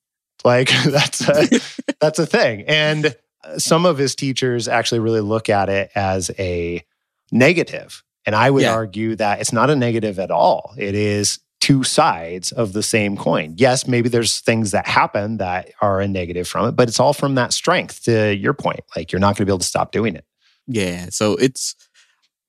like 0.44 0.72
that's 0.86 1.30
a, 1.30 1.62
that's 2.02 2.18
a 2.18 2.26
thing, 2.26 2.64
and 2.68 3.16
uh, 3.44 3.60
some 3.60 3.86
of 3.86 4.00
his 4.00 4.16
teachers 4.16 4.68
actually 4.68 5.00
really 5.00 5.22
look 5.22 5.50
at 5.50 5.70
it 5.70 5.92
as 5.94 6.32
a 6.40 6.84
negative. 7.32 8.04
And 8.26 8.36
I 8.36 8.50
would 8.50 8.64
yeah. 8.64 8.74
argue 8.74 9.16
that 9.18 9.40
it's 9.42 9.54
not 9.54 9.70
a 9.70 9.76
negative 9.76 10.18
at 10.18 10.32
all. 10.32 10.74
It 10.78 10.96
is 10.96 11.40
two 11.60 11.84
sides 11.84 12.52
of 12.54 12.74
the 12.74 12.82
same 12.82 13.18
coin. 13.18 13.54
Yes, 13.58 13.86
maybe 13.88 14.10
there's 14.10 14.40
things 14.40 14.72
that 14.72 14.88
happen 14.88 15.38
that 15.38 15.72
are 15.82 16.02
a 16.02 16.08
negative 16.08 16.48
from 16.48 16.70
it, 16.70 16.72
but 16.72 16.88
it's 16.88 17.00
all 17.00 17.14
from 17.14 17.36
that 17.36 17.54
strength 17.54 18.04
to 18.06 18.34
your 18.36 18.54
point. 18.54 18.80
Like 18.96 19.12
you're 19.12 19.20
not 19.20 19.36
going 19.36 19.46
to 19.46 19.46
be 19.46 19.52
able 19.52 19.60
to 19.60 19.66
stop 19.66 19.92
doing 19.92 20.16
it. 20.16 20.26
Yeah. 20.68 21.08
So 21.10 21.34
it's, 21.36 21.76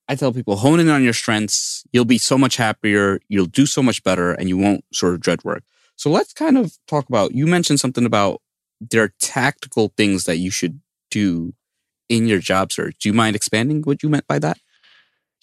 I 0.07 0.15
tell 0.15 0.31
people, 0.31 0.57
hone 0.57 0.79
in 0.79 0.89
on 0.89 1.03
your 1.03 1.13
strengths. 1.13 1.83
You'll 1.91 2.05
be 2.05 2.17
so 2.17 2.37
much 2.37 2.57
happier. 2.57 3.19
You'll 3.27 3.45
do 3.47 3.65
so 3.65 3.81
much 3.81 4.03
better 4.03 4.33
and 4.33 4.47
you 4.47 4.57
won't 4.57 4.85
sort 4.93 5.13
of 5.13 5.19
dread 5.19 5.43
work. 5.43 5.63
So 5.95 6.09
let's 6.09 6.33
kind 6.33 6.57
of 6.57 6.77
talk 6.87 7.09
about, 7.09 7.33
you 7.33 7.47
mentioned 7.47 7.79
something 7.79 8.05
about 8.05 8.41
there 8.79 9.03
are 9.03 9.13
tactical 9.21 9.93
things 9.97 10.25
that 10.25 10.37
you 10.37 10.51
should 10.51 10.79
do 11.09 11.53
in 12.09 12.27
your 12.27 12.39
job 12.39 12.71
search. 12.71 12.97
Do 12.99 13.09
you 13.09 13.13
mind 13.13 13.35
expanding 13.35 13.81
what 13.83 14.03
you 14.03 14.09
meant 14.09 14.27
by 14.27 14.37
that? 14.39 14.57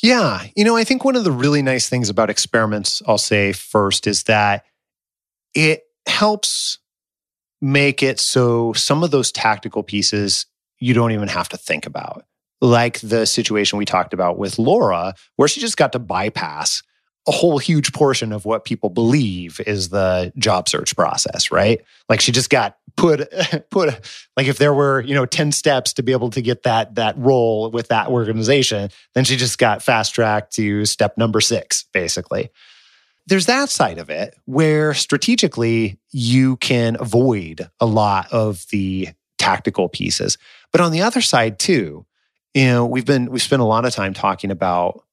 Yeah. 0.00 0.46
You 0.54 0.64
know, 0.64 0.76
I 0.76 0.84
think 0.84 1.04
one 1.04 1.16
of 1.16 1.24
the 1.24 1.32
really 1.32 1.62
nice 1.62 1.88
things 1.88 2.08
about 2.08 2.30
experiments, 2.30 3.02
I'll 3.06 3.18
say 3.18 3.52
first, 3.52 4.06
is 4.06 4.24
that 4.24 4.64
it 5.54 5.82
helps 6.06 6.78
make 7.60 8.02
it 8.02 8.20
so 8.20 8.72
some 8.74 9.02
of 9.02 9.10
those 9.10 9.32
tactical 9.32 9.82
pieces 9.82 10.46
you 10.78 10.94
don't 10.94 11.12
even 11.12 11.28
have 11.28 11.48
to 11.50 11.56
think 11.56 11.86
about. 11.86 12.24
Like 12.62 13.00
the 13.00 13.26
situation 13.26 13.76
we 13.76 13.84
talked 13.84 14.14
about 14.14 14.38
with 14.38 14.58
Laura, 14.58 15.14
where 15.36 15.48
she 15.48 15.60
just 15.60 15.76
got 15.76 15.92
to 15.92 15.98
bypass 15.98 16.82
a 17.28 17.32
whole 17.32 17.58
huge 17.58 17.92
portion 17.92 18.32
of 18.32 18.44
what 18.44 18.64
people 18.64 18.88
believe 18.88 19.60
is 19.66 19.90
the 19.90 20.32
job 20.36 20.68
search 20.68 20.96
process, 20.96 21.52
right? 21.52 21.80
Like 22.08 22.20
she 22.20 22.32
just 22.32 22.50
got 22.50 22.78
put 22.96 23.32
put 23.70 23.88
like 24.36 24.46
if 24.46 24.58
there 24.58 24.74
were, 24.74 25.00
you 25.02 25.14
know, 25.14 25.26
10 25.26 25.52
steps 25.52 25.92
to 25.94 26.02
be 26.02 26.12
able 26.12 26.30
to 26.30 26.42
get 26.42 26.64
that 26.64 26.96
that 26.96 27.16
role 27.16 27.70
with 27.70 27.88
that 27.88 28.08
organization, 28.08 28.90
then 29.14 29.24
she 29.24 29.36
just 29.36 29.58
got 29.58 29.82
fast 29.82 30.14
tracked 30.14 30.54
to 30.54 30.84
step 30.84 31.16
number 31.16 31.40
6 31.40 31.84
basically. 31.92 32.50
There's 33.26 33.46
that 33.46 33.70
side 33.70 33.98
of 33.98 34.10
it 34.10 34.34
where 34.46 34.94
strategically 34.94 36.00
you 36.10 36.56
can 36.56 36.96
avoid 36.98 37.70
a 37.78 37.86
lot 37.86 38.32
of 38.32 38.66
the 38.70 39.10
tactical 39.38 39.88
pieces. 39.88 40.38
But 40.72 40.80
on 40.80 40.90
the 40.90 41.02
other 41.02 41.20
side 41.20 41.60
too, 41.60 42.04
you 42.55 42.66
know, 42.66 42.86
we've 42.86 43.07
been 43.07 43.30
we've 43.30 43.42
spent 43.42 43.62
a 43.62 43.66
lot 43.66 43.84
of 43.84 43.94
time 43.94 44.14
talking 44.14 44.50
about 44.50 45.05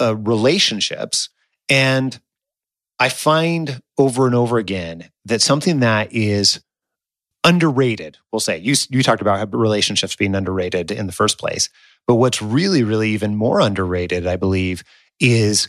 uh, 0.00 0.16
relationships. 0.16 1.28
And 1.68 2.18
I 2.98 3.08
find 3.08 3.82
over 3.98 4.26
and 4.26 4.34
over 4.34 4.58
again 4.58 5.10
that 5.24 5.42
something 5.42 5.80
that 5.80 6.12
is 6.12 6.60
underrated, 7.44 8.18
we'll 8.30 8.40
say, 8.40 8.58
you, 8.58 8.74
you 8.90 9.02
talked 9.02 9.20
about 9.22 9.54
relationships 9.54 10.14
being 10.14 10.34
underrated 10.34 10.90
in 10.90 11.06
the 11.06 11.12
first 11.12 11.38
place. 11.38 11.68
But 12.06 12.16
what's 12.16 12.42
really, 12.42 12.82
really 12.82 13.10
even 13.10 13.36
more 13.36 13.60
underrated, 13.60 14.26
I 14.26 14.36
believe, 14.36 14.84
is 15.20 15.68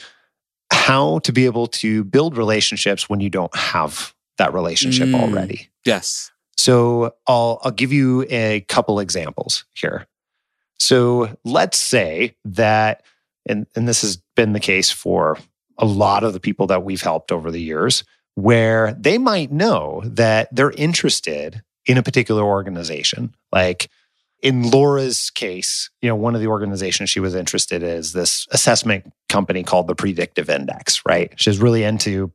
how 0.71 1.19
to 1.19 1.31
be 1.31 1.45
able 1.45 1.67
to 1.67 2.03
build 2.03 2.37
relationships 2.37 3.09
when 3.09 3.19
you 3.19 3.29
don't 3.29 3.55
have 3.55 4.13
that 4.37 4.53
relationship 4.53 5.09
mm, 5.09 5.19
already. 5.19 5.69
Yes. 5.85 6.31
So 6.57 7.15
I'll 7.27 7.59
I'll 7.63 7.71
give 7.71 7.91
you 7.91 8.25
a 8.29 8.61
couple 8.67 8.99
examples 8.99 9.65
here. 9.73 10.07
So 10.79 11.37
let's 11.43 11.77
say 11.77 12.35
that 12.45 13.03
and, 13.45 13.67
and 13.75 13.87
this 13.87 14.01
has 14.01 14.17
been 14.35 14.53
the 14.53 14.59
case 14.59 14.91
for 14.91 15.37
a 15.77 15.85
lot 15.85 16.23
of 16.23 16.33
the 16.33 16.39
people 16.39 16.67
that 16.67 16.83
we've 16.83 17.01
helped 17.01 17.31
over 17.31 17.51
the 17.51 17.61
years, 17.61 18.03
where 18.35 18.93
they 18.93 19.17
might 19.17 19.51
know 19.51 20.01
that 20.05 20.53
they're 20.55 20.71
interested 20.71 21.61
in 21.85 21.97
a 21.97 22.03
particular 22.03 22.43
organization. 22.43 23.35
Like 23.51 23.89
in 24.41 24.69
Laura's 24.69 25.29
case, 25.29 25.89
you 26.01 26.09
know, 26.09 26.15
one 26.15 26.35
of 26.35 26.41
the 26.41 26.47
organizations 26.47 27.09
she 27.09 27.19
was 27.19 27.35
interested 27.35 27.83
in 27.83 27.89
is 27.89 28.13
this 28.13 28.47
assessment 28.51 29.11
company 29.29 29.63
called 29.63 29.87
the 29.87 29.95
Predictive 29.95 30.49
Index, 30.49 31.01
right? 31.05 31.31
She's 31.35 31.59
really 31.59 31.83
into 31.83 32.31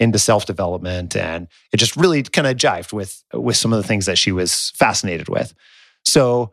into 0.00 0.18
self-development 0.18 1.14
and 1.14 1.46
it 1.72 1.76
just 1.76 1.96
really 1.96 2.24
kind 2.24 2.48
of 2.48 2.56
jived 2.56 2.92
with 2.92 3.22
with 3.32 3.56
some 3.56 3.72
of 3.72 3.80
the 3.80 3.86
things 3.86 4.06
that 4.06 4.18
she 4.18 4.32
was 4.32 4.70
fascinated 4.70 5.28
with. 5.28 5.54
So 6.04 6.52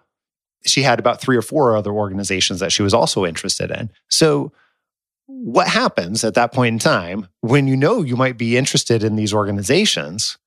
she 0.65 0.83
had 0.83 0.99
about 0.99 1.21
three 1.21 1.37
or 1.37 1.41
four 1.41 1.75
other 1.75 1.91
organizations 1.91 2.59
that 2.59 2.71
she 2.71 2.83
was 2.83 2.93
also 2.93 3.25
interested 3.25 3.71
in. 3.71 3.91
So, 4.09 4.51
what 5.27 5.67
happens 5.67 6.23
at 6.23 6.33
that 6.33 6.51
point 6.51 6.73
in 6.73 6.79
time 6.79 7.27
when 7.39 7.67
you 7.67 7.77
know 7.77 8.01
you 8.01 8.17
might 8.17 8.37
be 8.37 8.57
interested 8.57 9.01
in 9.01 9.15
these 9.15 9.33
organizations 9.33 10.37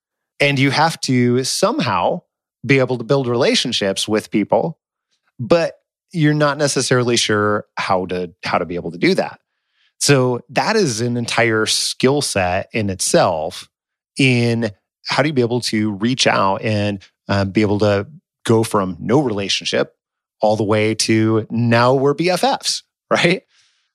and 0.40 0.58
you 0.58 0.70
have 0.70 1.00
to 1.00 1.42
somehow 1.42 2.20
be 2.66 2.78
able 2.78 2.98
to 2.98 3.04
build 3.04 3.26
relationships 3.26 4.06
with 4.06 4.30
people, 4.30 4.78
but 5.38 5.78
you're 6.12 6.34
not 6.34 6.58
necessarily 6.58 7.16
sure 7.16 7.66
how 7.76 8.06
to 8.06 8.32
how 8.44 8.58
to 8.58 8.66
be 8.66 8.74
able 8.74 8.92
to 8.92 8.98
do 8.98 9.14
that. 9.14 9.40
So 10.00 10.40
that 10.50 10.76
is 10.76 11.00
an 11.00 11.16
entire 11.16 11.66
skill 11.66 12.20
set 12.20 12.68
in 12.72 12.90
itself 12.90 13.68
in 14.18 14.70
how 15.06 15.22
do 15.22 15.28
you 15.28 15.32
be 15.32 15.42
able 15.42 15.60
to 15.62 15.92
reach 15.92 16.26
out 16.26 16.62
and 16.62 17.02
uh, 17.28 17.44
be 17.44 17.62
able 17.62 17.78
to 17.80 18.06
go 18.44 18.62
from 18.62 18.96
no 19.00 19.20
relationship 19.20 19.96
all 20.44 20.56
the 20.56 20.64
way 20.64 20.94
to 20.94 21.46
now 21.50 21.94
we're 21.94 22.14
BFFs, 22.14 22.82
right? 23.10 23.42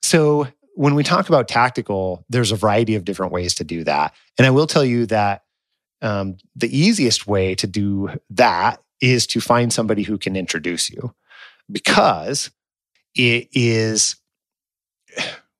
So 0.02 0.48
when 0.74 0.94
we 0.94 1.04
talk 1.04 1.28
about 1.28 1.48
tactical, 1.48 2.24
there's 2.28 2.52
a 2.52 2.56
variety 2.56 2.94
of 2.94 3.04
different 3.04 3.32
ways 3.32 3.54
to 3.56 3.64
do 3.64 3.84
that. 3.84 4.14
And 4.36 4.46
I 4.46 4.50
will 4.50 4.66
tell 4.66 4.84
you 4.84 5.06
that 5.06 5.44
um, 6.02 6.38
the 6.56 6.76
easiest 6.76 7.26
way 7.26 7.54
to 7.56 7.66
do 7.66 8.10
that 8.30 8.82
is 9.00 9.26
to 9.28 9.40
find 9.40 9.72
somebody 9.72 10.02
who 10.02 10.18
can 10.18 10.36
introduce 10.36 10.90
you 10.90 11.14
because 11.70 12.50
it 13.14 13.48
is, 13.52 14.16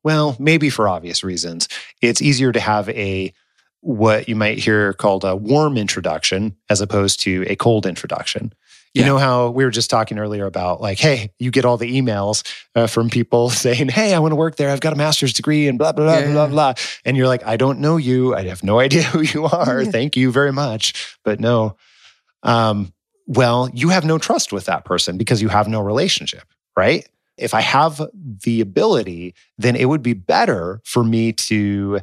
well, 0.03 0.37
maybe 0.39 0.71
for 0.71 0.89
obvious 0.89 1.23
reasons, 1.23 1.69
it's 2.01 2.23
easier 2.23 2.53
to 2.53 2.61
have 2.61 2.89
a 2.91 3.33
what 3.83 4.29
you 4.29 4.37
might 4.37 4.59
hear 4.59 4.93
called 4.93 5.25
a 5.25 5.35
warm 5.35 5.77
introduction 5.79 6.55
as 6.69 6.81
opposed 6.81 7.21
to 7.21 7.45
a 7.49 7.57
cold 7.57 7.87
introduction. 7.87 8.53
You 8.93 9.05
know 9.05 9.19
how 9.19 9.51
we 9.51 9.65
were 9.65 9.71
just 9.71 9.89
talking 9.89 10.19
earlier 10.19 10.47
about 10.47 10.81
like, 10.81 10.99
hey, 10.99 11.33
you 11.39 11.53
get 11.53 11.65
all 11.65 11.77
the 11.77 12.01
emails 12.01 12.43
uh, 12.75 12.89
from 12.89 13.09
people 13.09 13.49
saying, 13.51 13.89
hey, 13.89 14.15
I 14.15 14.19
want 14.19 14.33
to 14.33 14.37
work 14.37 14.57
there. 14.57 14.71
I've 14.71 14.81
got 14.81 14.93
a 14.93 14.97
master's 14.97 15.33
degree 15.33 15.69
and 15.69 15.79
blah, 15.79 15.93
blah, 15.93 16.07
blah, 16.07 16.19
yeah. 16.19 16.33
blah, 16.33 16.47
blah. 16.49 16.75
And 17.05 17.17
you're 17.17 17.29
like, 17.29 17.47
I 17.47 17.57
don't 17.57 17.79
know 17.79 17.97
you. 17.97 18.35
I 18.35 18.43
have 18.45 18.65
no 18.65 18.81
idea 18.81 19.03
who 19.05 19.21
you 19.21 19.47
are. 19.47 19.83
Yeah. 19.83 19.91
Thank 19.91 20.17
you 20.17 20.33
very 20.33 20.53
much. 20.53 21.17
But 21.25 21.39
no. 21.39 21.77
Um, 22.43 22.93
well, 23.27 23.71
you 23.73 23.91
have 23.91 24.05
no 24.05 24.19
trust 24.19 24.53
with 24.53 24.65
that 24.65 24.85
person 24.85 25.17
because 25.17 25.41
you 25.41 25.49
have 25.49 25.69
no 25.69 25.81
relationship, 25.81 26.45
right? 26.77 27.09
If 27.37 27.55
I 27.55 27.61
have 27.61 28.03
the 28.45 28.61
ability, 28.61 29.35
then 29.57 29.77
it 29.77 29.85
would 29.85 30.03
be 30.03 30.15
better 30.15 30.81
for 30.85 31.05
me 31.05 31.33
to 31.33 32.01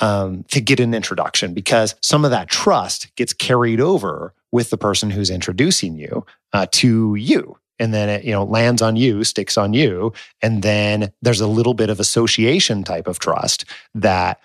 um, 0.00 0.44
to 0.50 0.60
get 0.60 0.80
an 0.80 0.94
introduction 0.94 1.54
because 1.54 1.94
some 2.00 2.24
of 2.24 2.30
that 2.32 2.48
trust 2.48 3.14
gets 3.16 3.32
carried 3.32 3.80
over 3.80 4.34
with 4.54 4.70
the 4.70 4.78
person 4.78 5.10
who's 5.10 5.30
introducing 5.30 5.96
you 5.96 6.24
uh, 6.52 6.64
to 6.70 7.16
you. 7.16 7.58
And 7.80 7.92
then 7.92 8.08
it 8.08 8.24
you 8.24 8.30
know 8.30 8.44
lands 8.44 8.80
on 8.82 8.94
you 8.94 9.24
sticks 9.24 9.58
on 9.58 9.72
you 9.74 10.12
and 10.40 10.62
then 10.62 11.12
there's 11.22 11.40
a 11.40 11.48
little 11.48 11.74
bit 11.74 11.90
of 11.90 11.98
association 11.98 12.84
type 12.84 13.08
of 13.08 13.18
trust 13.18 13.64
that 13.96 14.38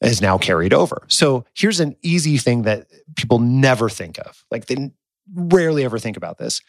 is 0.00 0.22
now 0.22 0.38
carried 0.38 0.72
over. 0.72 1.02
So 1.08 1.44
here's 1.54 1.80
an 1.80 1.96
easy 2.02 2.38
thing 2.38 2.62
that 2.62 2.86
people 3.16 3.40
never 3.40 3.88
think 3.88 4.18
of. 4.18 4.44
Like 4.52 4.66
they 4.66 4.92
rarely 5.34 5.84
ever 5.84 5.98
think 5.98 6.16
about 6.16 6.38
this. 6.38 6.62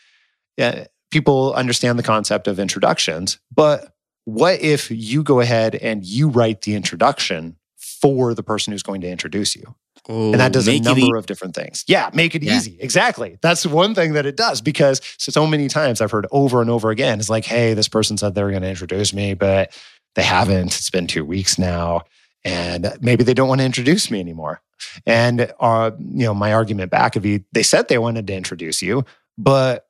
Yeah, 0.58 0.88
people 1.12 1.54
understand 1.54 2.00
the 2.00 2.04
concept 2.04 2.48
of 2.48 2.60
introductions 2.60 3.38
but 3.54 3.94
what 4.26 4.62
if 4.62 4.90
you 4.90 5.22
go 5.22 5.40
ahead 5.42 5.76
and 5.76 6.04
you 6.04 6.28
write 6.28 6.62
the 6.62 6.74
introduction 6.74 7.56
for 7.78 8.34
the 8.34 8.44
person 8.44 8.72
who's 8.72 8.84
going 8.84 9.02
to 9.02 9.10
introduce 9.10 9.56
you 9.56 9.76
and 10.08 10.36
that 10.36 10.54
does 10.54 10.68
a 10.68 10.80
number 10.80 11.16
of 11.18 11.26
different 11.26 11.56
things. 11.56 11.84
Yeah, 11.88 12.10
make 12.14 12.36
it 12.36 12.44
yeah. 12.44 12.56
easy. 12.56 12.78
Exactly. 12.80 13.38
That's 13.42 13.66
one 13.66 13.96
thing 13.96 14.14
that 14.14 14.26
it 14.26 14.38
does 14.38 14.62
because 14.62 15.02
so 15.18 15.46
many 15.46 15.68
times 15.68 16.02
I've 16.02 16.12
heard 16.12 16.28
over 16.32 16.62
and 16.62 16.70
over 16.70 16.90
again, 16.90 17.20
it's 17.20 17.30
like, 17.30 17.46
hey, 17.46 17.74
this 17.74 17.88
person 17.88 18.18
said 18.18 18.36
they 18.36 18.44
were 18.44 18.52
going 18.52 18.64
to 18.64 18.70
introduce 18.70 19.14
me, 19.14 19.34
but 19.34 19.78
they 20.16 20.24
haven't. 20.24 20.68
It's 20.68 20.90
been 20.90 21.08
two 21.08 21.26
weeks 21.26 21.58
now. 21.60 22.04
And 22.46 22.98
maybe 23.02 23.24
they 23.24 23.34
don't 23.34 23.50
want 23.50 23.60
to 23.60 23.66
introduce 23.66 24.10
me 24.10 24.20
anymore. 24.20 24.62
And 25.06 25.52
uh, 25.60 25.92
you 26.00 26.26
know, 26.26 26.34
my 26.34 26.54
argument 26.54 26.92
back 26.92 27.16
of 27.16 27.26
you, 27.26 27.44
they 27.52 27.64
said 27.64 27.88
they 27.88 27.98
wanted 27.98 28.28
to 28.28 28.34
introduce 28.34 28.82
you, 28.82 29.04
but 29.38 29.86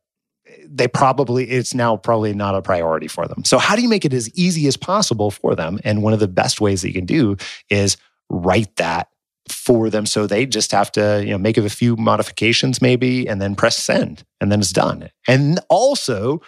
they 0.66 0.88
probably 0.88 1.50
it's 1.50 1.74
now 1.74 1.96
probably 1.98 2.34
not 2.34 2.56
a 2.56 2.62
priority 2.62 3.08
for 3.08 3.28
them. 3.28 3.44
So 3.44 3.58
how 3.58 3.76
do 3.76 3.82
you 3.82 3.90
make 3.90 4.06
it 4.06 4.14
as 4.14 4.30
easy 4.36 4.68
as 4.68 4.78
possible 4.78 5.32
for 5.32 5.56
them? 5.56 5.80
And 5.84 6.02
one 6.04 6.14
of 6.14 6.20
the 6.20 6.28
best 6.28 6.60
ways 6.60 6.82
that 6.82 6.88
you 6.88 6.94
can 6.94 7.06
do 7.06 7.38
is 7.70 7.98
write 8.30 8.76
that 8.78 9.10
for 9.52 9.90
them. 9.90 10.06
So 10.06 10.28
they 10.28 10.46
just 10.46 10.72
have 10.72 10.92
to, 10.94 11.24
you 11.24 11.32
know, 11.32 11.38
make 11.38 11.58
a 11.58 11.70
few 11.70 11.96
modifications 11.96 12.82
maybe 12.82 13.28
and 13.28 13.42
then 13.42 13.56
press 13.56 13.78
send 13.78 14.24
and 14.42 14.52
then 14.52 14.60
it's 14.60 14.72
done. 14.72 15.10
And 15.28 15.60
also, 15.70 16.42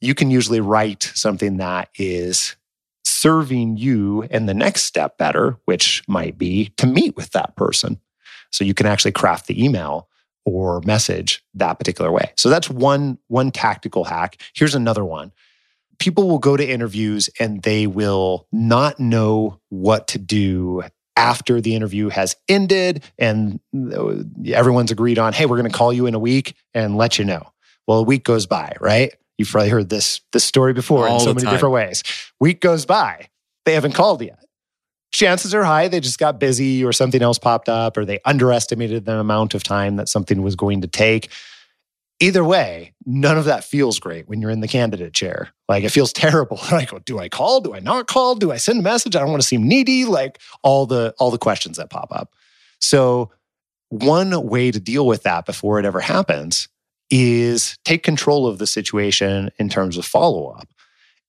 you 0.00 0.14
can 0.14 0.30
usually 0.30 0.60
write 0.60 1.10
something 1.14 1.58
that 1.58 1.90
is 1.96 2.56
serving 3.04 3.76
you 3.76 4.22
in 4.30 4.46
the 4.46 4.54
next 4.54 4.84
step 4.84 5.18
better, 5.18 5.58
which 5.66 6.02
might 6.08 6.38
be 6.38 6.72
to 6.76 6.86
meet 6.86 7.16
with 7.16 7.30
that 7.32 7.54
person. 7.56 8.00
So 8.50 8.64
you 8.64 8.74
can 8.74 8.86
actually 8.86 9.12
craft 9.12 9.46
the 9.46 9.62
email 9.62 10.08
or 10.44 10.80
message 10.84 11.44
that 11.54 11.74
particular 11.74 12.10
way. 12.10 12.32
So 12.36 12.48
that's 12.48 12.70
one 12.70 13.18
one 13.28 13.50
tactical 13.50 14.04
hack. 14.04 14.40
Here's 14.54 14.74
another 14.74 15.04
one. 15.04 15.32
People 15.98 16.28
will 16.28 16.38
go 16.38 16.56
to 16.56 16.66
interviews 16.66 17.28
and 17.38 17.62
they 17.62 17.86
will 17.86 18.46
not 18.50 18.98
know 18.98 19.60
what 19.68 20.08
to 20.08 20.18
do 20.18 20.82
after 21.20 21.60
the 21.60 21.74
interview 21.74 22.08
has 22.08 22.34
ended 22.48 23.04
and 23.18 23.60
everyone's 24.46 24.90
agreed 24.90 25.18
on, 25.18 25.34
hey, 25.34 25.44
we're 25.44 25.58
going 25.58 25.70
to 25.70 25.76
call 25.76 25.92
you 25.92 26.06
in 26.06 26.14
a 26.14 26.18
week 26.18 26.54
and 26.72 26.96
let 26.96 27.18
you 27.18 27.26
know. 27.26 27.42
Well, 27.86 27.98
a 27.98 28.02
week 28.02 28.24
goes 28.24 28.46
by, 28.46 28.72
right? 28.80 29.12
You've 29.36 29.50
probably 29.50 29.68
heard 29.68 29.90
this 29.90 30.22
this 30.32 30.44
story 30.44 30.72
before 30.72 31.06
All 31.06 31.16
in 31.16 31.20
so 31.20 31.34
many 31.34 31.44
time. 31.44 31.52
different 31.52 31.74
ways. 31.74 32.02
Week 32.40 32.60
goes 32.60 32.86
by, 32.86 33.28
they 33.66 33.74
haven't 33.74 33.92
called 33.92 34.22
yet. 34.22 34.42
Chances 35.12 35.54
are 35.54 35.64
high 35.64 35.88
they 35.88 36.00
just 36.00 36.18
got 36.18 36.40
busy 36.40 36.84
or 36.84 36.92
something 36.92 37.20
else 37.20 37.38
popped 37.38 37.68
up 37.68 37.98
or 37.98 38.04
they 38.06 38.20
underestimated 38.24 39.04
the 39.04 39.18
amount 39.18 39.54
of 39.54 39.62
time 39.62 39.96
that 39.96 40.08
something 40.08 40.40
was 40.40 40.56
going 40.56 40.80
to 40.80 40.88
take. 40.88 41.28
Either 42.22 42.44
way, 42.44 42.92
none 43.06 43.38
of 43.38 43.46
that 43.46 43.64
feels 43.64 43.98
great 43.98 44.28
when 44.28 44.42
you're 44.42 44.50
in 44.50 44.60
the 44.60 44.68
candidate 44.68 45.14
chair. 45.14 45.48
Like 45.68 45.84
it 45.84 45.90
feels 45.90 46.12
terrible. 46.12 46.60
Like, 46.70 47.04
do 47.04 47.18
I 47.18 47.28
call? 47.28 47.60
Do 47.60 47.74
I 47.74 47.80
not 47.80 48.06
call? 48.06 48.34
Do 48.34 48.52
I 48.52 48.58
send 48.58 48.80
a 48.80 48.82
message? 48.82 49.16
I 49.16 49.20
don't 49.20 49.30
want 49.30 49.42
to 49.42 49.48
seem 49.48 49.66
needy. 49.66 50.04
Like 50.04 50.38
all 50.62 50.86
the 50.86 51.14
all 51.18 51.30
the 51.30 51.38
questions 51.38 51.78
that 51.78 51.90
pop 51.90 52.08
up. 52.12 52.34
So 52.80 53.30
one 53.88 54.46
way 54.46 54.70
to 54.70 54.78
deal 54.78 55.06
with 55.06 55.24
that 55.24 55.46
before 55.46 55.78
it 55.78 55.84
ever 55.84 56.00
happens 56.00 56.68
is 57.10 57.76
take 57.84 58.02
control 58.02 58.46
of 58.46 58.58
the 58.58 58.66
situation 58.66 59.50
in 59.58 59.68
terms 59.68 59.96
of 59.96 60.06
follow 60.06 60.48
up. 60.48 60.68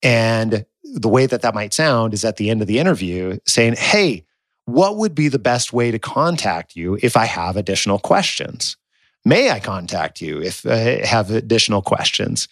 And 0.04 0.66
the 0.84 1.10
way 1.10 1.26
that 1.26 1.42
that 1.42 1.56
might 1.56 1.74
sound 1.74 2.14
is 2.14 2.24
at 2.24 2.38
the 2.38 2.50
end 2.50 2.62
of 2.62 2.68
the 2.68 2.80
interview 2.80 3.39
saying, 3.48 3.76
Hey, 3.78 4.26
what 4.66 4.98
would 4.98 5.16
be 5.16 5.28
the 5.28 5.39
best 5.39 5.74
way 5.74 5.89
to 5.92 6.00
contact 6.00 6.76
you 6.76 6.98
if 7.02 7.18
I 7.18 7.26
have 7.26 7.58
additional 7.58 8.00
questions? 8.00 8.78
May 9.24 9.52
I 9.52 9.60
contact 9.60 10.22
you 10.22 10.42
if 10.42 10.66
I 10.66 11.06
have 11.06 11.32
additional 11.32 11.82
questions? 11.82 12.48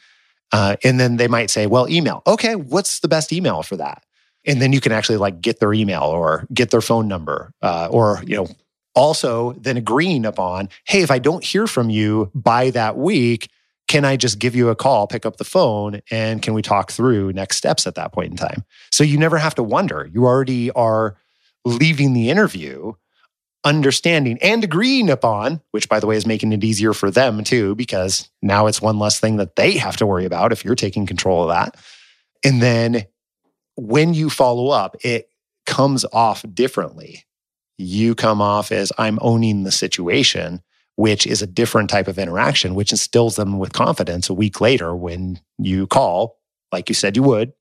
Uh, 0.52 0.76
and 0.84 1.00
then 1.00 1.18
they 1.18 1.28
might 1.28 1.50
say, 1.50 1.68
Well, 1.68 1.90
email. 1.90 2.22
Okay, 2.28 2.56
what's 2.56 3.00
the 3.00 3.08
best 3.08 3.32
email 3.34 3.64
for 3.64 3.78
that? 3.78 4.04
And 4.46 4.62
then 4.62 4.74
you 4.74 4.82
can 4.82 4.92
actually 4.92 5.18
like 5.18 5.42
get 5.42 5.60
their 5.60 5.74
email 5.74 6.04
or 6.04 6.48
get 6.54 6.72
their 6.72 6.82
phone 6.82 7.08
number 7.08 7.52
uh, 7.62 7.90
or, 7.92 8.22
you 8.26 8.36
know, 8.36 8.48
also 8.96 9.54
then 9.54 9.78
agreeing 9.78 10.26
upon, 10.26 10.70
hey, 10.86 11.02
if 11.02 11.12
I 11.12 11.20
don't 11.20 11.44
hear 11.44 11.68
from 11.68 11.90
you 11.90 12.32
by 12.34 12.72
that 12.72 12.98
week, 12.98 13.50
can 13.88 14.06
I 14.06 14.18
just 14.18 14.40
give 14.40 14.56
you 14.56 14.70
a 14.70 14.76
call, 14.76 15.08
pick 15.08 15.26
up 15.26 15.38
the 15.38 15.44
phone, 15.44 16.02
and 16.12 16.42
can 16.42 16.54
we 16.54 16.62
talk 16.62 16.92
through 16.92 17.34
next 17.34 17.58
steps 17.58 17.88
at 17.88 17.96
that 17.96 18.14
point 18.14 18.32
in 18.32 18.38
time? 18.38 18.64
So 18.92 19.04
you 19.04 19.18
never 19.18 19.38
have 19.38 19.56
to 19.56 19.64
wonder. 19.64 20.10
You 20.14 20.26
already 20.26 20.70
are 20.72 21.18
leaving 21.66 22.14
the 22.14 22.30
interview 22.30 22.94
understanding 23.64 24.38
and 24.42 24.64
agreeing 24.64 25.10
upon, 25.10 25.62
which 25.72 25.90
by 25.90 26.00
the 26.00 26.08
way 26.08 26.16
is 26.16 26.26
making 26.26 26.54
it 26.54 26.64
easier 26.64 26.94
for 26.94 27.12
them 27.12 27.44
too, 27.44 27.76
because 27.76 28.30
now 28.42 28.68
it's 28.68 28.82
one 28.82 29.00
less 29.00 29.20
thing 29.20 29.38
that 29.38 29.56
they 29.56 29.78
have 29.78 29.98
to 29.98 30.06
worry 30.06 30.26
about 30.26 30.52
if 30.52 30.64
you're 30.64 30.76
taking 30.76 31.06
control 31.06 31.44
of 31.44 31.50
that. 31.50 31.76
And 32.44 32.62
then 32.62 33.06
when 33.76 34.14
you 34.14 34.30
follow 34.30 34.70
up, 34.70 34.96
it 35.04 35.30
comes 35.66 36.06
off 36.14 36.44
differently. 36.54 37.26
You 37.78 38.16
come 38.16 38.42
off 38.42 38.72
as 38.72 38.92
I'm 38.98 39.20
owning 39.22 39.64
the 39.64 39.72
situation 39.72 40.62
which 41.00 41.26
is 41.26 41.42
a 41.42 41.48
different 41.48 41.90
type 41.90 42.10
of 42.10 42.20
interaction, 42.20 42.76
which 42.76 42.92
instills 42.92 43.38
them 43.38 43.58
with 43.58 43.72
confidence 43.72 44.30
a 44.30 44.34
week 44.34 44.60
later 44.60 44.94
when 44.94 45.40
you 45.58 45.88
call, 45.88 46.38
like 46.74 46.90
you 46.90 46.94
said 46.94 47.16
you 47.16 47.24
would, 47.24 47.54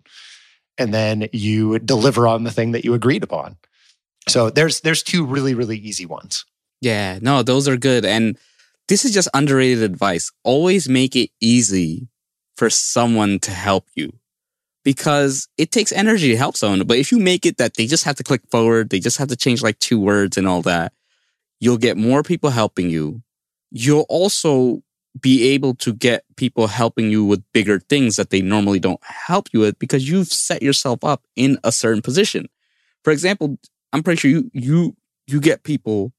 and 0.76 0.92
then 0.92 1.28
you 1.32 1.78
deliver 1.78 2.26
on 2.26 2.42
the 2.42 2.50
thing 2.50 2.72
that 2.72 2.84
you 2.84 2.94
agreed 2.94 3.22
upon. 3.22 3.56
So 4.28 4.50
there's 4.50 4.80
there's 4.80 5.02
two 5.02 5.24
really 5.24 5.54
really 5.54 5.78
easy 5.78 6.06
ones. 6.06 6.44
Yeah, 6.80 7.18
no, 7.20 7.42
those 7.42 7.66
are 7.68 7.76
good. 7.76 8.04
And 8.04 8.38
this 8.88 9.04
is 9.04 9.12
just 9.12 9.28
underrated 9.34 9.82
advice. 9.82 10.30
Always 10.44 10.88
make 10.88 11.16
it 11.16 11.30
easy 11.40 12.08
for 12.56 12.70
someone 12.70 13.38
to 13.40 13.50
help 13.50 13.86
you 13.94 14.12
because 14.84 15.48
it 15.58 15.70
takes 15.70 15.92
energy 15.92 16.30
to 16.30 16.36
help 16.36 16.56
someone. 16.56 16.86
But 16.86 16.98
if 16.98 17.12
you 17.12 17.18
make 17.18 17.44
it 17.44 17.58
that 17.58 17.74
they 17.74 17.86
just 17.86 18.04
have 18.04 18.16
to 18.16 18.24
click 18.24 18.42
forward, 18.50 18.90
they 18.90 19.00
just 19.00 19.18
have 19.18 19.28
to 19.28 19.36
change 19.36 19.62
like 19.62 19.78
two 19.78 20.00
words 20.00 20.36
and 20.36 20.48
all 20.48 20.62
that, 20.62 20.92
you'll 21.60 21.78
get 21.78 21.96
more 21.96 22.22
people 22.22 22.50
helping 22.50 22.88
you. 22.90 23.22
You'll 23.70 24.06
also 24.08 24.82
be 25.20 25.48
able 25.50 25.74
to 25.74 25.92
get 25.92 26.24
people 26.36 26.68
helping 26.68 27.10
you 27.10 27.24
with 27.24 27.42
bigger 27.52 27.80
things 27.80 28.16
that 28.16 28.30
they 28.30 28.40
normally 28.40 28.78
don't 28.78 29.02
help 29.02 29.48
you 29.52 29.60
with 29.60 29.78
because 29.78 30.08
you've 30.08 30.28
set 30.28 30.62
yourself 30.62 31.02
up 31.02 31.22
in 31.36 31.58
a 31.64 31.72
certain 31.72 32.02
position. 32.02 32.48
For 33.04 33.12
example, 33.12 33.58
I'm 33.92 34.02
pretty 34.02 34.20
sure 34.20 34.30
you 34.30 34.50
you 34.52 34.96
you 35.26 35.40
get 35.40 35.62
people 35.62 36.12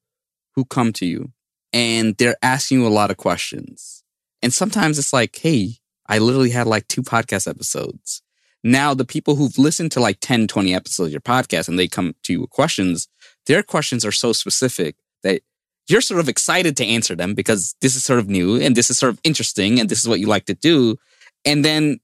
who 0.54 0.64
come 0.64 0.92
to 0.94 1.06
you 1.06 1.32
and 1.72 2.16
they're 2.16 2.36
asking 2.42 2.80
you 2.80 2.86
a 2.86 2.88
lot 2.88 3.10
of 3.10 3.16
questions. 3.16 4.02
And 4.42 4.52
sometimes 4.52 4.98
it's 4.98 5.12
like, 5.12 5.36
hey, 5.36 5.74
I 6.06 6.18
literally 6.18 6.50
had 6.50 6.66
like 6.66 6.88
two 6.88 7.02
podcast 7.02 7.48
episodes. 7.48 8.22
Now, 8.62 8.94
the 8.94 9.04
people 9.04 9.36
who've 9.36 9.56
listened 9.58 9.92
to 9.92 10.00
like 10.00 10.18
10, 10.20 10.46
20 10.48 10.74
episodes 10.74 11.08
of 11.08 11.12
your 11.12 11.20
podcast 11.20 11.68
and 11.68 11.78
they 11.78 11.88
come 11.88 12.14
to 12.24 12.32
you 12.32 12.40
with 12.42 12.50
questions, 12.50 13.08
their 13.46 13.62
questions 13.62 14.04
are 14.04 14.12
so 14.12 14.32
specific 14.32 14.96
that 15.22 15.42
you're 15.88 16.00
sort 16.00 16.20
of 16.20 16.28
excited 16.28 16.76
to 16.76 16.84
answer 16.84 17.16
them 17.16 17.34
because 17.34 17.74
this 17.80 17.96
is 17.96 18.04
sort 18.04 18.18
of 18.18 18.28
new 18.28 18.60
and 18.60 18.76
this 18.76 18.90
is 18.90 18.98
sort 18.98 19.12
of 19.12 19.20
interesting 19.24 19.80
and 19.80 19.88
this 19.88 20.00
is 20.00 20.08
what 20.08 20.20
you 20.20 20.26
like 20.26 20.46
to 20.46 20.54
do. 20.54 20.96
And 21.44 21.64
then 21.64 22.00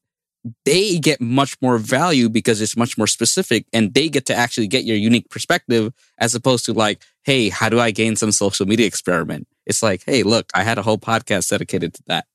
they 0.64 0.98
get 0.98 1.20
much 1.20 1.56
more 1.60 1.78
value 1.78 2.28
because 2.28 2.60
it's 2.60 2.76
much 2.76 2.96
more 2.98 3.06
specific 3.06 3.66
and 3.72 3.94
they 3.94 4.08
get 4.08 4.26
to 4.26 4.34
actually 4.34 4.66
get 4.66 4.84
your 4.84 4.96
unique 4.96 5.28
perspective 5.30 5.92
as 6.18 6.34
opposed 6.34 6.64
to 6.66 6.72
like, 6.72 7.02
hey, 7.24 7.48
how 7.48 7.68
do 7.68 7.80
I 7.80 7.90
gain 7.90 8.16
some 8.16 8.32
social 8.32 8.66
media 8.66 8.86
experiment? 8.86 9.48
It's 9.66 9.82
like, 9.82 10.02
hey, 10.06 10.22
look, 10.22 10.46
I 10.54 10.62
had 10.62 10.78
a 10.78 10.82
whole 10.82 10.98
podcast 10.98 11.48
dedicated 11.48 11.94
to 11.94 12.02
that. 12.06 12.26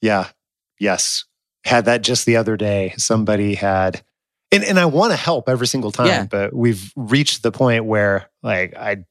Yeah. 0.00 0.28
Yes. 0.78 1.24
Had 1.64 1.84
that 1.84 2.02
just 2.02 2.24
the 2.24 2.36
other 2.36 2.56
day. 2.56 2.94
Somebody 2.96 3.54
had 3.54 4.02
and, 4.52 4.64
and 4.64 4.80
I 4.80 4.86
want 4.86 5.12
to 5.12 5.16
help 5.16 5.48
every 5.48 5.66
single 5.66 5.92
time, 5.92 6.06
Yeah. 6.06 6.24
but 6.24 6.52
we've 6.54 6.92
reached 6.96 7.42
the 7.42 7.52
point 7.52 7.84
where 7.84 8.28
like 8.42 8.74
I 8.76 9.04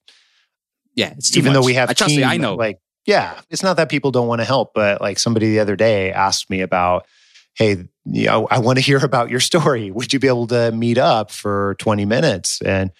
Yeah, 0.95 1.14
it's 1.18 1.38
even 1.38 1.54
though 1.54 1.64
we 1.64 1.76
have 1.76 1.89
I 1.89 1.93
trust 1.93 2.14
you, 2.14 2.24
I 2.24 2.38
know. 2.38 2.56
like 2.56 2.80
yeah 3.06 3.39
it's 3.50 3.64
not 3.64 3.78
that 3.78 3.89
people 3.89 4.12
don't 4.12 4.28
want 4.28 4.41
to 4.41 4.45
help 4.45 4.74
but 4.76 5.00
like 5.00 5.18
somebody 5.18 5.47
the 5.52 5.60
other 5.60 5.78
day 5.78 6.12
asked 6.12 6.50
me 6.50 6.60
about 6.60 7.06
hey 7.60 7.88
you 8.05 8.26
know, 8.26 8.47
i 8.49 8.57
want 8.57 8.78
to 8.78 8.84
hear 8.84 9.03
about 9.05 9.30
your 9.30 9.39
story. 9.39 9.91
Would 9.91 10.12
you 10.14 10.20
be 10.20 10.28
able 10.28 10.47
to 10.47 10.72
meet 10.72 10.97
up 10.97 11.30
for 11.30 11.76
20 11.76 12.05
minutes? 12.05 12.62
And, 12.62 12.91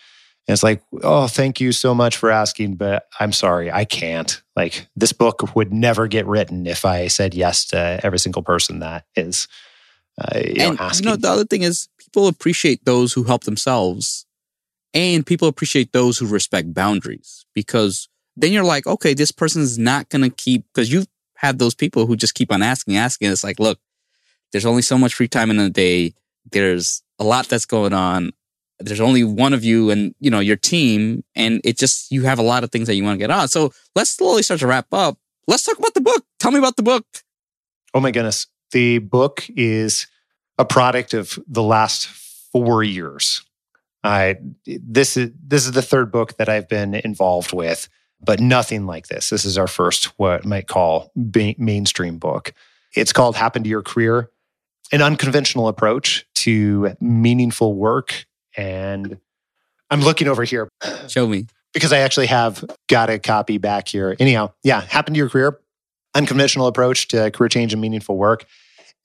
and 0.48 0.54
it's 0.54 0.64
like 0.64 0.84
oh 1.04 1.28
thank 1.28 1.60
you 1.60 1.72
so 1.72 1.96
much 1.96 2.18
for 2.18 2.30
asking 2.30 2.76
but 2.76 3.06
i'm 3.20 3.32
sorry 3.32 3.72
i 3.72 3.86
can't. 3.86 4.42
Like 4.56 4.88
this 4.96 5.14
book 5.14 5.56
would 5.56 5.74
never 5.74 6.08
get 6.08 6.28
written 6.28 6.68
if 6.68 6.86
i 6.86 7.08
said 7.08 7.34
yes 7.34 7.66
to 7.68 8.00
every 8.04 8.20
single 8.20 8.44
person 8.44 8.80
that 8.80 9.06
is 9.16 9.48
uh, 10.22 10.40
you 10.40 10.56
know, 10.56 10.70
and 10.72 10.80
asking 10.80 11.06
you 11.06 11.12
know, 11.12 11.16
the 11.16 11.30
other 11.30 11.46
thing 11.46 11.62
is 11.62 11.88
people 11.98 12.28
appreciate 12.28 12.84
those 12.86 13.14
who 13.14 13.24
help 13.24 13.46
themselves 13.46 14.26
and 14.94 15.26
people 15.26 15.48
appreciate 15.48 15.94
those 15.94 16.18
who 16.18 16.28
respect 16.28 16.74
boundaries 16.74 17.46
because 17.54 18.10
then 18.36 18.52
you're 18.52 18.64
like, 18.64 18.88
okay, 18.88 19.14
this 19.14 19.32
person's 19.32 19.78
not 19.78 20.10
going 20.10 20.22
to 20.24 20.30
keep, 20.30 20.66
because 20.74 20.92
you've 20.92 21.08
had 21.36 21.60
those 21.60 21.76
people 21.76 22.06
who 22.06 22.16
just 22.16 22.34
keep 22.34 22.52
on 22.52 22.62
asking, 22.62 22.98
asking. 22.98 23.32
It's 23.32 23.44
like, 23.44 23.60
look, 23.60 23.80
there's 24.52 24.66
only 24.66 24.82
so 24.82 24.98
much 24.98 25.14
free 25.14 25.28
time 25.28 25.52
in 25.52 25.60
a 25.60 25.70
day. 25.70 26.14
There's 26.52 27.04
a 27.20 27.24
lot 27.24 27.48
that's 27.48 27.66
going 27.66 27.94
on. 27.94 28.32
There's 28.80 29.02
only 29.02 29.24
one 29.24 29.54
of 29.54 29.64
you 29.64 29.90
and, 29.90 30.16
you 30.20 30.32
know, 30.32 30.40
your 30.40 30.56
team. 30.56 31.24
And 31.36 31.60
it 31.64 31.78
just, 31.78 32.12
you 32.12 32.24
have 32.24 32.40
a 32.40 32.44
lot 32.44 32.64
of 32.64 32.72
things 32.72 32.88
that 32.88 32.96
you 32.96 33.04
want 33.04 33.16
to 33.16 33.24
get 33.24 33.32
on. 33.32 33.48
So 33.48 33.74
let's 33.96 34.12
slowly 34.12 34.42
start 34.42 34.62
to 34.62 34.68
wrap 34.68 34.88
up. 34.94 35.18
Let's 35.48 35.64
talk 35.64 35.78
about 35.78 35.94
the 35.94 36.02
book. 36.02 36.24
Tell 36.40 36.52
me 36.52 36.60
about 36.60 36.78
the 36.78 36.84
book. 36.84 37.06
Oh 37.94 38.00
my 38.00 38.12
goodness. 38.12 38.48
The 38.72 39.00
book 39.00 39.46
is 39.50 40.08
a 40.58 40.66
product 40.66 41.14
of 41.14 41.40
the 41.48 41.64
last 41.64 42.08
four 42.08 42.84
years. 42.84 43.44
I 44.04 44.38
this 44.66 45.18
is 45.18 45.32
this 45.44 45.66
is 45.66 45.74
the 45.74 45.82
third 45.82 46.12
book 46.12 46.38
that 46.38 46.48
I've 46.48 46.70
been 46.70 46.94
involved 46.94 47.52
with, 47.52 47.90
but 48.22 48.40
nothing 48.40 48.86
like 48.86 49.08
this. 49.08 49.30
This 49.30 49.44
is 49.44 49.58
our 49.58 49.68
first 49.68 50.18
what 50.18 50.46
I 50.46 50.48
might 50.48 50.68
call 50.68 51.12
ba- 51.16 51.56
mainstream 51.58 52.18
book. 52.18 52.54
It's 52.96 53.12
called 53.12 53.36
Happen 53.36 53.64
to 53.64 53.70
Your 53.70 53.84
Career, 53.84 54.30
an 54.92 55.02
unconventional 55.02 55.68
approach 55.68 56.26
to 56.36 56.96
meaningful 57.00 57.76
work. 57.76 58.26
And 58.58 59.20
I'm 59.90 60.02
looking 60.02 60.28
over 60.28 60.44
here 60.44 60.70
Show 61.08 61.28
me. 61.28 61.46
because 61.74 61.94
I 61.94 62.00
actually 62.00 62.28
have 62.28 62.64
got 62.88 63.10
a 63.10 63.20
copy 63.20 63.58
back 63.58 63.88
here. 63.88 64.16
Anyhow, 64.20 64.52
yeah, 64.64 64.82
happened 64.82 65.16
to 65.16 65.20
your 65.20 65.30
career, 65.30 65.60
unconventional 66.16 66.68
approach 66.68 67.08
to 67.10 67.32
career 67.32 67.50
change 67.50 67.74
and 67.74 67.82
meaningful 67.82 68.18
work. 68.18 68.46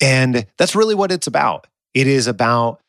And 0.01 0.47
that's 0.59 0.75
really 0.75 0.95
what 0.95 1.13
it's 1.13 1.27
about. 1.27 1.67
It 1.93 2.07
is 2.07 2.27
about 2.27 2.81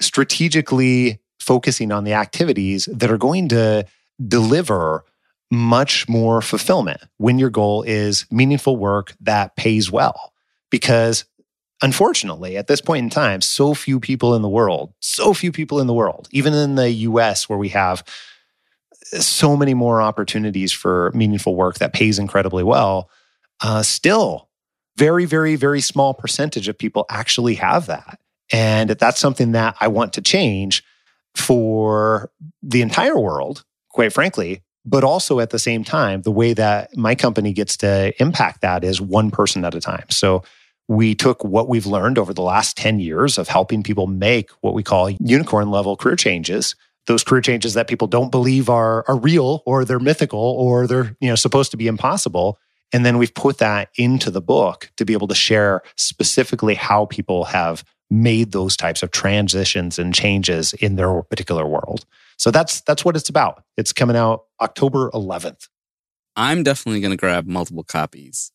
strategically 0.00 1.20
focusing 1.40 1.90
on 1.90 2.04
the 2.04 2.12
activities 2.12 2.88
that 2.92 3.10
are 3.10 3.18
going 3.18 3.48
to 3.48 3.86
deliver 4.28 5.04
much 5.50 6.08
more 6.08 6.40
fulfillment 6.40 7.00
when 7.18 7.38
your 7.38 7.50
goal 7.50 7.82
is 7.82 8.26
meaningful 8.30 8.76
work 8.76 9.14
that 9.20 9.56
pays 9.56 9.90
well. 9.90 10.32
Because 10.70 11.24
unfortunately, 11.82 12.56
at 12.56 12.68
this 12.68 12.80
point 12.80 13.04
in 13.04 13.10
time, 13.10 13.40
so 13.40 13.74
few 13.74 14.00
people 14.00 14.34
in 14.34 14.42
the 14.42 14.48
world, 14.48 14.94
so 15.00 15.34
few 15.34 15.52
people 15.52 15.80
in 15.80 15.86
the 15.86 15.92
world, 15.92 16.28
even 16.30 16.54
in 16.54 16.76
the 16.76 16.90
US 16.90 17.48
where 17.48 17.58
we 17.58 17.68
have 17.70 18.04
so 19.04 19.56
many 19.56 19.74
more 19.74 20.00
opportunities 20.00 20.72
for 20.72 21.10
meaningful 21.14 21.54
work 21.54 21.78
that 21.78 21.92
pays 21.92 22.18
incredibly 22.18 22.62
well, 22.62 23.10
uh, 23.60 23.82
still 23.82 24.48
very, 24.96 25.24
very, 25.24 25.56
very 25.56 25.80
small 25.80 26.14
percentage 26.14 26.68
of 26.68 26.78
people 26.78 27.04
actually 27.10 27.54
have 27.56 27.86
that. 27.86 28.18
And 28.52 28.90
that's 28.90 29.20
something 29.20 29.52
that 29.52 29.76
I 29.80 29.88
want 29.88 30.12
to 30.14 30.22
change 30.22 30.84
for 31.34 32.30
the 32.62 32.82
entire 32.82 33.18
world, 33.18 33.64
quite 33.90 34.12
frankly. 34.12 34.62
But 34.84 35.04
also 35.04 35.40
at 35.40 35.50
the 35.50 35.60
same 35.60 35.84
time, 35.84 36.22
the 36.22 36.32
way 36.32 36.54
that 36.54 36.96
my 36.96 37.14
company 37.14 37.52
gets 37.52 37.76
to 37.78 38.12
impact 38.20 38.62
that 38.62 38.82
is 38.82 39.00
one 39.00 39.30
person 39.30 39.64
at 39.64 39.74
a 39.74 39.80
time. 39.80 40.06
So 40.10 40.42
we 40.88 41.14
took 41.14 41.44
what 41.44 41.68
we've 41.68 41.86
learned 41.86 42.18
over 42.18 42.34
the 42.34 42.42
last 42.42 42.76
10 42.76 43.00
years 43.00 43.38
of 43.38 43.48
helping 43.48 43.82
people 43.82 44.06
make 44.06 44.50
what 44.60 44.74
we 44.74 44.82
call 44.82 45.10
unicorn 45.10 45.70
level 45.70 45.96
career 45.96 46.16
changes. 46.16 46.74
Those 47.06 47.24
career 47.24 47.40
changes 47.40 47.74
that 47.74 47.88
people 47.88 48.06
don't 48.06 48.30
believe 48.30 48.68
are 48.68 49.04
are 49.08 49.18
real 49.18 49.62
or 49.66 49.84
they're 49.84 49.98
mythical 49.98 50.40
or 50.40 50.86
they're 50.86 51.16
you 51.20 51.28
know 51.28 51.34
supposed 51.34 51.70
to 51.72 51.76
be 51.76 51.86
impossible. 51.86 52.58
And 52.92 53.06
then 53.06 53.18
we've 53.18 53.34
put 53.34 53.58
that 53.58 53.88
into 53.96 54.30
the 54.30 54.42
book 54.42 54.92
to 54.98 55.04
be 55.04 55.14
able 55.14 55.28
to 55.28 55.34
share 55.34 55.82
specifically 55.96 56.74
how 56.74 57.06
people 57.06 57.44
have 57.44 57.84
made 58.10 58.52
those 58.52 58.76
types 58.76 59.02
of 59.02 59.10
transitions 59.10 59.98
and 59.98 60.14
changes 60.14 60.74
in 60.74 60.96
their 60.96 61.22
particular 61.22 61.66
world. 61.66 62.04
So 62.36 62.50
that's 62.50 62.82
that's 62.82 63.04
what 63.04 63.16
it's 63.16 63.30
about. 63.30 63.64
It's 63.76 63.92
coming 63.92 64.16
out 64.16 64.44
october 64.62 65.10
11th 65.10 65.68
i'm 66.36 66.62
definitely 66.62 67.00
going 67.00 67.10
to 67.10 67.16
grab 67.16 67.46
multiple 67.46 67.82
copies 67.82 68.52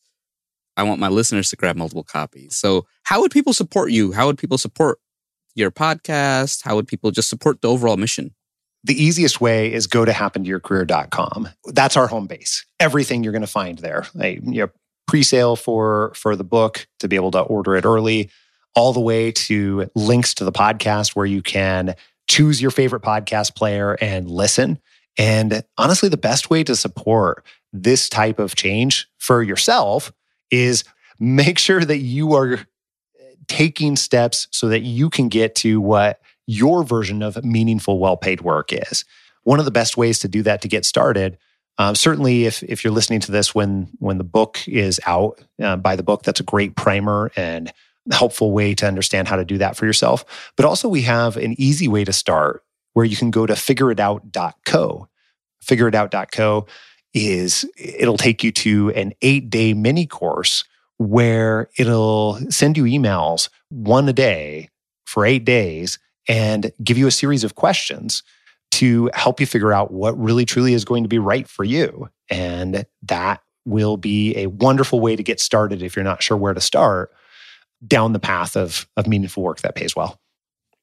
i 0.78 0.84
want 0.84 1.00
my 1.00 1.10
listeners 1.10 1.50
to 1.50 1.56
grab 1.56 1.76
multiple 1.76 2.04
copies 2.04 2.56
so 2.56 2.86
how 3.04 3.20
would 3.20 3.32
people 3.32 3.54
support 3.54 3.92
you 3.92 4.14
how 4.14 4.26
would 4.26 4.38
people 4.38 4.58
support 4.58 5.00
your 5.56 5.72
podcast 5.72 6.64
how 6.64 6.76
would 6.76 6.88
people 6.88 7.12
just 7.12 7.30
support 7.30 7.62
the 7.62 7.70
overall 7.70 7.98
mission 7.98 8.34
the 8.84 9.04
easiest 9.04 9.42
way 9.42 9.72
is 9.72 9.86
go 9.86 10.06
to 10.06 10.12
happentoyourcareer.com. 10.12 11.50
That's 11.66 11.98
our 11.98 12.08
home 12.08 12.26
base. 12.26 12.66
Everything 12.80 13.24
you're 13.24 13.34
going 13.34 13.42
to 13.42 13.48
find 13.48 13.80
there. 13.80 14.06
A, 14.22 14.36
you 14.36 14.62
know, 14.62 14.70
pre-sale 15.08 15.56
for 15.56 16.14
for 16.16 16.36
the 16.36 16.44
book 16.44 16.88
to 17.00 17.08
be 17.08 17.16
able 17.16 17.32
to 17.32 17.42
order 17.42 17.76
it 17.76 17.86
early, 17.86 18.30
all 18.76 18.94
the 18.94 19.02
way 19.02 19.32
to 19.32 19.90
links 19.96 20.34
to 20.36 20.46
the 20.46 20.52
podcast 20.52 21.16
where 21.16 21.26
you 21.26 21.42
can 21.42 21.96
choose 22.30 22.62
your 22.62 22.72
favorite 22.72 23.02
podcast 23.02 23.56
player 23.56 23.98
and 24.00 24.30
listen. 24.30 24.80
And 25.18 25.64
honestly, 25.78 26.10
the 26.10 26.18
best 26.18 26.50
way 26.50 26.64
to 26.64 26.76
support 26.76 27.44
this 27.74 28.08
type 28.08 28.40
of 28.40 28.56
change 28.56 29.08
for 29.18 29.42
yourself 29.44 30.12
is 30.52 30.84
make 31.20 31.60
sure 31.60 31.84
that 31.84 31.98
you 31.98 32.34
are 32.34 32.60
taking 33.48 33.96
steps 33.96 34.48
so 34.52 34.70
that 34.70 34.82
you 34.82 35.10
can 35.10 35.30
get 35.30 35.56
to 35.56 35.80
what 35.80 36.20
your 36.46 36.84
version 36.84 37.22
of 37.22 37.44
meaningful, 37.44 38.00
well 38.00 38.18
paid 38.18 38.42
work 38.42 38.72
is. 38.72 39.06
One 39.44 39.60
of 39.60 39.66
the 39.66 39.72
best 39.72 39.98
ways 39.98 40.20
to 40.20 40.28
do 40.28 40.44
that 40.44 40.62
to 40.62 40.68
get 40.68 40.86
started. 40.86 41.38
Um, 41.78 41.96
certainly, 41.96 42.46
if 42.46 42.64
if 42.64 42.84
you're 42.84 42.94
listening 42.94 43.20
to 43.22 43.32
this 43.32 43.54
when 43.54 43.90
when 44.00 44.18
the 44.18 44.24
book 44.24 44.68
is 44.68 45.00
out, 45.06 45.40
uh, 45.62 45.76
by 45.76 45.96
the 45.96 46.04
book, 46.04 46.24
that's 46.24 46.40
a 46.40 46.44
great 46.44 46.76
primer 46.76 47.32
and 47.36 47.72
helpful 48.12 48.52
way 48.52 48.74
to 48.74 48.88
understand 48.88 49.28
how 49.28 49.36
to 49.36 49.46
do 49.46 49.58
that 49.60 49.76
for 49.76 49.86
yourself. 49.86 50.52
But 50.56 50.66
also, 50.66 50.90
we 50.90 51.04
have 51.04 51.38
an 51.38 51.56
easy 51.60 51.88
way 51.88 52.04
to 52.04 52.14
start 52.14 52.64
where 52.94 53.06
you 53.06 53.16
can 53.16 53.30
go 53.30 53.46
to 53.46 53.54
figureitout.co. 53.54 55.08
Figureitout.co 55.64 56.66
is 57.14 57.66
it'll 57.78 58.18
take 58.18 58.44
you 58.44 58.52
to 58.52 58.92
an 58.92 59.14
eight 59.22 59.50
day 59.50 59.74
mini 59.74 60.06
course 60.06 60.64
where 60.98 61.70
it'll 61.78 62.40
send 62.50 62.78
you 62.78 62.84
emails 62.84 63.50
one 63.70 64.08
a 64.10 64.14
day 64.14 64.70
for 65.06 65.26
eight 65.26 65.46
days 65.46 66.00
and 66.28 66.72
give 66.84 66.98
you 66.98 67.08
a 67.08 67.12
series 67.12 67.44
of 67.44 67.56
questions 67.56 68.24
to 68.72 69.10
help 69.14 69.40
you 69.40 69.46
figure 69.46 69.74
out 69.74 69.92
what 69.92 70.20
really 70.20 70.46
truly 70.46 70.74
is 70.74 70.86
going 70.86 71.04
to 71.04 71.10
be 71.10 71.20
right 71.20 71.48
for 71.48 71.64
you. 71.64 72.10
And 72.30 72.86
that 73.04 73.42
will 73.66 73.98
be 73.98 74.36
a 74.38 74.48
wonderful 74.48 75.00
way 75.00 75.16
to 75.16 75.24
get 75.24 75.40
started 75.40 75.82
if 75.82 75.96
you're 75.96 76.04
not 76.04 76.22
sure 76.22 76.38
where 76.38 76.54
to 76.54 76.62
start 76.62 77.12
down 77.86 78.14
the 78.14 78.20
path 78.20 78.56
of, 78.56 78.88
of 78.98 79.08
meaningful 79.08 79.44
work 79.44 79.62
that 79.62 79.76
pays 79.76 79.96
well. 79.96 80.20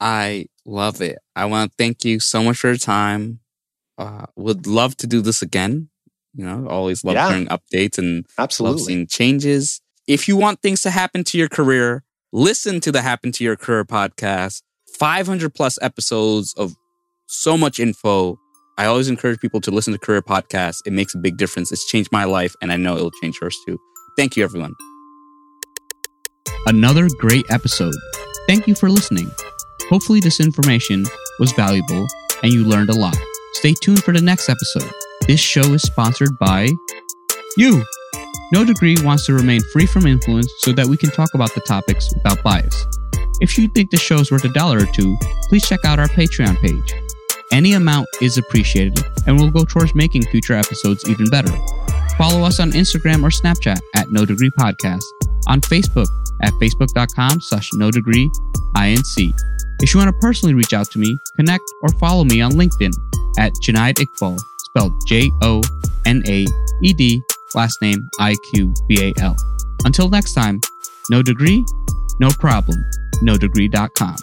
I 0.01 0.47
love 0.65 1.01
it. 1.01 1.19
I 1.37 1.45
want 1.47 1.71
to 1.71 1.77
thank 1.77 2.05
you 2.05 2.21
so 2.21 2.43
much 2.43 2.59
for 2.59 2.69
your 2.69 2.77
time. 2.77 3.41
Uh, 3.97 4.27
would 4.37 4.67
love 4.67 4.97
to 4.99 5.07
do 5.07 5.21
this 5.21 5.41
again. 5.41 5.89
You 6.35 6.45
know, 6.45 6.67
always 6.69 7.05
love 7.05 7.15
yeah, 7.15 7.29
hearing 7.29 7.47
updates 7.47 7.99
and 7.99 8.27
absolutely 8.39 8.79
love 8.81 8.87
seeing 8.87 9.07
changes. 9.07 9.81
If 10.07 10.29
you 10.29 10.37
want 10.37 10.61
things 10.61 10.83
to 10.83 10.91
happen 10.91 11.25
to 11.25 11.39
your 11.39 11.49
career, 11.49 12.03
listen 12.33 12.81
to 12.81 12.93
the 12.93 13.03
Happen 13.03 13.33
to 13.33 13.45
Your 13.45 13.57
Career 13.57 13.85
podcast. 13.85 14.63
500 14.99 15.55
plus 15.55 15.79
episodes 15.83 16.55
of 16.57 16.75
so 17.27 17.57
much 17.57 17.81
info. 17.81 18.39
I 18.77 18.87
always 18.87 19.09
encourage 19.09 19.41
people 19.41 19.61
to 19.63 19.71
listen 19.71 19.93
to 19.93 19.99
career 19.99 20.23
podcasts. 20.23 20.79
It 20.85 20.93
makes 20.93 21.15
a 21.15 21.19
big 21.19 21.37
difference. 21.37 21.73
It's 21.73 21.89
changed 21.89 22.11
my 22.13 22.25
life, 22.25 22.55
and 22.61 22.73
I 22.73 22.77
know 22.77 22.97
it'll 22.97 23.11
change 23.23 23.39
yours 23.41 23.57
too. 23.67 23.79
Thank 24.17 24.37
you, 24.37 24.45
everyone. 24.45 24.75
Another 26.67 27.09
great 27.19 27.45
episode. 27.51 27.95
Thank 28.47 28.67
you 28.67 28.75
for 28.75 28.89
listening. 28.89 29.31
Hopefully, 29.89 30.21
this 30.21 30.41
information 30.41 31.05
was 31.39 31.53
valuable 31.53 32.07
and 32.43 32.53
you 32.53 32.65
learned 32.65 32.91
a 32.91 32.95
lot. 32.95 33.17
Stay 33.55 33.75
tuned 33.83 34.03
for 34.03 34.13
the 34.13 34.21
next 34.21 34.49
episode. 34.49 34.91
This 35.27 35.41
show 35.41 35.73
is 35.73 35.83
sponsored 35.83 36.39
by 36.39 36.69
you. 37.57 37.83
No 38.53 38.63
Degree 38.63 38.97
wants 39.03 39.25
to 39.27 39.33
remain 39.33 39.63
free 39.73 39.87
from 39.87 40.07
influence 40.07 40.53
so 40.59 40.73
that 40.73 40.87
we 40.87 40.99
can 40.99 41.11
talk 41.11 41.33
about 41.33 41.55
the 41.55 41.63
topics 41.63 42.13
without 42.15 42.43
bias. 42.43 42.87
If 43.41 43.57
you 43.57 43.69
think 43.69 43.91
the 43.91 43.97
show 43.97 44.17
is 44.17 44.31
worth 44.31 44.45
a 44.45 44.51
dollar 44.51 44.81
or 44.83 44.87
two, 44.87 45.17
please 45.49 45.67
check 45.67 45.85
out 45.87 45.99
our 45.99 46.09
Patreon 46.09 46.61
page. 46.61 46.95
Any 47.53 47.73
amount 47.73 48.07
is 48.21 48.37
appreciated 48.37 49.03
and 49.27 49.41
will 49.41 49.51
go 49.51 49.65
towards 49.65 49.95
making 49.95 50.27
future 50.27 50.55
episodes 50.55 51.09
even 51.09 51.31
better. 51.31 51.53
Follow 52.19 52.45
us 52.45 52.61
on 52.61 52.73
Instagram 52.73 53.25
or 53.25 53.31
Snapchat 53.31 53.81
at 53.97 54.11
No 54.11 54.27
Degree 54.27 54.51
Podcast, 54.51 55.05
on 55.47 55.63
Facebook 55.63 56.07
at 56.43 56.53
facebook.com 56.55 57.41
slash 57.41 57.71
no 57.75 57.91
degree 57.91 58.31
inc. 58.77 59.33
If 59.81 59.95
you 59.95 59.99
want 59.99 60.09
to 60.09 60.21
personally 60.21 60.55
reach 60.55 60.75
out 60.75 60.91
to 60.91 60.99
me, 60.99 61.19
connect 61.37 61.65
or 61.83 61.89
follow 61.99 62.25
me 62.25 62.43
on 62.43 62.53
LinkedIn 62.53 62.93
at 63.39 63.53
Jonaed 63.63 63.97
Iqbal, 63.97 64.39
spelled 64.77 64.93
J 65.07 65.31
O 65.43 65.63
N 66.07 66.23
A 66.27 66.45
E 66.83 66.93
D, 66.93 67.23
last 67.55 67.81
name 67.81 68.09
I 68.19 68.35
Q 68.53 68.75
B 68.89 68.99
A 69.01 69.21
L. 69.23 69.37
Until 69.85 70.09
next 70.09 70.35
time, 70.35 70.61
no 71.11 71.23
degree, 71.23 71.65
no 72.21 72.29
problem, 72.31 72.85
nodegree.com. 73.23 74.17